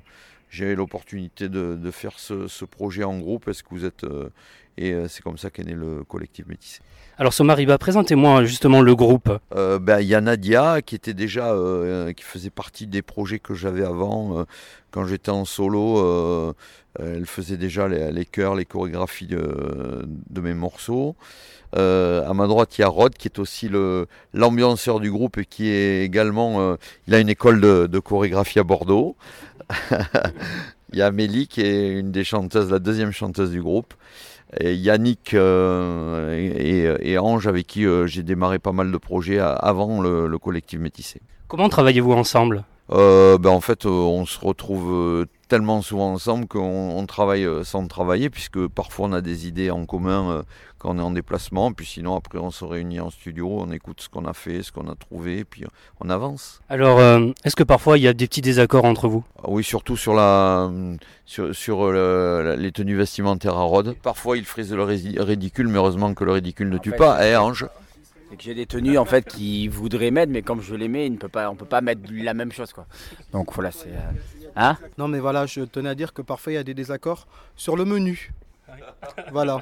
j'ai 0.50 0.76
l'opportunité 0.76 1.50
de, 1.50 1.76
de 1.76 1.92
faire 1.92 2.18
ce, 2.20 2.48
ce 2.48 2.66
projet 2.66 3.04
en 3.04 3.20
groupe. 3.20 3.48
Est-ce 3.48 3.64
que 3.64 3.70
vous 3.72 3.86
êtes. 3.86 4.04
euh, 4.04 4.30
Et 4.78 4.94
euh, 4.94 5.08
c'est 5.10 5.22
comme 5.22 5.38
ça 5.38 5.50
qu'est 5.50 5.66
né 5.66 5.74
le 5.74 6.04
collectif 6.06 6.46
Métissé. 6.48 6.80
Alors 7.18 7.34
Somariba, 7.34 7.78
présentez-moi 7.78 8.46
justement 8.46 8.82
le 8.82 8.96
groupe. 8.96 9.30
Euh, 9.54 9.78
ben, 9.78 10.00
il 10.00 10.08
y 10.08 10.16
a 10.16 10.22
Nadia 10.22 10.82
qui 10.82 10.96
était 10.96 11.14
déjà 11.14 11.52
euh, 11.52 12.14
qui 12.14 12.24
faisait 12.24 12.50
partie 12.50 12.88
des 12.88 13.02
projets 13.02 13.40
que 13.40 13.54
j'avais 13.54 13.84
avant 13.84 14.40
euh, 14.40 14.44
quand 14.92 15.06
j'étais 15.06 15.30
en 15.32 15.44
solo 15.44 15.98
euh, 16.00 16.54
elle 16.98 17.26
faisait 17.26 17.58
déjà 17.58 17.90
les, 17.90 18.12
les 18.14 18.26
chœurs 18.26 18.56
les 18.56 18.66
chorégraphies 18.66 19.28
de, 19.28 20.08
de 20.30 20.42
mes 20.42 20.54
morceaux 20.54 21.16
Euh, 21.76 22.28
à 22.28 22.34
ma 22.34 22.48
droite 22.48 22.80
il 22.80 22.82
y 22.82 22.84
a 22.84 22.88
Rod 22.88 23.14
qui 23.14 23.28
est 23.28 23.38
aussi 23.38 23.70
le 23.70 24.08
l'ambianceur 24.34 25.00
du 25.00 25.12
groupe 25.12 25.38
et 25.38 25.46
qui 25.46 25.68
est 25.70 26.04
également 26.04 26.60
euh, 26.62 26.78
il 27.06 27.14
a 27.14 27.20
une 27.20 27.30
école 27.30 27.62
de, 27.62 27.86
de 27.86 28.00
chorégraphie 28.00 28.58
à 28.58 28.64
Bordeaux 28.64 29.16
il 30.92 31.00
y 31.00 31.02
a 31.02 31.08
Amélie 31.08 31.48
qui 31.48 31.62
est 31.62 31.90
une 32.00 32.12
des 32.12 32.24
chanteuses 32.24 32.72
la 32.72 32.80
deuxième 32.80 33.12
chanteuse 33.12 33.52
du 33.52 33.62
groupe 33.62 33.94
et 34.60 34.74
Yannick 34.74 35.34
euh, 35.34 36.98
et, 37.02 37.18
Ange 37.20 37.48
avec 37.48 37.68
qui 37.68 37.86
euh, 37.86 38.08
j'ai 38.08 38.24
démarré 38.24 38.58
pas 38.58 38.72
mal 38.72 38.92
de 38.92 38.98
projets 38.98 39.40
a- 39.40 39.54
avant 39.54 40.02
le, 40.02 40.28
le 40.28 40.38
collectif 40.40 40.80
Métissé. 40.80 41.22
Comment 41.48 41.70
travaillez-vous 41.70 42.14
ensemble? 42.14 42.64
Euh, 42.92 43.38
ben, 43.38 43.52
en 43.52 43.62
fait, 43.62 43.86
euh, 43.86 43.90
on 43.90 44.26
se 44.26 44.40
retrouve 44.40 44.92
euh, 44.92 45.26
tellement 45.48 45.82
souvent 45.82 46.12
ensemble 46.12 46.48
qu'on 46.48 46.60
on 46.98 47.06
travaille 47.06 47.46
euh, 47.46 47.64
sans 47.64 47.86
travailler, 47.88 48.30
puisque 48.32 48.68
parfois 48.68 49.08
on 49.08 49.14
a 49.14 49.22
des 49.22 49.48
idées 49.48 49.70
en 49.70 49.86
commun 49.86 50.32
euh, 50.32 50.42
quand 50.80 50.96
on 50.96 50.98
est 50.98 51.02
en 51.04 51.12
déplacement, 51.12 51.72
puis 51.74 51.86
sinon 51.86 52.16
après 52.16 52.40
on 52.40 52.50
se 52.52 52.64
réunit 52.66 53.00
en 53.00 53.10
studio, 53.10 53.48
on 53.60 53.72
écoute 53.72 54.02
ce 54.02 54.10
qu'on 54.10 54.26
a 54.26 54.34
fait, 54.34 54.64
ce 54.64 54.72
qu'on 54.72 54.88
a 54.90 54.96
trouvé, 54.96 55.44
puis 55.44 55.66
on 56.00 56.10
avance. 56.10 56.62
Alors, 56.70 57.00
euh, 57.00 57.28
est-ce 57.44 57.56
que 57.56 57.64
parfois 57.64 57.98
il 57.98 58.02
y 58.04 58.08
a 58.08 58.14
des 58.14 58.28
petits 58.28 58.42
désaccords 58.42 58.86
entre 58.86 59.08
vous? 59.08 59.24
Ah 59.40 59.48
Oui, 59.50 59.64
surtout 59.64 59.98
sur, 59.98 60.14
la, 60.14 60.72
sur, 61.26 61.54
sur 61.54 61.82
euh, 61.84 62.56
le- 62.56 62.62
les 62.62 62.72
tenues 62.72 62.96
vestimentaires 62.96 63.58
à 63.58 63.64
Rhodes. 63.64 63.96
Parfois 64.02 64.38
il 64.38 64.46
frise 64.46 64.74
le 64.74 64.84
ridicule, 64.84 65.68
mais 65.68 65.78
heureusement 65.78 66.14
que 66.14 66.24
le 66.24 66.32
ridicule 66.32 66.70
ne 66.70 66.78
tue 66.78 66.92
fait, 66.92 66.96
pas, 66.98 67.20
hein 67.22 67.40
Ange? 67.42 67.68
C'est 68.30 68.38
que 68.38 68.44
j'ai 68.44 68.54
des 68.54 68.66
tenues 68.68 68.98
en 68.98 69.06
fait 69.06 69.26
qui 69.28 69.68
voudraient 69.68 70.12
mettre, 70.12 70.32
mais 70.32 70.44
comme 70.44 70.62
je 70.62 70.76
les 70.76 70.88
mets, 70.88 71.08
il 71.08 71.14
ne 71.14 71.18
peut 71.18 71.30
pas, 71.30 71.50
on 71.50 71.56
peut 71.56 71.66
pas 71.66 71.82
mettre 71.82 72.02
la 72.12 72.34
même 72.34 72.52
chose 72.52 72.72
quoi. 72.74 72.86
Donc 73.34 73.54
voilà, 73.54 73.72
c'est. 73.72 73.90
euh, 73.90 74.12
Hein? 74.56 74.78
Non, 74.98 75.08
mais 75.08 75.20
voilà, 75.20 75.46
je 75.46 75.62
tenais 75.62 75.90
à 75.90 75.96
dire 75.96 76.12
que 76.14 76.22
parfois 76.24 76.52
il 76.52 76.56
y 76.56 76.60
a 76.60 76.64
des 76.64 76.74
désaccords 76.74 77.28
sur 77.56 77.76
le 77.76 77.86
menu. 77.86 78.32
Voilà. 79.32 79.60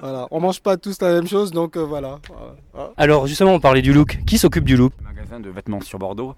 voilà. 0.00 0.26
On 0.30 0.40
mange 0.40 0.60
pas 0.60 0.76
tous 0.76 1.00
la 1.00 1.12
même 1.14 1.26
chose, 1.26 1.50
donc 1.50 1.76
euh, 1.76 1.80
voilà. 1.84 2.18
Voilà. 2.72 2.90
Alors, 2.96 3.26
justement, 3.26 3.52
on 3.52 3.60
parlait 3.60 3.82
du 3.82 3.92
look. 3.92 4.18
Qui 4.26 4.38
s'occupe 4.38 4.64
du 4.64 4.76
look 4.76 4.92
Magasin 5.02 5.40
de 5.40 5.50
vêtements 5.50 5.80
sur 5.80 5.98
Bordeaux. 5.98 6.34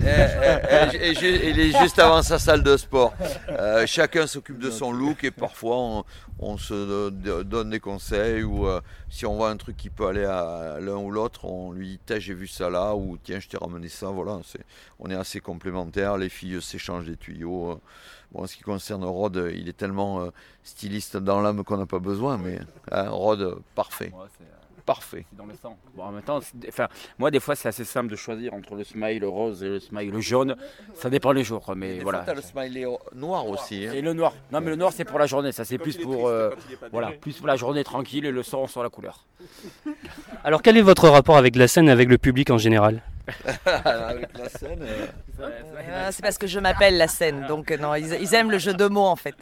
Et, 0.00 0.96
et- 0.96 1.10
et 1.10 1.14
ju- 1.14 1.40
il 1.44 1.58
est 1.60 1.78
juste 1.80 1.98
avant 1.98 2.22
sa 2.22 2.38
salle 2.38 2.62
de 2.62 2.76
sport. 2.76 3.14
Euh, 3.50 3.84
chacun 3.86 4.26
s'occupe 4.26 4.58
de 4.58 4.70
son 4.70 4.92
look 4.92 5.24
et 5.24 5.30
parfois 5.30 5.76
on, 5.76 6.04
on 6.38 6.58
se 6.58 6.74
do- 6.74 7.10
do- 7.10 7.44
donne 7.44 7.70
des 7.70 7.80
conseils 7.80 8.42
ou 8.42 8.66
euh, 8.66 8.80
si 9.08 9.24
on 9.26 9.36
voit 9.36 9.50
un 9.50 9.56
truc 9.56 9.76
qui 9.76 9.88
peut 9.90 10.06
aller 10.06 10.24
à 10.24 10.78
l'un 10.80 10.96
ou 10.96 11.10
l'autre, 11.10 11.44
on 11.46 11.72
lui 11.72 11.88
dit 11.92 12.00
Tiens, 12.04 12.18
j'ai 12.18 12.34
vu 12.34 12.46
ça 12.46 12.68
là 12.70 12.94
ou 12.94 13.16
tiens, 13.22 13.40
je 13.40 13.48
t'ai 13.48 13.56
ramené 13.56 13.88
ça. 13.88 14.08
Voilà, 14.08 14.40
on 14.98 15.10
est 15.10 15.14
assez 15.14 15.40
complémentaires. 15.40 16.16
Les 16.18 16.28
filles 16.28 16.60
s'échangent 16.60 17.06
des 17.06 17.16
tuyaux. 17.16 17.70
euh. 17.72 17.76
Bon, 18.32 18.42
en 18.42 18.46
ce 18.46 18.56
qui 18.56 18.62
concerne 18.62 19.04
Rod, 19.04 19.50
il 19.54 19.68
est 19.68 19.76
tellement 19.76 20.20
euh, 20.20 20.30
styliste 20.64 21.16
dans 21.16 21.40
l'âme 21.40 21.62
qu'on 21.64 21.76
n'a 21.78 21.86
pas 21.86 22.00
besoin, 22.00 22.36
mais 22.38 22.58
hein, 22.90 23.08
Rod, 23.10 23.58
parfait. 23.74 24.12
Parfait. 24.86 25.26
Dans 25.32 25.44
le 25.46 25.54
sang. 25.60 25.76
Bon, 25.96 26.04
en 26.04 26.12
même 26.12 26.22
temps, 26.22 26.40
c'est- 26.40 26.68
enfin, 26.68 26.86
moi 27.18 27.30
des 27.32 27.40
fois 27.40 27.56
c'est 27.56 27.68
assez 27.68 27.84
simple 27.84 28.08
de 28.08 28.14
choisir 28.16 28.54
entre 28.54 28.76
le 28.76 28.84
smile 28.84 29.24
rose 29.24 29.62
et 29.64 29.68
le 29.68 29.80
smile 29.80 30.18
jaune. 30.20 30.54
Ça 30.94 31.10
dépend 31.10 31.32
les 31.32 31.42
jours, 31.44 31.72
mais 31.76 31.94
Des 31.98 32.00
voilà. 32.04 32.22
fois, 32.24 32.34
le 32.34 32.40
smiley 32.40 32.86
noir 33.14 33.46
aussi. 33.48 33.86
hein. 33.88 33.92
Et 33.94 34.00
le 34.00 34.12
noir. 34.12 34.32
Non 34.52 34.60
mais 34.60 34.70
le 34.70 34.76
noir 34.76 34.92
c'est 34.94 35.04
pour 35.04 35.18
la 35.18 35.26
journée, 35.26 35.50
ça 35.52 35.64
c'est 35.64 35.76
plus 35.78 35.96
pour 35.98 36.28
euh, 36.28 36.50
voilà, 36.92 37.10
plus 37.10 37.36
pour 37.36 37.48
la 37.48 37.56
journée 37.56 37.82
tranquille 37.84 38.24
et 38.26 38.30
le 38.30 38.42
son 38.44 38.66
sur 38.68 38.82
la 38.82 38.88
couleur. 38.88 39.26
Alors, 40.44 40.62
quel 40.62 40.76
est 40.76 40.82
votre 40.82 41.08
rapport 41.08 41.36
avec 41.36 41.56
la 41.56 41.68
scène 41.68 41.88
et 41.88 41.92
avec 41.92 42.08
le 42.08 42.18
public 42.18 42.50
en 42.50 42.58
général? 42.58 43.02
Avec 43.84 44.28
la 44.38 44.48
scène. 44.48 44.82
euh, 45.40 46.08
c'est 46.12 46.22
parce 46.22 46.38
que 46.38 46.46
je 46.46 46.60
m'appelle 46.60 46.96
la 46.96 47.08
scène, 47.08 47.44
donc 47.48 47.72
euh, 47.72 47.76
non, 47.76 47.94
ils, 47.96 48.12
ils 48.20 48.34
aiment 48.34 48.52
le 48.52 48.58
jeu 48.58 48.72
de 48.72 48.86
mots 48.86 49.04
en 49.06 49.16
fait. 49.16 49.34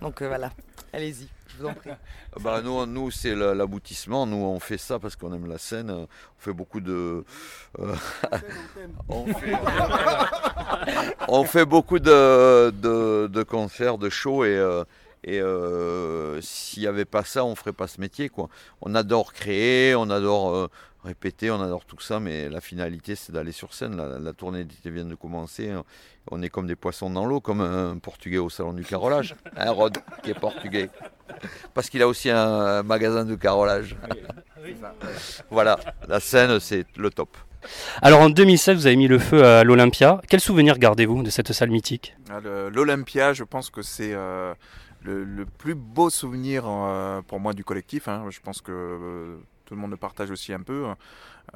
Donc 0.00 0.22
euh, 0.22 0.28
voilà, 0.28 0.50
allez-y, 0.92 1.28
je 1.56 1.62
vous 1.62 1.68
en 1.68 1.74
prie. 1.74 1.90
Bah, 2.40 2.60
nous, 2.62 2.84
nous 2.86 3.10
c'est 3.10 3.34
la- 3.34 3.54
l'aboutissement. 3.54 4.26
Nous, 4.26 4.36
on 4.36 4.58
fait 4.60 4.78
ça 4.78 4.98
parce 4.98 5.14
qu'on 5.16 5.32
aime 5.32 5.46
la 5.48 5.58
scène. 5.58 5.90
On 5.90 6.08
fait 6.38 6.52
beaucoup 6.52 6.80
de. 6.80 7.24
euh, 7.78 7.94
on, 9.08 9.26
fait, 9.34 9.52
on 11.28 11.44
fait 11.44 11.64
beaucoup 11.64 11.98
de, 11.98 12.70
de, 12.70 13.26
de 13.28 13.42
concerts, 13.42 13.98
de 13.98 14.08
shows 14.10 14.44
et. 14.44 14.56
euh, 14.56 14.84
et 15.26 15.40
euh, 15.40 16.38
s'il 16.42 16.82
n'y 16.82 16.86
avait 16.86 17.06
pas 17.06 17.24
ça, 17.24 17.44
on 17.44 17.50
ne 17.50 17.54
ferait 17.54 17.72
pas 17.72 17.88
ce 17.88 17.98
métier. 18.00 18.28
Quoi. 18.28 18.48
On 18.82 18.94
adore 18.94 19.32
créer, 19.32 19.94
on 19.94 20.10
adore 20.10 20.54
euh, 20.54 20.68
répéter, 21.02 21.50
on 21.50 21.62
adore 21.62 21.86
tout 21.86 22.00
ça, 22.00 22.20
mais 22.20 22.50
la 22.50 22.60
finalité, 22.60 23.14
c'est 23.14 23.32
d'aller 23.32 23.52
sur 23.52 23.72
scène. 23.72 23.96
La, 23.96 24.18
la 24.18 24.32
tournée 24.34 24.64
d'été 24.64 24.90
vient 24.90 25.06
de 25.06 25.14
commencer. 25.14 25.72
On 26.30 26.42
est 26.42 26.50
comme 26.50 26.66
des 26.66 26.76
poissons 26.76 27.08
dans 27.08 27.24
l'eau, 27.24 27.40
comme 27.40 27.62
un 27.62 27.96
Portugais 27.96 28.36
au 28.36 28.50
salon 28.50 28.74
du 28.74 28.84
carrelage. 28.84 29.34
Un 29.56 29.70
Rod 29.72 29.96
qui 30.22 30.30
est 30.30 30.38
portugais. 30.38 30.90
Parce 31.72 31.88
qu'il 31.88 32.02
a 32.02 32.08
aussi 32.08 32.28
un 32.28 32.82
magasin 32.82 33.24
de 33.24 33.34
carrelage. 33.34 33.96
voilà, 35.50 35.80
la 36.06 36.20
scène, 36.20 36.60
c'est 36.60 36.86
le 36.96 37.08
top. 37.10 37.34
Alors, 38.02 38.20
en 38.20 38.30
2007, 38.30 38.76
vous 38.76 38.86
avez 38.86 38.96
mis 38.96 39.08
le 39.08 39.18
feu 39.18 39.44
à 39.44 39.64
l'Olympia. 39.64 40.20
Quel 40.28 40.40
souvenir 40.40 40.78
gardez-vous 40.78 41.22
de 41.22 41.30
cette 41.30 41.52
salle 41.52 41.70
mythique? 41.70 42.14
Ah, 42.30 42.40
L'Olympia, 42.40 43.32
je 43.32 43.44
pense 43.44 43.70
que 43.70 43.82
c'est 43.82 44.12
euh, 44.12 44.52
le, 45.04 45.44
plus 45.46 45.74
beau 45.74 46.10
souvenir 46.10 46.64
euh, 46.66 47.22
pour 47.22 47.40
moi 47.40 47.52
du 47.52 47.64
collectif. 47.64 48.08
hein. 48.08 48.26
Je 48.30 48.40
pense 48.40 48.60
que 48.60 48.72
euh, 48.72 49.36
tout 49.64 49.74
le 49.74 49.80
monde 49.80 49.90
le 49.90 49.96
partage 49.96 50.30
aussi 50.30 50.52
un 50.52 50.60
peu. 50.60 50.86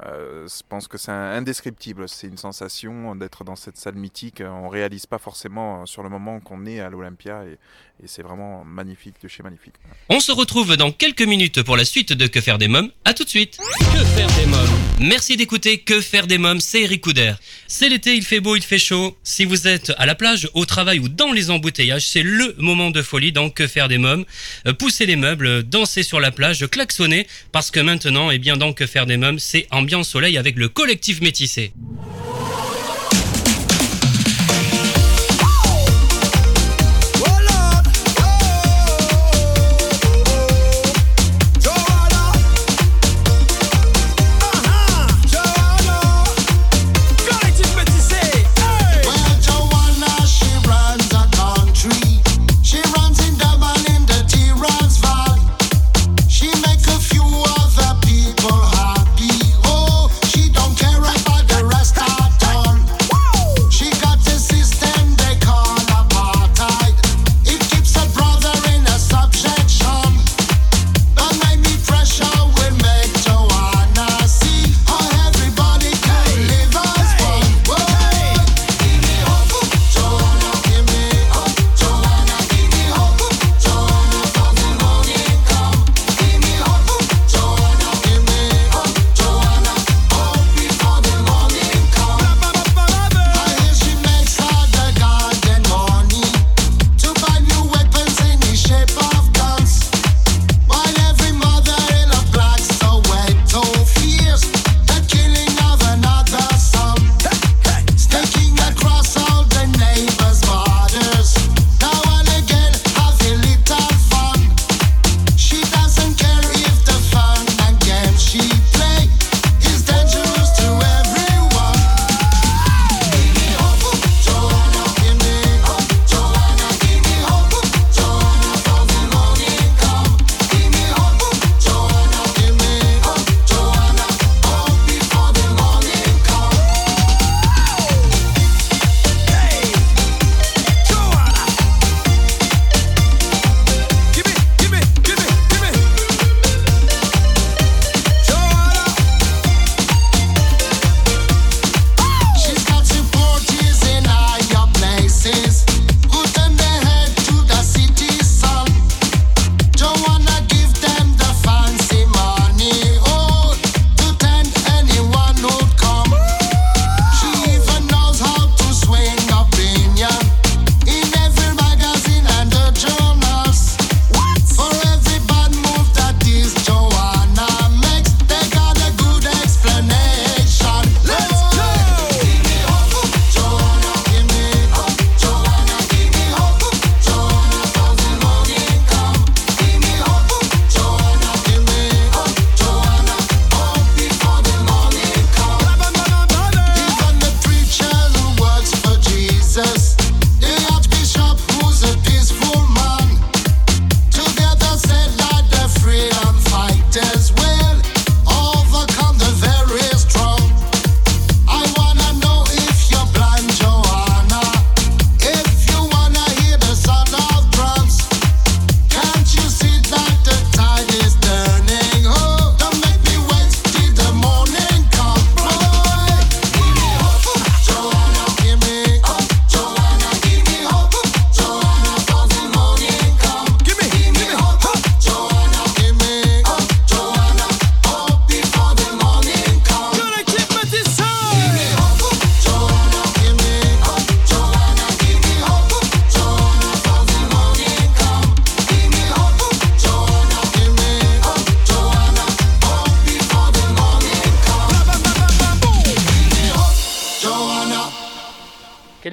Euh, 0.05 0.47
je 0.47 0.61
pense 0.67 0.87
que 0.87 0.97
c'est 0.97 1.11
indescriptible. 1.11 2.07
C'est 2.07 2.27
une 2.27 2.37
sensation 2.37 3.15
d'être 3.15 3.43
dans 3.43 3.55
cette 3.55 3.77
salle 3.77 3.95
mythique. 3.95 4.41
On 4.45 4.69
réalise 4.69 5.05
pas 5.05 5.17
forcément 5.17 5.81
euh, 5.81 5.85
sur 5.85 6.03
le 6.03 6.09
moment 6.09 6.39
qu'on 6.39 6.65
est 6.65 6.79
à 6.79 6.89
l'Olympia 6.89 7.43
et, 7.45 7.57
et 8.03 8.07
c'est 8.07 8.21
vraiment 8.21 8.63
magnifique 8.63 9.15
de 9.21 9.27
chez 9.27 9.43
magnifique. 9.43 9.73
On 10.07 10.19
se 10.21 10.31
retrouve 10.31 10.77
dans 10.77 10.91
quelques 10.91 11.21
minutes 11.23 11.63
pour 11.63 11.75
la 11.75 11.83
suite 11.85 12.13
de 12.13 12.27
Que 12.27 12.39
faire 12.39 12.57
des 12.57 12.67
mômes. 12.69 12.91
À 13.03 13.13
tout 13.13 13.23
de 13.25 13.29
suite. 13.29 13.57
Que 13.79 14.05
faire 14.05 14.27
des 14.39 14.45
mômes 14.45 14.69
Merci 15.01 15.35
d'écouter 15.37 15.79
Que 15.79 15.99
faire 15.99 16.27
des 16.27 16.37
mômes, 16.37 16.61
c'est 16.61 16.81
Eric 16.81 17.01
Couder. 17.01 17.33
C'est 17.67 17.89
l'été, 17.89 18.15
il 18.15 18.23
fait 18.23 18.39
beau, 18.39 18.55
il 18.55 18.63
fait 18.63 18.79
chaud. 18.79 19.17
Si 19.23 19.43
vous 19.43 19.67
êtes 19.67 19.91
à 19.97 20.05
la 20.05 20.15
plage, 20.15 20.49
au 20.53 20.65
travail 20.65 20.99
ou 20.99 21.09
dans 21.09 21.31
les 21.33 21.51
embouteillages, 21.51 22.07
c'est 22.07 22.23
le 22.23 22.55
moment 22.57 22.89
de 22.91 23.01
folie 23.01 23.31
dans 23.33 23.49
Que 23.49 23.67
faire 23.67 23.89
des 23.89 23.97
mômes. 23.97 24.25
Euh, 24.65 24.73
Poussez 24.73 25.05
les 25.05 25.17
meubles, 25.17 25.63
dansez 25.63 26.03
sur 26.03 26.19
la 26.21 26.31
plage, 26.31 26.65
klaxonnez, 26.67 27.27
parce 27.51 27.69
que 27.69 27.79
maintenant, 27.81 28.31
eh 28.31 28.39
bien, 28.39 28.55
dans 28.55 28.71
Que 28.71 28.85
faire 28.85 29.05
des 29.05 29.17
mômes, 29.17 29.39
c'est 29.39 29.67
ambiance 29.71 29.88
soleil 30.03 30.37
avec 30.37 30.55
le 30.57 30.69
collectif 30.69 31.21
métissé. 31.21 31.73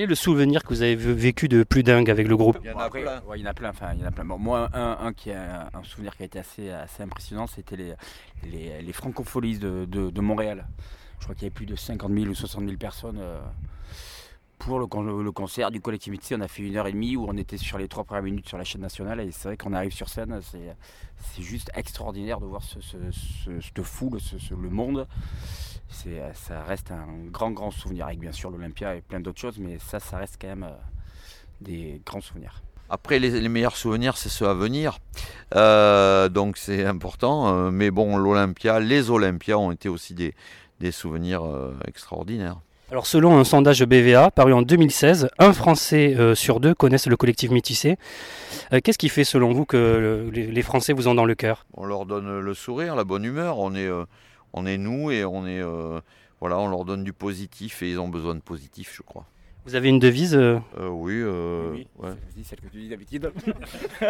Est 0.07 0.09
le 0.09 0.15
souvenir 0.15 0.63
que 0.63 0.69
vous 0.69 0.83
avez 0.83 0.95
vécu 0.97 1.49
de 1.49 1.63
plus 1.65 1.83
dingue 1.83 2.11
avec 2.11 2.29
le 2.29 2.37
groupe 2.37 2.59
Bon, 2.73 2.79
après, 2.79 3.05
ouais, 3.05 3.39
il 3.39 3.43
y 3.43 3.45
en 3.47 3.51
a 3.51 3.55
plein. 3.55 3.71
Enfin, 3.71 3.93
il 3.95 4.01
y 4.01 4.05
en 4.05 4.09
a 4.09 4.11
plein. 4.11 4.25
Bon, 4.25 4.39
moi, 4.39 4.69
un, 4.73 4.99
un 5.07 5.13
qui 5.13 5.31
a 5.33 5.69
un 5.75 5.83
souvenir 5.83 6.17
qui 6.17 6.23
a 6.23 6.27
été 6.27 6.39
assez, 6.39 6.71
assez 6.71 7.03
impressionnant, 7.03 7.47
c'était 7.47 7.77
les, 7.77 7.93
les, 8.51 8.83
les 8.83 8.93
francopholies 8.93 9.59
de, 9.59 9.85
de, 9.89 10.11
de 10.11 10.21
Montréal. 10.21 10.67
Je 11.19 11.25
crois 11.25 11.35
qu'il 11.35 11.43
y 11.45 11.47
avait 11.47 11.55
plus 11.55 11.67
de 11.67 11.77
50 11.77 12.13
000 12.13 12.27
ou 12.27 12.35
60 12.35 12.65
000 12.65 12.77
personnes 12.77 13.19
euh, 13.21 13.41
pour 14.59 14.79
le, 14.79 14.87
con- 14.87 15.03
le 15.03 15.33
concert 15.33 15.71
du 15.71 15.81
collectivité. 15.81 16.35
On 16.37 16.41
a 16.41 16.49
fait 16.49 16.63
une 16.63 16.77
heure 16.77 16.87
et 16.87 16.93
demie 16.93 17.17
où 17.17 17.27
on 17.29 17.37
était 17.37 17.57
sur 17.59 17.79
les 17.79 17.89
trois 17.89 18.05
premières 18.05 18.23
minutes 18.23 18.49
sur 18.49 18.59
la 18.59 18.65
chaîne 18.65 18.81
nationale. 18.83 19.21
Et 19.21 19.31
c'est 19.33 19.49
vrai 19.49 19.57
qu'on 19.57 19.73
arrive 19.73 19.93
sur 19.93 20.09
scène, 20.09 20.39
c'est, 20.43 20.75
c'est 21.19 21.43
juste 21.43 21.71
extraordinaire 21.75 22.41
de 22.41 22.47
voir 22.47 22.63
ce, 22.63 22.81
ce- 22.81 22.97
ce- 23.13 23.61
cette 23.61 23.83
foule, 23.83 24.21
ce- 24.21 24.39
ce- 24.39 24.55
le 24.55 24.69
monde. 24.71 25.07
C'est, 25.89 26.21
ça 26.35 26.63
reste 26.65 26.91
un 26.91 27.07
grand, 27.31 27.51
grand 27.51 27.71
souvenir 27.71 28.07
avec 28.07 28.19
bien 28.19 28.33
sûr 28.33 28.51
l'Olympia 28.51 28.95
et 28.97 29.01
plein 29.01 29.21
d'autres 29.21 29.41
choses, 29.41 29.59
mais 29.59 29.79
ça, 29.79 30.01
ça 30.01 30.19
reste 30.19 30.37
quand 30.41 30.49
même 30.49 30.65
euh, 30.65 30.75
des 31.61 32.01
grands 32.05 32.21
souvenirs. 32.21 32.63
Après, 32.89 33.19
les, 33.19 33.41
les 33.41 33.49
meilleurs 33.49 33.77
souvenirs, 33.77 34.17
c'est 34.17 34.29
ceux 34.29 34.47
à 34.49 34.55
venir. 34.55 34.99
Euh, 35.55 36.29
donc 36.29 36.57
c'est 36.57 36.85
important. 36.85 37.49
euh, 37.49 37.71
mais 37.71 37.91
bon, 37.91 38.17
l'Olympia, 38.17 38.79
les 38.81 39.11
Olympias 39.11 39.57
ont 39.59 39.73
été 39.73 39.89
aussi 39.89 40.15
des, 40.15 40.35
des 40.81 40.93
souvenirs 40.93 41.45
euh, 41.45 41.75
extraordinaires. 41.87 42.59
Alors 42.93 43.07
selon 43.07 43.37
un 43.37 43.43
sondage 43.43 43.83
BVA 43.85 44.31
paru 44.31 44.53
en 44.53 44.63
2016, 44.63 45.29
un 45.41 45.53
Français 45.53 46.15
euh, 46.17 46.37
sur 46.37 46.61
deux 46.61 46.73
connaissent 46.75 47.09
le 47.09 47.17
collectif 47.17 47.51
Métissé. 47.51 47.97
Euh, 48.73 48.79
Qu'est-ce 48.83 48.99
qui 48.99 49.09
fait 49.09 49.25
selon 49.25 49.53
vous 49.53 49.65
que 49.65 49.77
le- 49.77 50.31
les, 50.31 50.47
les 50.47 50.63
Français 50.63 50.93
vous 50.93 51.09
ont 51.09 51.15
dans 51.17 51.25
le 51.25 51.35
cœur? 51.35 51.67
On 51.75 51.85
leur 51.87 52.07
donne 52.07 52.39
le 52.39 52.55
sourire, 52.55 52.95
la 52.95 53.03
bonne 53.03 53.25
humeur. 53.25 53.59
On 53.59 53.75
est, 53.75 53.87
euh, 53.89 54.05
on 54.57 54.67
est 54.67 54.79
nous 54.79 55.11
et 55.11 55.25
on 55.25 55.47
est, 55.47 55.61
euh, 55.63 56.01
voilà, 56.41 56.59
on 56.59 56.69
leur 56.69 56.85
donne 56.85 57.05
du 57.05 57.13
positif 57.13 57.83
et 57.83 57.91
ils 57.91 58.01
ont 58.01 58.09
besoin 58.09 58.35
de 58.35 58.41
positif, 58.41 58.93
je 58.97 59.03
crois. 59.03 59.25
Vous 59.67 59.75
avez 59.75 59.89
une 59.89 59.99
devise 59.99 60.35
euh, 60.37 60.59
Euh, 60.79 60.89
oui, 60.89 61.23
ouais. 61.99 62.11
Celle 62.45 62.61
que 62.61 62.69
tu 62.69 62.79
dis 62.79 62.89
d'habitude. 62.89 63.31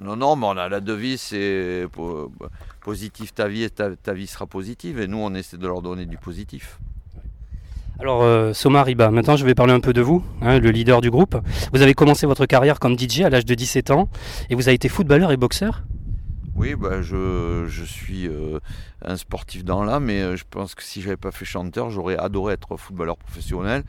Non, 0.00 0.16
non, 0.16 0.36
mais 0.36 0.46
on 0.46 0.56
a 0.56 0.68
la 0.68 0.80
devise, 0.80 1.20
c'est 1.20 1.86
po- 1.92 2.30
positif 2.82 3.32
ta 3.34 3.48
vie 3.48 3.62
et 3.62 3.70
ta, 3.70 3.94
ta 3.96 4.12
vie 4.12 4.26
sera 4.26 4.46
positive. 4.46 4.98
Et 5.00 5.06
nous, 5.06 5.18
on 5.18 5.34
essaie 5.34 5.56
de 5.56 5.66
leur 5.66 5.82
donner 5.82 6.04
du 6.06 6.16
positif. 6.18 6.78
Alors 8.00 8.22
euh, 8.22 8.52
Soma 8.52 8.82
Riba, 8.82 9.12
maintenant 9.12 9.36
je 9.36 9.44
vais 9.46 9.54
parler 9.54 9.72
un 9.72 9.78
peu 9.78 9.92
de 9.92 10.00
vous, 10.00 10.24
hein, 10.42 10.58
le 10.58 10.70
leader 10.70 11.00
du 11.00 11.12
groupe. 11.12 11.36
Vous 11.72 11.80
avez 11.80 11.94
commencé 11.94 12.26
votre 12.26 12.44
carrière 12.44 12.80
comme 12.80 12.98
DJ 12.98 13.20
à 13.20 13.30
l'âge 13.30 13.44
de 13.44 13.54
17 13.54 13.92
ans 13.92 14.08
et 14.50 14.56
vous 14.56 14.66
avez 14.66 14.74
été 14.74 14.88
footballeur 14.88 15.30
et 15.30 15.36
boxeur? 15.36 15.84
Oui, 16.56 16.76
bah, 16.76 17.02
je, 17.02 17.66
je 17.68 17.84
suis 17.84 18.28
euh, 18.28 18.60
un 19.04 19.16
sportif 19.16 19.64
dans 19.64 19.82
l'âme, 19.82 20.04
mais 20.04 20.22
euh, 20.22 20.36
je 20.36 20.44
pense 20.48 20.74
que 20.76 20.82
si 20.84 21.02
j'avais 21.02 21.16
pas 21.16 21.32
fait 21.32 21.44
chanteur, 21.44 21.90
j'aurais 21.90 22.16
adoré 22.16 22.54
être 22.54 22.76
footballeur 22.76 23.16
professionnel. 23.16 23.82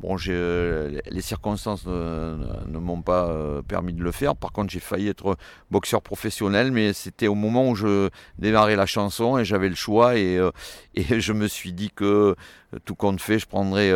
Bon, 0.00 0.16
euh, 0.28 1.00
les 1.10 1.22
circonstances 1.22 1.84
ne, 1.86 2.78
m'ont 2.78 3.02
pas 3.02 3.30
euh, 3.30 3.62
permis 3.62 3.92
de 3.92 4.02
le 4.04 4.12
faire. 4.12 4.36
Par 4.36 4.52
contre, 4.52 4.70
j'ai 4.70 4.78
failli 4.78 5.08
être 5.08 5.36
boxeur 5.72 6.02
professionnel, 6.02 6.70
mais 6.70 6.92
c'était 6.92 7.26
au 7.26 7.34
moment 7.34 7.68
où 7.68 7.74
je 7.74 8.08
démarrais 8.38 8.76
la 8.76 8.86
chanson 8.86 9.38
et 9.38 9.44
j'avais 9.44 9.68
le 9.68 9.74
choix. 9.74 10.16
Et, 10.16 10.38
euh, 10.38 10.52
je 10.96 11.32
me 11.32 11.48
suis 11.48 11.72
dit 11.72 11.90
que 11.90 12.36
tout 12.84 12.94
compte 12.94 13.20
fait, 13.20 13.40
je 13.40 13.46
prendrais 13.46 13.92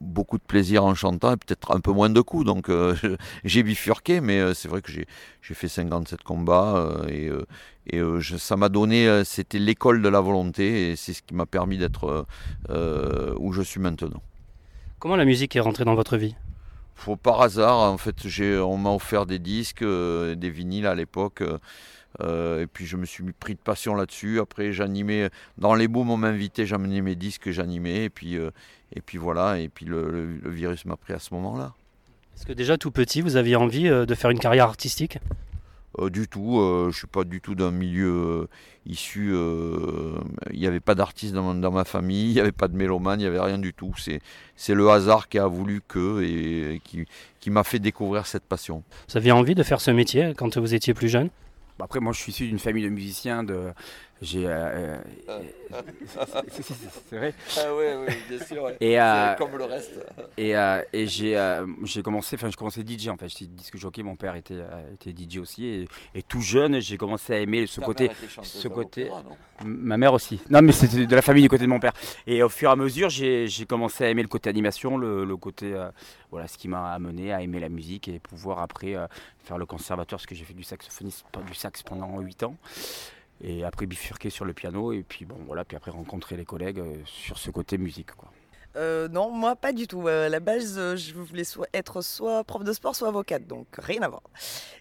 beaucoup 0.00 0.38
de 0.38 0.44
plaisir 0.44 0.84
en 0.84 0.94
chantant 0.94 1.32
et 1.32 1.36
peut-être 1.36 1.74
un 1.74 1.80
peu 1.80 1.90
moins 1.90 2.10
de 2.10 2.20
coups. 2.20 2.44
Donc 2.44 2.70
j'ai 3.44 3.62
bifurqué, 3.64 4.20
mais 4.20 4.54
c'est 4.54 4.68
vrai 4.68 4.80
que 4.80 4.92
j'ai, 4.92 5.06
fait 5.40 5.68
57 5.68 6.22
combats 6.22 6.88
et, 7.08 7.30
et 7.90 8.02
ça 8.38 8.56
m'a 8.56 8.68
donné, 8.68 9.22
c'était 9.24 9.58
l'école 9.58 10.02
de 10.02 10.08
la 10.08 10.20
volonté 10.20 10.90
et 10.90 10.96
c'est 10.96 11.14
ce 11.14 11.22
qui 11.22 11.34
m'a 11.34 11.46
permis 11.46 11.78
d'être 11.78 12.26
où 12.68 13.52
je 13.52 13.62
suis 13.62 13.80
maintenant. 13.80 14.22
Comment 15.04 15.16
la 15.16 15.26
musique 15.26 15.54
est 15.54 15.60
rentrée 15.60 15.84
dans 15.84 15.94
votre 15.94 16.16
vie? 16.16 16.34
Faut 16.94 17.16
par 17.16 17.42
hasard, 17.42 17.76
en 17.76 17.98
fait, 17.98 18.26
j'ai, 18.26 18.56
on 18.56 18.78
m'a 18.78 18.88
offert 18.88 19.26
des 19.26 19.38
disques, 19.38 19.82
euh, 19.82 20.34
des 20.34 20.48
vinyles 20.48 20.86
à 20.86 20.94
l'époque. 20.94 21.42
euh, 22.22 22.62
et 22.62 22.66
puis 22.66 22.86
je 22.86 22.96
me 22.96 23.04
suis 23.04 23.22
pris 23.38 23.52
de 23.52 23.58
passion 23.58 23.94
là-dessus. 23.96 24.40
Après, 24.40 24.72
j'animais 24.72 25.28
dans 25.58 25.74
les 25.74 25.88
booms, 25.88 26.08
on 26.08 26.16
m'invitait, 26.16 26.64
j'amenais 26.64 27.02
mes 27.02 27.16
disques, 27.16 27.50
j'animais. 27.50 28.04
Et 28.04 28.08
puis, 28.08 28.38
euh, 28.38 28.50
et 28.96 29.02
puis 29.02 29.18
voilà. 29.18 29.58
Et 29.58 29.68
puis 29.68 29.84
le, 29.84 30.10
le- 30.10 30.38
le 30.42 30.50
virus 30.50 30.86
m'a 30.86 30.96
pris 30.96 31.12
à 31.12 31.18
ce 31.18 31.34
moment-là. 31.34 31.74
Est-ce 32.34 32.46
que 32.46 32.54
déjà 32.54 32.78
tout 32.78 32.90
petit 32.90 33.20
vous 33.20 33.36
aviez 33.36 33.56
envie 33.56 33.90
de 33.90 34.14
faire 34.14 34.30
une 34.30 34.38
carrière 34.38 34.64
artistique? 34.68 35.18
Euh, 35.98 36.10
du 36.10 36.26
tout, 36.28 36.58
euh, 36.58 36.90
je 36.90 36.98
suis 36.98 37.06
pas 37.06 37.24
du 37.24 37.40
tout 37.40 37.54
d'un 37.54 37.70
milieu 37.70 38.08
euh, 38.08 38.48
issu. 38.86 39.30
euh, 39.32 40.18
Il 40.52 40.58
n'y 40.58 40.66
avait 40.66 40.80
pas 40.80 40.94
d'artiste 40.94 41.34
dans, 41.34 41.70
ma 41.70 41.84
famille, 41.84 42.30
il 42.30 42.34
n'y 42.34 42.40
avait 42.40 42.52
pas 42.52 42.68
de 42.68 42.76
mélomane, 42.76 43.20
il 43.20 43.22
n'y 43.22 43.28
avait 43.28 43.40
rien 43.40 43.58
du 43.58 43.72
tout. 43.72 43.92
C'est, 43.98 44.20
c'est 44.56 44.74
le 44.74 44.88
hasard 44.90 45.28
qui 45.28 45.38
a 45.38 45.46
voulu 45.46 45.82
que 45.86 46.22
et, 46.22 46.80
qui, 46.84 47.06
qui 47.40 47.50
m'a 47.50 47.64
fait 47.64 47.78
découvrir 47.78 48.26
cette 48.26 48.44
passion. 48.44 48.82
Vous 49.08 49.16
aviez 49.16 49.32
envie 49.32 49.54
de 49.54 49.62
faire 49.62 49.80
ce 49.80 49.90
métier 49.90 50.34
quand 50.36 50.56
vous 50.58 50.74
étiez 50.74 50.94
plus 50.94 51.08
jeune? 51.08 51.30
Bon, 51.78 51.84
après, 51.84 52.00
moi, 52.00 52.12
je 52.12 52.20
suis 52.20 52.32
issu 52.32 52.46
d'une 52.46 52.58
famille 52.58 52.84
de 52.84 52.88
musiciens. 52.88 53.42
De... 53.42 53.72
J'ai. 54.22 54.46
euh, 54.46 54.96
euh, 55.28 55.40
c'est- 56.48 57.16
vrai. 57.16 57.34
Ah 57.58 57.74
ouais, 57.74 57.96
ouais, 57.96 58.16
bien 58.28 58.46
sûr. 58.46 58.62
ouais. 58.62 58.76
Et, 58.80 58.98
euh, 59.00 59.34
comme 59.34 59.56
le 59.56 59.64
reste. 59.64 59.98
Et, 60.36 60.56
euh, 60.56 60.82
et 60.92 61.06
j'ai 61.06 61.36
euh, 61.36 61.66
commencé, 62.02 62.36
enfin, 62.36 62.48
je 62.50 62.56
commençais 62.56 62.82
DJ 62.86 63.08
en 63.08 63.16
fait. 63.16 63.28
J'étais 63.28 63.46
disque 63.46 63.76
jockey, 63.76 64.02
mon 64.02 64.16
père 64.16 64.34
était, 64.36 64.54
euh, 64.54 64.92
était 64.94 65.10
DJ 65.12 65.38
aussi. 65.38 65.66
Et, 65.66 65.88
et 66.14 66.22
tout 66.22 66.40
jeune, 66.40 66.80
j'ai 66.80 66.96
commencé 66.96 67.34
à 67.34 67.38
aimer 67.40 67.66
ce 67.66 67.80
Ta 67.80 67.86
côté. 67.86 68.10
Ce 68.42 68.68
côté 68.68 69.10
Ma 69.64 69.96
mère 69.96 70.12
aussi. 70.12 70.40
Non, 70.50 70.62
mais 70.62 70.72
c'était 70.72 71.06
de 71.06 71.14
la 71.14 71.22
famille 71.22 71.42
du 71.42 71.48
côté 71.48 71.64
de 71.64 71.68
mon 71.70 71.78
père. 71.80 71.92
Et 72.26 72.42
au 72.42 72.48
fur 72.48 72.70
et 72.70 72.72
à 72.72 72.76
mesure, 72.76 73.08
j'ai 73.10 73.48
commencé 73.68 74.04
à 74.04 74.08
aimer 74.10 74.22
le 74.22 74.28
côté 74.28 74.48
animation, 74.50 74.96
le, 74.96 75.24
le 75.24 75.36
côté. 75.36 75.72
euh, 75.74 75.90
voilà, 76.30 76.48
ce 76.48 76.58
qui 76.58 76.66
m'a 76.66 76.92
amené 76.92 77.32
à 77.32 77.42
aimer 77.42 77.60
la 77.60 77.68
musique 77.68 78.08
et 78.08 78.18
pouvoir 78.18 78.58
après 78.58 78.96
euh, 78.96 79.06
faire 79.44 79.56
le 79.58 79.66
conservatoire, 79.66 80.18
parce 80.18 80.26
que 80.26 80.34
j'ai 80.34 80.44
fait 80.44 80.54
du 80.54 80.64
saxophoniste, 80.64 81.24
du 81.46 81.54
sax 81.54 81.82
pendant 81.84 82.18
8 82.20 82.42
ans. 82.42 82.56
Et 83.42 83.64
après 83.64 83.86
bifurquer 83.86 84.30
sur 84.30 84.44
le 84.44 84.52
piano. 84.52 84.92
Et 84.92 85.02
puis 85.02 85.24
bon, 85.24 85.36
voilà, 85.46 85.64
puis 85.64 85.76
après 85.76 85.90
rencontrer 85.90 86.36
les 86.36 86.44
collègues 86.44 86.78
euh, 86.78 86.96
sur 87.04 87.38
ce 87.38 87.50
côté 87.50 87.78
musique, 87.78 88.12
quoi. 88.12 88.30
Euh, 88.76 89.06
non, 89.06 89.30
moi 89.30 89.54
pas 89.54 89.72
du 89.72 89.86
tout. 89.86 90.08
Euh, 90.08 90.26
à 90.26 90.28
la 90.28 90.40
base, 90.40 90.96
je 90.96 91.14
voulais 91.14 91.44
soit 91.44 91.68
être 91.72 92.02
soit 92.02 92.42
prof 92.42 92.64
de 92.64 92.72
sport, 92.72 92.96
soit 92.96 93.06
avocate, 93.06 93.46
donc 93.46 93.68
rien 93.78 94.02
à 94.02 94.08
voir. 94.08 94.22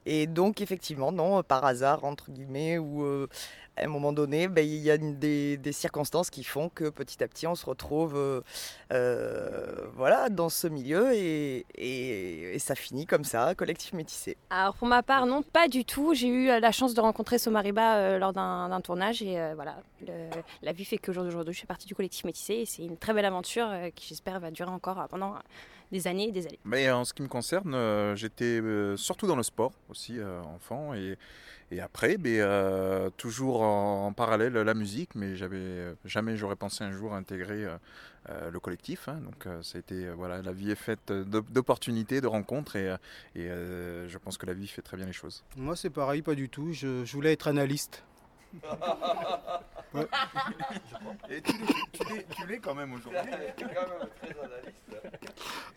Et 0.08 0.26
donc 0.26 0.62
effectivement, 0.62 1.12
non, 1.12 1.44
par 1.44 1.64
hasard 1.64 2.04
entre 2.04 2.32
guillemets, 2.32 2.80
ou 2.80 3.28
à 3.76 3.86
un 3.86 3.88
moment 3.88 4.14
donné, 4.14 4.48
ben, 4.48 4.66
il 4.66 4.78
y 4.78 4.92
a 4.92 4.98
des, 4.98 5.60
circonstances 5.72 6.30
qui 6.30 6.44
font 6.44 6.70
que 6.70 6.90
petit 6.90 7.24
à 7.24 7.28
petit, 7.28 7.48
on 7.48 7.56
se 7.56 7.66
retrouve, 7.66 8.16
euh, 8.16 8.42
euh, 8.92 9.88
voilà, 9.96 10.30
dans 10.30 10.50
ce 10.50 10.68
milieu 10.68 11.12
et, 11.14 11.66
ça 12.60 12.76
finit 12.76 13.06
comme 13.06 13.24
ça, 13.24 13.56
collectif 13.56 13.94
métissé. 13.94 14.38
Alors 14.50 14.76
pour 14.76 14.88
ma 14.88 15.04
part, 15.04 15.26
non, 15.26 15.42
pas 15.42 15.68
du 15.68 15.84
tout. 15.84 16.14
J'ai 16.14 16.28
eu 16.28 16.50
euh, 16.50 16.60
la 16.60 16.72
chance 16.72 16.94
de 16.94 17.02
rencontrer 17.02 17.38
Somariba 17.38 18.18
lors 18.18 18.32
d'un 18.32 18.82
tournage 18.82 19.22
et 19.22 19.38
voilà, 19.56 19.78
la 20.62 20.72
vie 20.72 20.86
fait 20.86 20.98
qu'au 20.98 21.12
jour 21.12 21.24
d'aujourd'hui, 21.24 21.54
je 21.54 21.60
fais 21.60 21.68
partie 21.68 21.88
du 21.88 21.96
collectif 21.96 22.24
Métissé 22.24 22.54
et 22.54 22.66
c'est 22.66 22.84
une 22.84 22.98
très 22.98 23.14
belle 23.14 23.26
aventure 23.26 23.70
qui 23.96 24.08
j'espère 24.08 24.40
va 24.40 24.52
durer 24.52 24.70
encore 24.70 25.08
pendant 25.10 25.34
des 25.94 26.08
années 26.08 26.28
et 26.28 26.32
des 26.34 26.46
années. 26.48 26.60
Mais 26.66 26.92
en 26.92 27.06
ce 27.06 27.14
qui 27.14 27.22
me 27.22 27.30
concerne, 27.30 27.74
euh, 27.74 28.16
j'étais 28.18 28.60
euh, 28.62 28.98
surtout 28.98 29.28
dans 29.28 29.38
le 29.38 29.44
sport 29.44 29.72
aussi, 29.90 30.20
euh, 30.20 30.42
enfant. 30.42 30.94
Et, 30.94 31.18
et 31.72 31.80
après, 31.80 32.18
euh, 32.42 33.10
toujours 33.16 33.62
en, 33.62 34.08
en 34.08 34.14
parallèle 34.14 34.54
la 34.54 34.74
musique, 34.74 35.16
mais 35.16 35.36
j'avais 35.38 35.94
jamais 36.04 36.36
j'aurais 36.36 36.58
pensé 36.58 36.84
un 36.84 36.92
jour 36.92 37.14
intégrer 37.14 37.66
le 38.52 38.60
collectif. 38.60 39.08
hein. 39.10 39.20
donc 39.24 39.46
euh, 39.48 39.62
ça 39.64 39.78
a 39.78 39.80
été, 39.80 40.10
voilà, 40.12 40.42
la 40.42 40.52
vie 40.54 40.72
est 40.72 40.76
faite 40.76 41.12
d'op- 41.12 41.52
d'opportunités, 41.52 42.22
de 42.22 42.28
rencontres, 42.28 42.76
et, 42.76 42.88
et, 43.36 43.48
euh, 43.50 44.08
je 44.08 44.18
pense 44.18 44.38
que 44.38 44.46
la 44.46 44.54
vie 44.54 44.68
fait 44.68 44.82
très 44.82 44.98
bien 44.98 45.06
les 45.06 45.14
choses. 45.14 45.44
Moi, 45.58 45.76
c'est 45.76 45.90
pareil, 45.90 46.22
pas 46.22 46.36
du 46.36 46.48
tout. 46.50 46.72
Je, 46.72 47.04
je 47.06 47.14
voulais 47.14 47.34
être 47.34 47.48
analyste. 47.48 48.04
Ouais. 49.94 50.08
Et 51.30 51.42
tu 51.42 51.54
l'es- 52.14 52.26
tu 52.36 52.48
l'es 52.48 52.58
quand 52.60 52.74
même 52.76 52.94
aujourd'hui. 52.94 53.20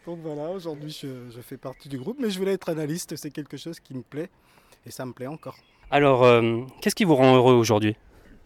Donc 0.07 0.18
voilà, 0.22 0.51
aujourd'hui, 0.51 0.91
je, 0.91 1.31
je 1.35 1.41
fais 1.41 1.57
partie 1.57 1.89
du 1.89 1.99
groupe, 1.99 2.18
mais 2.20 2.31
je 2.31 2.39
voulais 2.39 2.53
être 2.53 2.68
analyste. 2.68 3.16
C'est 3.16 3.31
quelque 3.31 3.57
chose 3.57 3.81
qui 3.81 3.95
me 3.95 4.03
plaît 4.03 4.31
et 4.87 4.91
ça 4.91 5.05
me 5.05 5.12
plaît 5.12 5.27
encore. 5.27 5.57
Alors, 5.91 6.24
euh, 6.24 6.61
qu'est-ce 6.81 6.95
qui 6.95 7.05
vous 7.05 7.16
rend 7.16 7.35
heureux 7.37 7.55
aujourd'hui? 7.55 7.97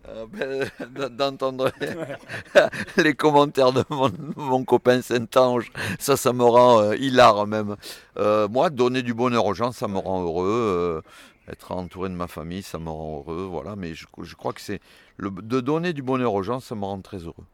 Euh, 0.09 0.27
ben, 0.27 0.69
D'entendre 1.17 1.71
les 2.97 3.15
commentaires 3.15 3.73
de 3.73 3.85
mon, 3.91 4.11
mon 4.37 4.65
copain 4.65 5.03
Saint-Ange, 5.03 5.71
ça, 5.99 6.17
ça 6.17 6.33
me 6.33 6.45
rend 6.45 6.81
euh, 6.81 6.97
hilar 6.97 7.47
même. 7.47 7.77
Euh, 8.17 8.49
moi, 8.49 8.71
donner 8.71 9.03
du 9.03 9.13
bonheur 9.15 9.45
aux 9.45 9.55
gens, 9.55 9.73
ça 9.73 9.89
me 9.89 9.99
rend 9.99 10.23
heureux. 10.23 11.03
Être 11.51 11.73
entouré 11.73 12.09
de 12.09 12.15
ma 12.15 12.27
famille, 12.27 12.63
ça 12.63 12.79
me 12.79 12.89
rend 12.89 13.25
heureux. 13.27 13.49
Voilà, 13.51 13.77
mais 13.77 13.95
je, 13.95 14.07
je 14.23 14.35
crois 14.35 14.53
que 14.53 14.61
c'est 14.61 14.81
de 15.19 15.61
donner 15.61 15.93
du 15.93 16.03
bonheur 16.03 16.35
aux 16.35 16.43
gens, 16.43 16.61
ça 16.61 16.75
me 16.75 16.85
rend 16.85 17.01
très 17.01 17.19
heureux. 17.19 17.45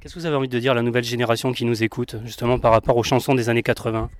Qu'est-ce 0.00 0.14
que 0.14 0.20
vous 0.20 0.26
avez 0.26 0.36
envie 0.36 0.48
de 0.48 0.58
dire 0.58 0.72
à 0.72 0.74
la 0.74 0.82
nouvelle 0.82 1.04
génération 1.04 1.52
qui 1.52 1.64
nous 1.64 1.82
écoute, 1.82 2.16
justement 2.24 2.58
par 2.58 2.72
rapport 2.72 2.96
aux 2.96 3.02
chansons 3.02 3.34
des 3.34 3.48
années 3.48 3.62
80 3.62 4.10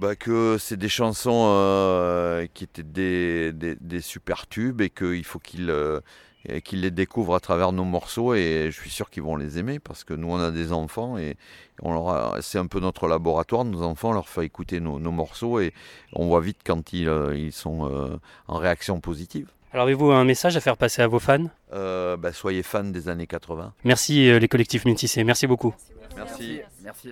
Bah, 0.00 0.16
que 0.16 0.56
c'est 0.58 0.76
des 0.76 0.88
chansons 0.88 1.46
euh, 1.50 2.46
qui 2.52 2.64
étaient 2.64 2.82
des, 2.82 3.52
des, 3.52 3.76
des 3.76 4.00
super 4.00 4.48
tubes 4.48 4.80
et 4.80 4.90
qu'il 4.90 5.24
faut 5.24 5.38
qu'ils 5.38 5.70
euh, 5.70 6.00
et 6.48 6.62
qu'ils 6.62 6.80
les 6.80 6.90
découvrent 6.90 7.34
à 7.34 7.40
travers 7.40 7.72
nos 7.72 7.84
morceaux 7.84 8.34
et 8.34 8.68
je 8.70 8.80
suis 8.80 8.90
sûr 8.90 9.10
qu'ils 9.10 9.22
vont 9.22 9.36
les 9.36 9.58
aimer 9.58 9.78
parce 9.78 10.04
que 10.04 10.14
nous 10.14 10.28
on 10.30 10.38
a 10.40 10.50
des 10.50 10.72
enfants 10.72 11.18
et 11.18 11.36
on 11.82 11.92
leur 11.92 12.08
a- 12.08 12.42
c'est 12.42 12.58
un 12.58 12.66
peu 12.66 12.80
notre 12.80 13.08
laboratoire. 13.08 13.64
Nos 13.64 13.82
enfants 13.82 14.10
on 14.10 14.12
leur 14.14 14.28
fait 14.28 14.44
écouter 14.46 14.80
nos, 14.80 14.98
nos 14.98 15.10
morceaux 15.12 15.60
et 15.60 15.72
on 16.14 16.26
voit 16.26 16.40
vite 16.40 16.58
quand 16.64 16.92
ils, 16.92 17.08
euh, 17.08 17.36
ils 17.36 17.52
sont 17.52 17.88
euh, 17.90 18.16
en 18.48 18.56
réaction 18.58 19.00
positive. 19.00 19.48
Alors 19.72 19.84
avez-vous 19.84 20.10
un 20.10 20.24
message 20.24 20.56
à 20.56 20.60
faire 20.60 20.76
passer 20.76 21.02
à 21.02 21.06
vos 21.06 21.20
fans? 21.20 21.44
Euh, 21.72 22.16
bah, 22.16 22.32
soyez 22.32 22.62
fans 22.62 22.84
des 22.84 23.08
années 23.08 23.26
80. 23.28 23.72
Merci 23.84 24.38
les 24.38 24.48
collectifs 24.48 24.84
métissés, 24.84 25.22
merci 25.24 25.46
beaucoup. 25.46 25.74
Merci. 26.16 26.60
Merci. 26.82 27.10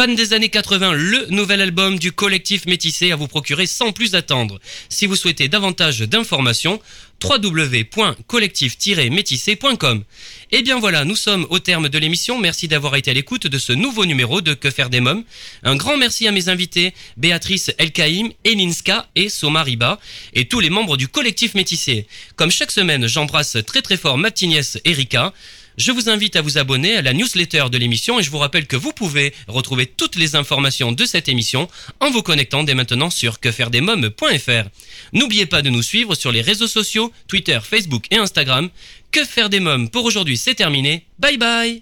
Fan 0.00 0.14
des 0.14 0.32
années 0.32 0.48
80, 0.48 0.94
le 0.94 1.26
nouvel 1.26 1.60
album 1.60 1.98
du 1.98 2.10
collectif 2.10 2.64
Métissé 2.64 3.12
à 3.12 3.16
vous 3.16 3.28
procurer 3.28 3.66
sans 3.66 3.92
plus 3.92 4.14
attendre. 4.14 4.58
Si 4.88 5.04
vous 5.04 5.14
souhaitez 5.14 5.48
davantage 5.48 6.00
d'informations, 6.00 6.80
www.collectif-métissé.com. 7.22 10.04
Et 10.52 10.62
bien 10.62 10.80
voilà, 10.80 11.04
nous 11.04 11.16
sommes 11.16 11.46
au 11.50 11.58
terme 11.58 11.90
de 11.90 11.98
l'émission. 11.98 12.38
Merci 12.38 12.66
d'avoir 12.66 12.96
été 12.96 13.10
à 13.10 13.14
l'écoute 13.14 13.46
de 13.46 13.58
ce 13.58 13.74
nouveau 13.74 14.06
numéro 14.06 14.40
de 14.40 14.54
Que 14.54 14.70
faire 14.70 14.88
des 14.88 15.00
mômes. 15.00 15.24
Un 15.64 15.76
grand 15.76 15.98
merci 15.98 16.26
à 16.26 16.32
mes 16.32 16.48
invités, 16.48 16.94
Béatrice 17.18 17.70
Elkaïm, 17.76 18.32
Elinska 18.44 19.06
et 19.16 19.28
Soma 19.28 19.62
Riba, 19.62 20.00
et 20.32 20.46
tous 20.46 20.60
les 20.60 20.70
membres 20.70 20.96
du 20.96 21.08
collectif 21.08 21.54
Métissé. 21.54 22.06
Comme 22.36 22.50
chaque 22.50 22.70
semaine, 22.70 23.06
j'embrasse 23.06 23.58
très 23.66 23.82
très 23.82 23.98
fort 23.98 24.16
ma 24.16 24.30
petite 24.30 24.80
Erika. 24.86 25.34
Je 25.76 25.92
vous 25.92 26.08
invite 26.08 26.36
à 26.36 26.42
vous 26.42 26.58
abonner 26.58 26.96
à 26.96 27.02
la 27.02 27.12
newsletter 27.12 27.64
de 27.70 27.78
l'émission 27.78 28.18
et 28.18 28.22
je 28.22 28.30
vous 28.30 28.38
rappelle 28.38 28.66
que 28.66 28.76
vous 28.76 28.92
pouvez 28.92 29.32
retrouver 29.48 29.86
toutes 29.86 30.16
les 30.16 30.36
informations 30.36 30.92
de 30.92 31.04
cette 31.04 31.28
émission 31.28 31.68
en 32.00 32.10
vous 32.10 32.22
connectant 32.22 32.64
dès 32.64 32.74
maintenant 32.74 33.10
sur 33.10 33.40
quefairedesmoms.fr. 33.40 34.68
N'oubliez 35.12 35.46
pas 35.46 35.62
de 35.62 35.70
nous 35.70 35.82
suivre 35.82 36.14
sur 36.14 36.32
les 36.32 36.42
réseaux 36.42 36.68
sociaux, 36.68 37.12
Twitter, 37.28 37.58
Facebook 37.62 38.06
et 38.10 38.16
Instagram. 38.16 38.68
Que 39.12 39.24
faire 39.24 39.50
des 39.50 39.60
mômes 39.60 39.88
pour 39.90 40.04
aujourd'hui, 40.04 40.36
c'est 40.36 40.54
terminé. 40.54 41.06
Bye 41.18 41.38
bye 41.38 41.80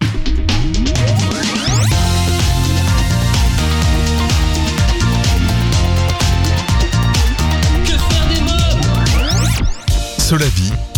Solavi, 10.28 10.72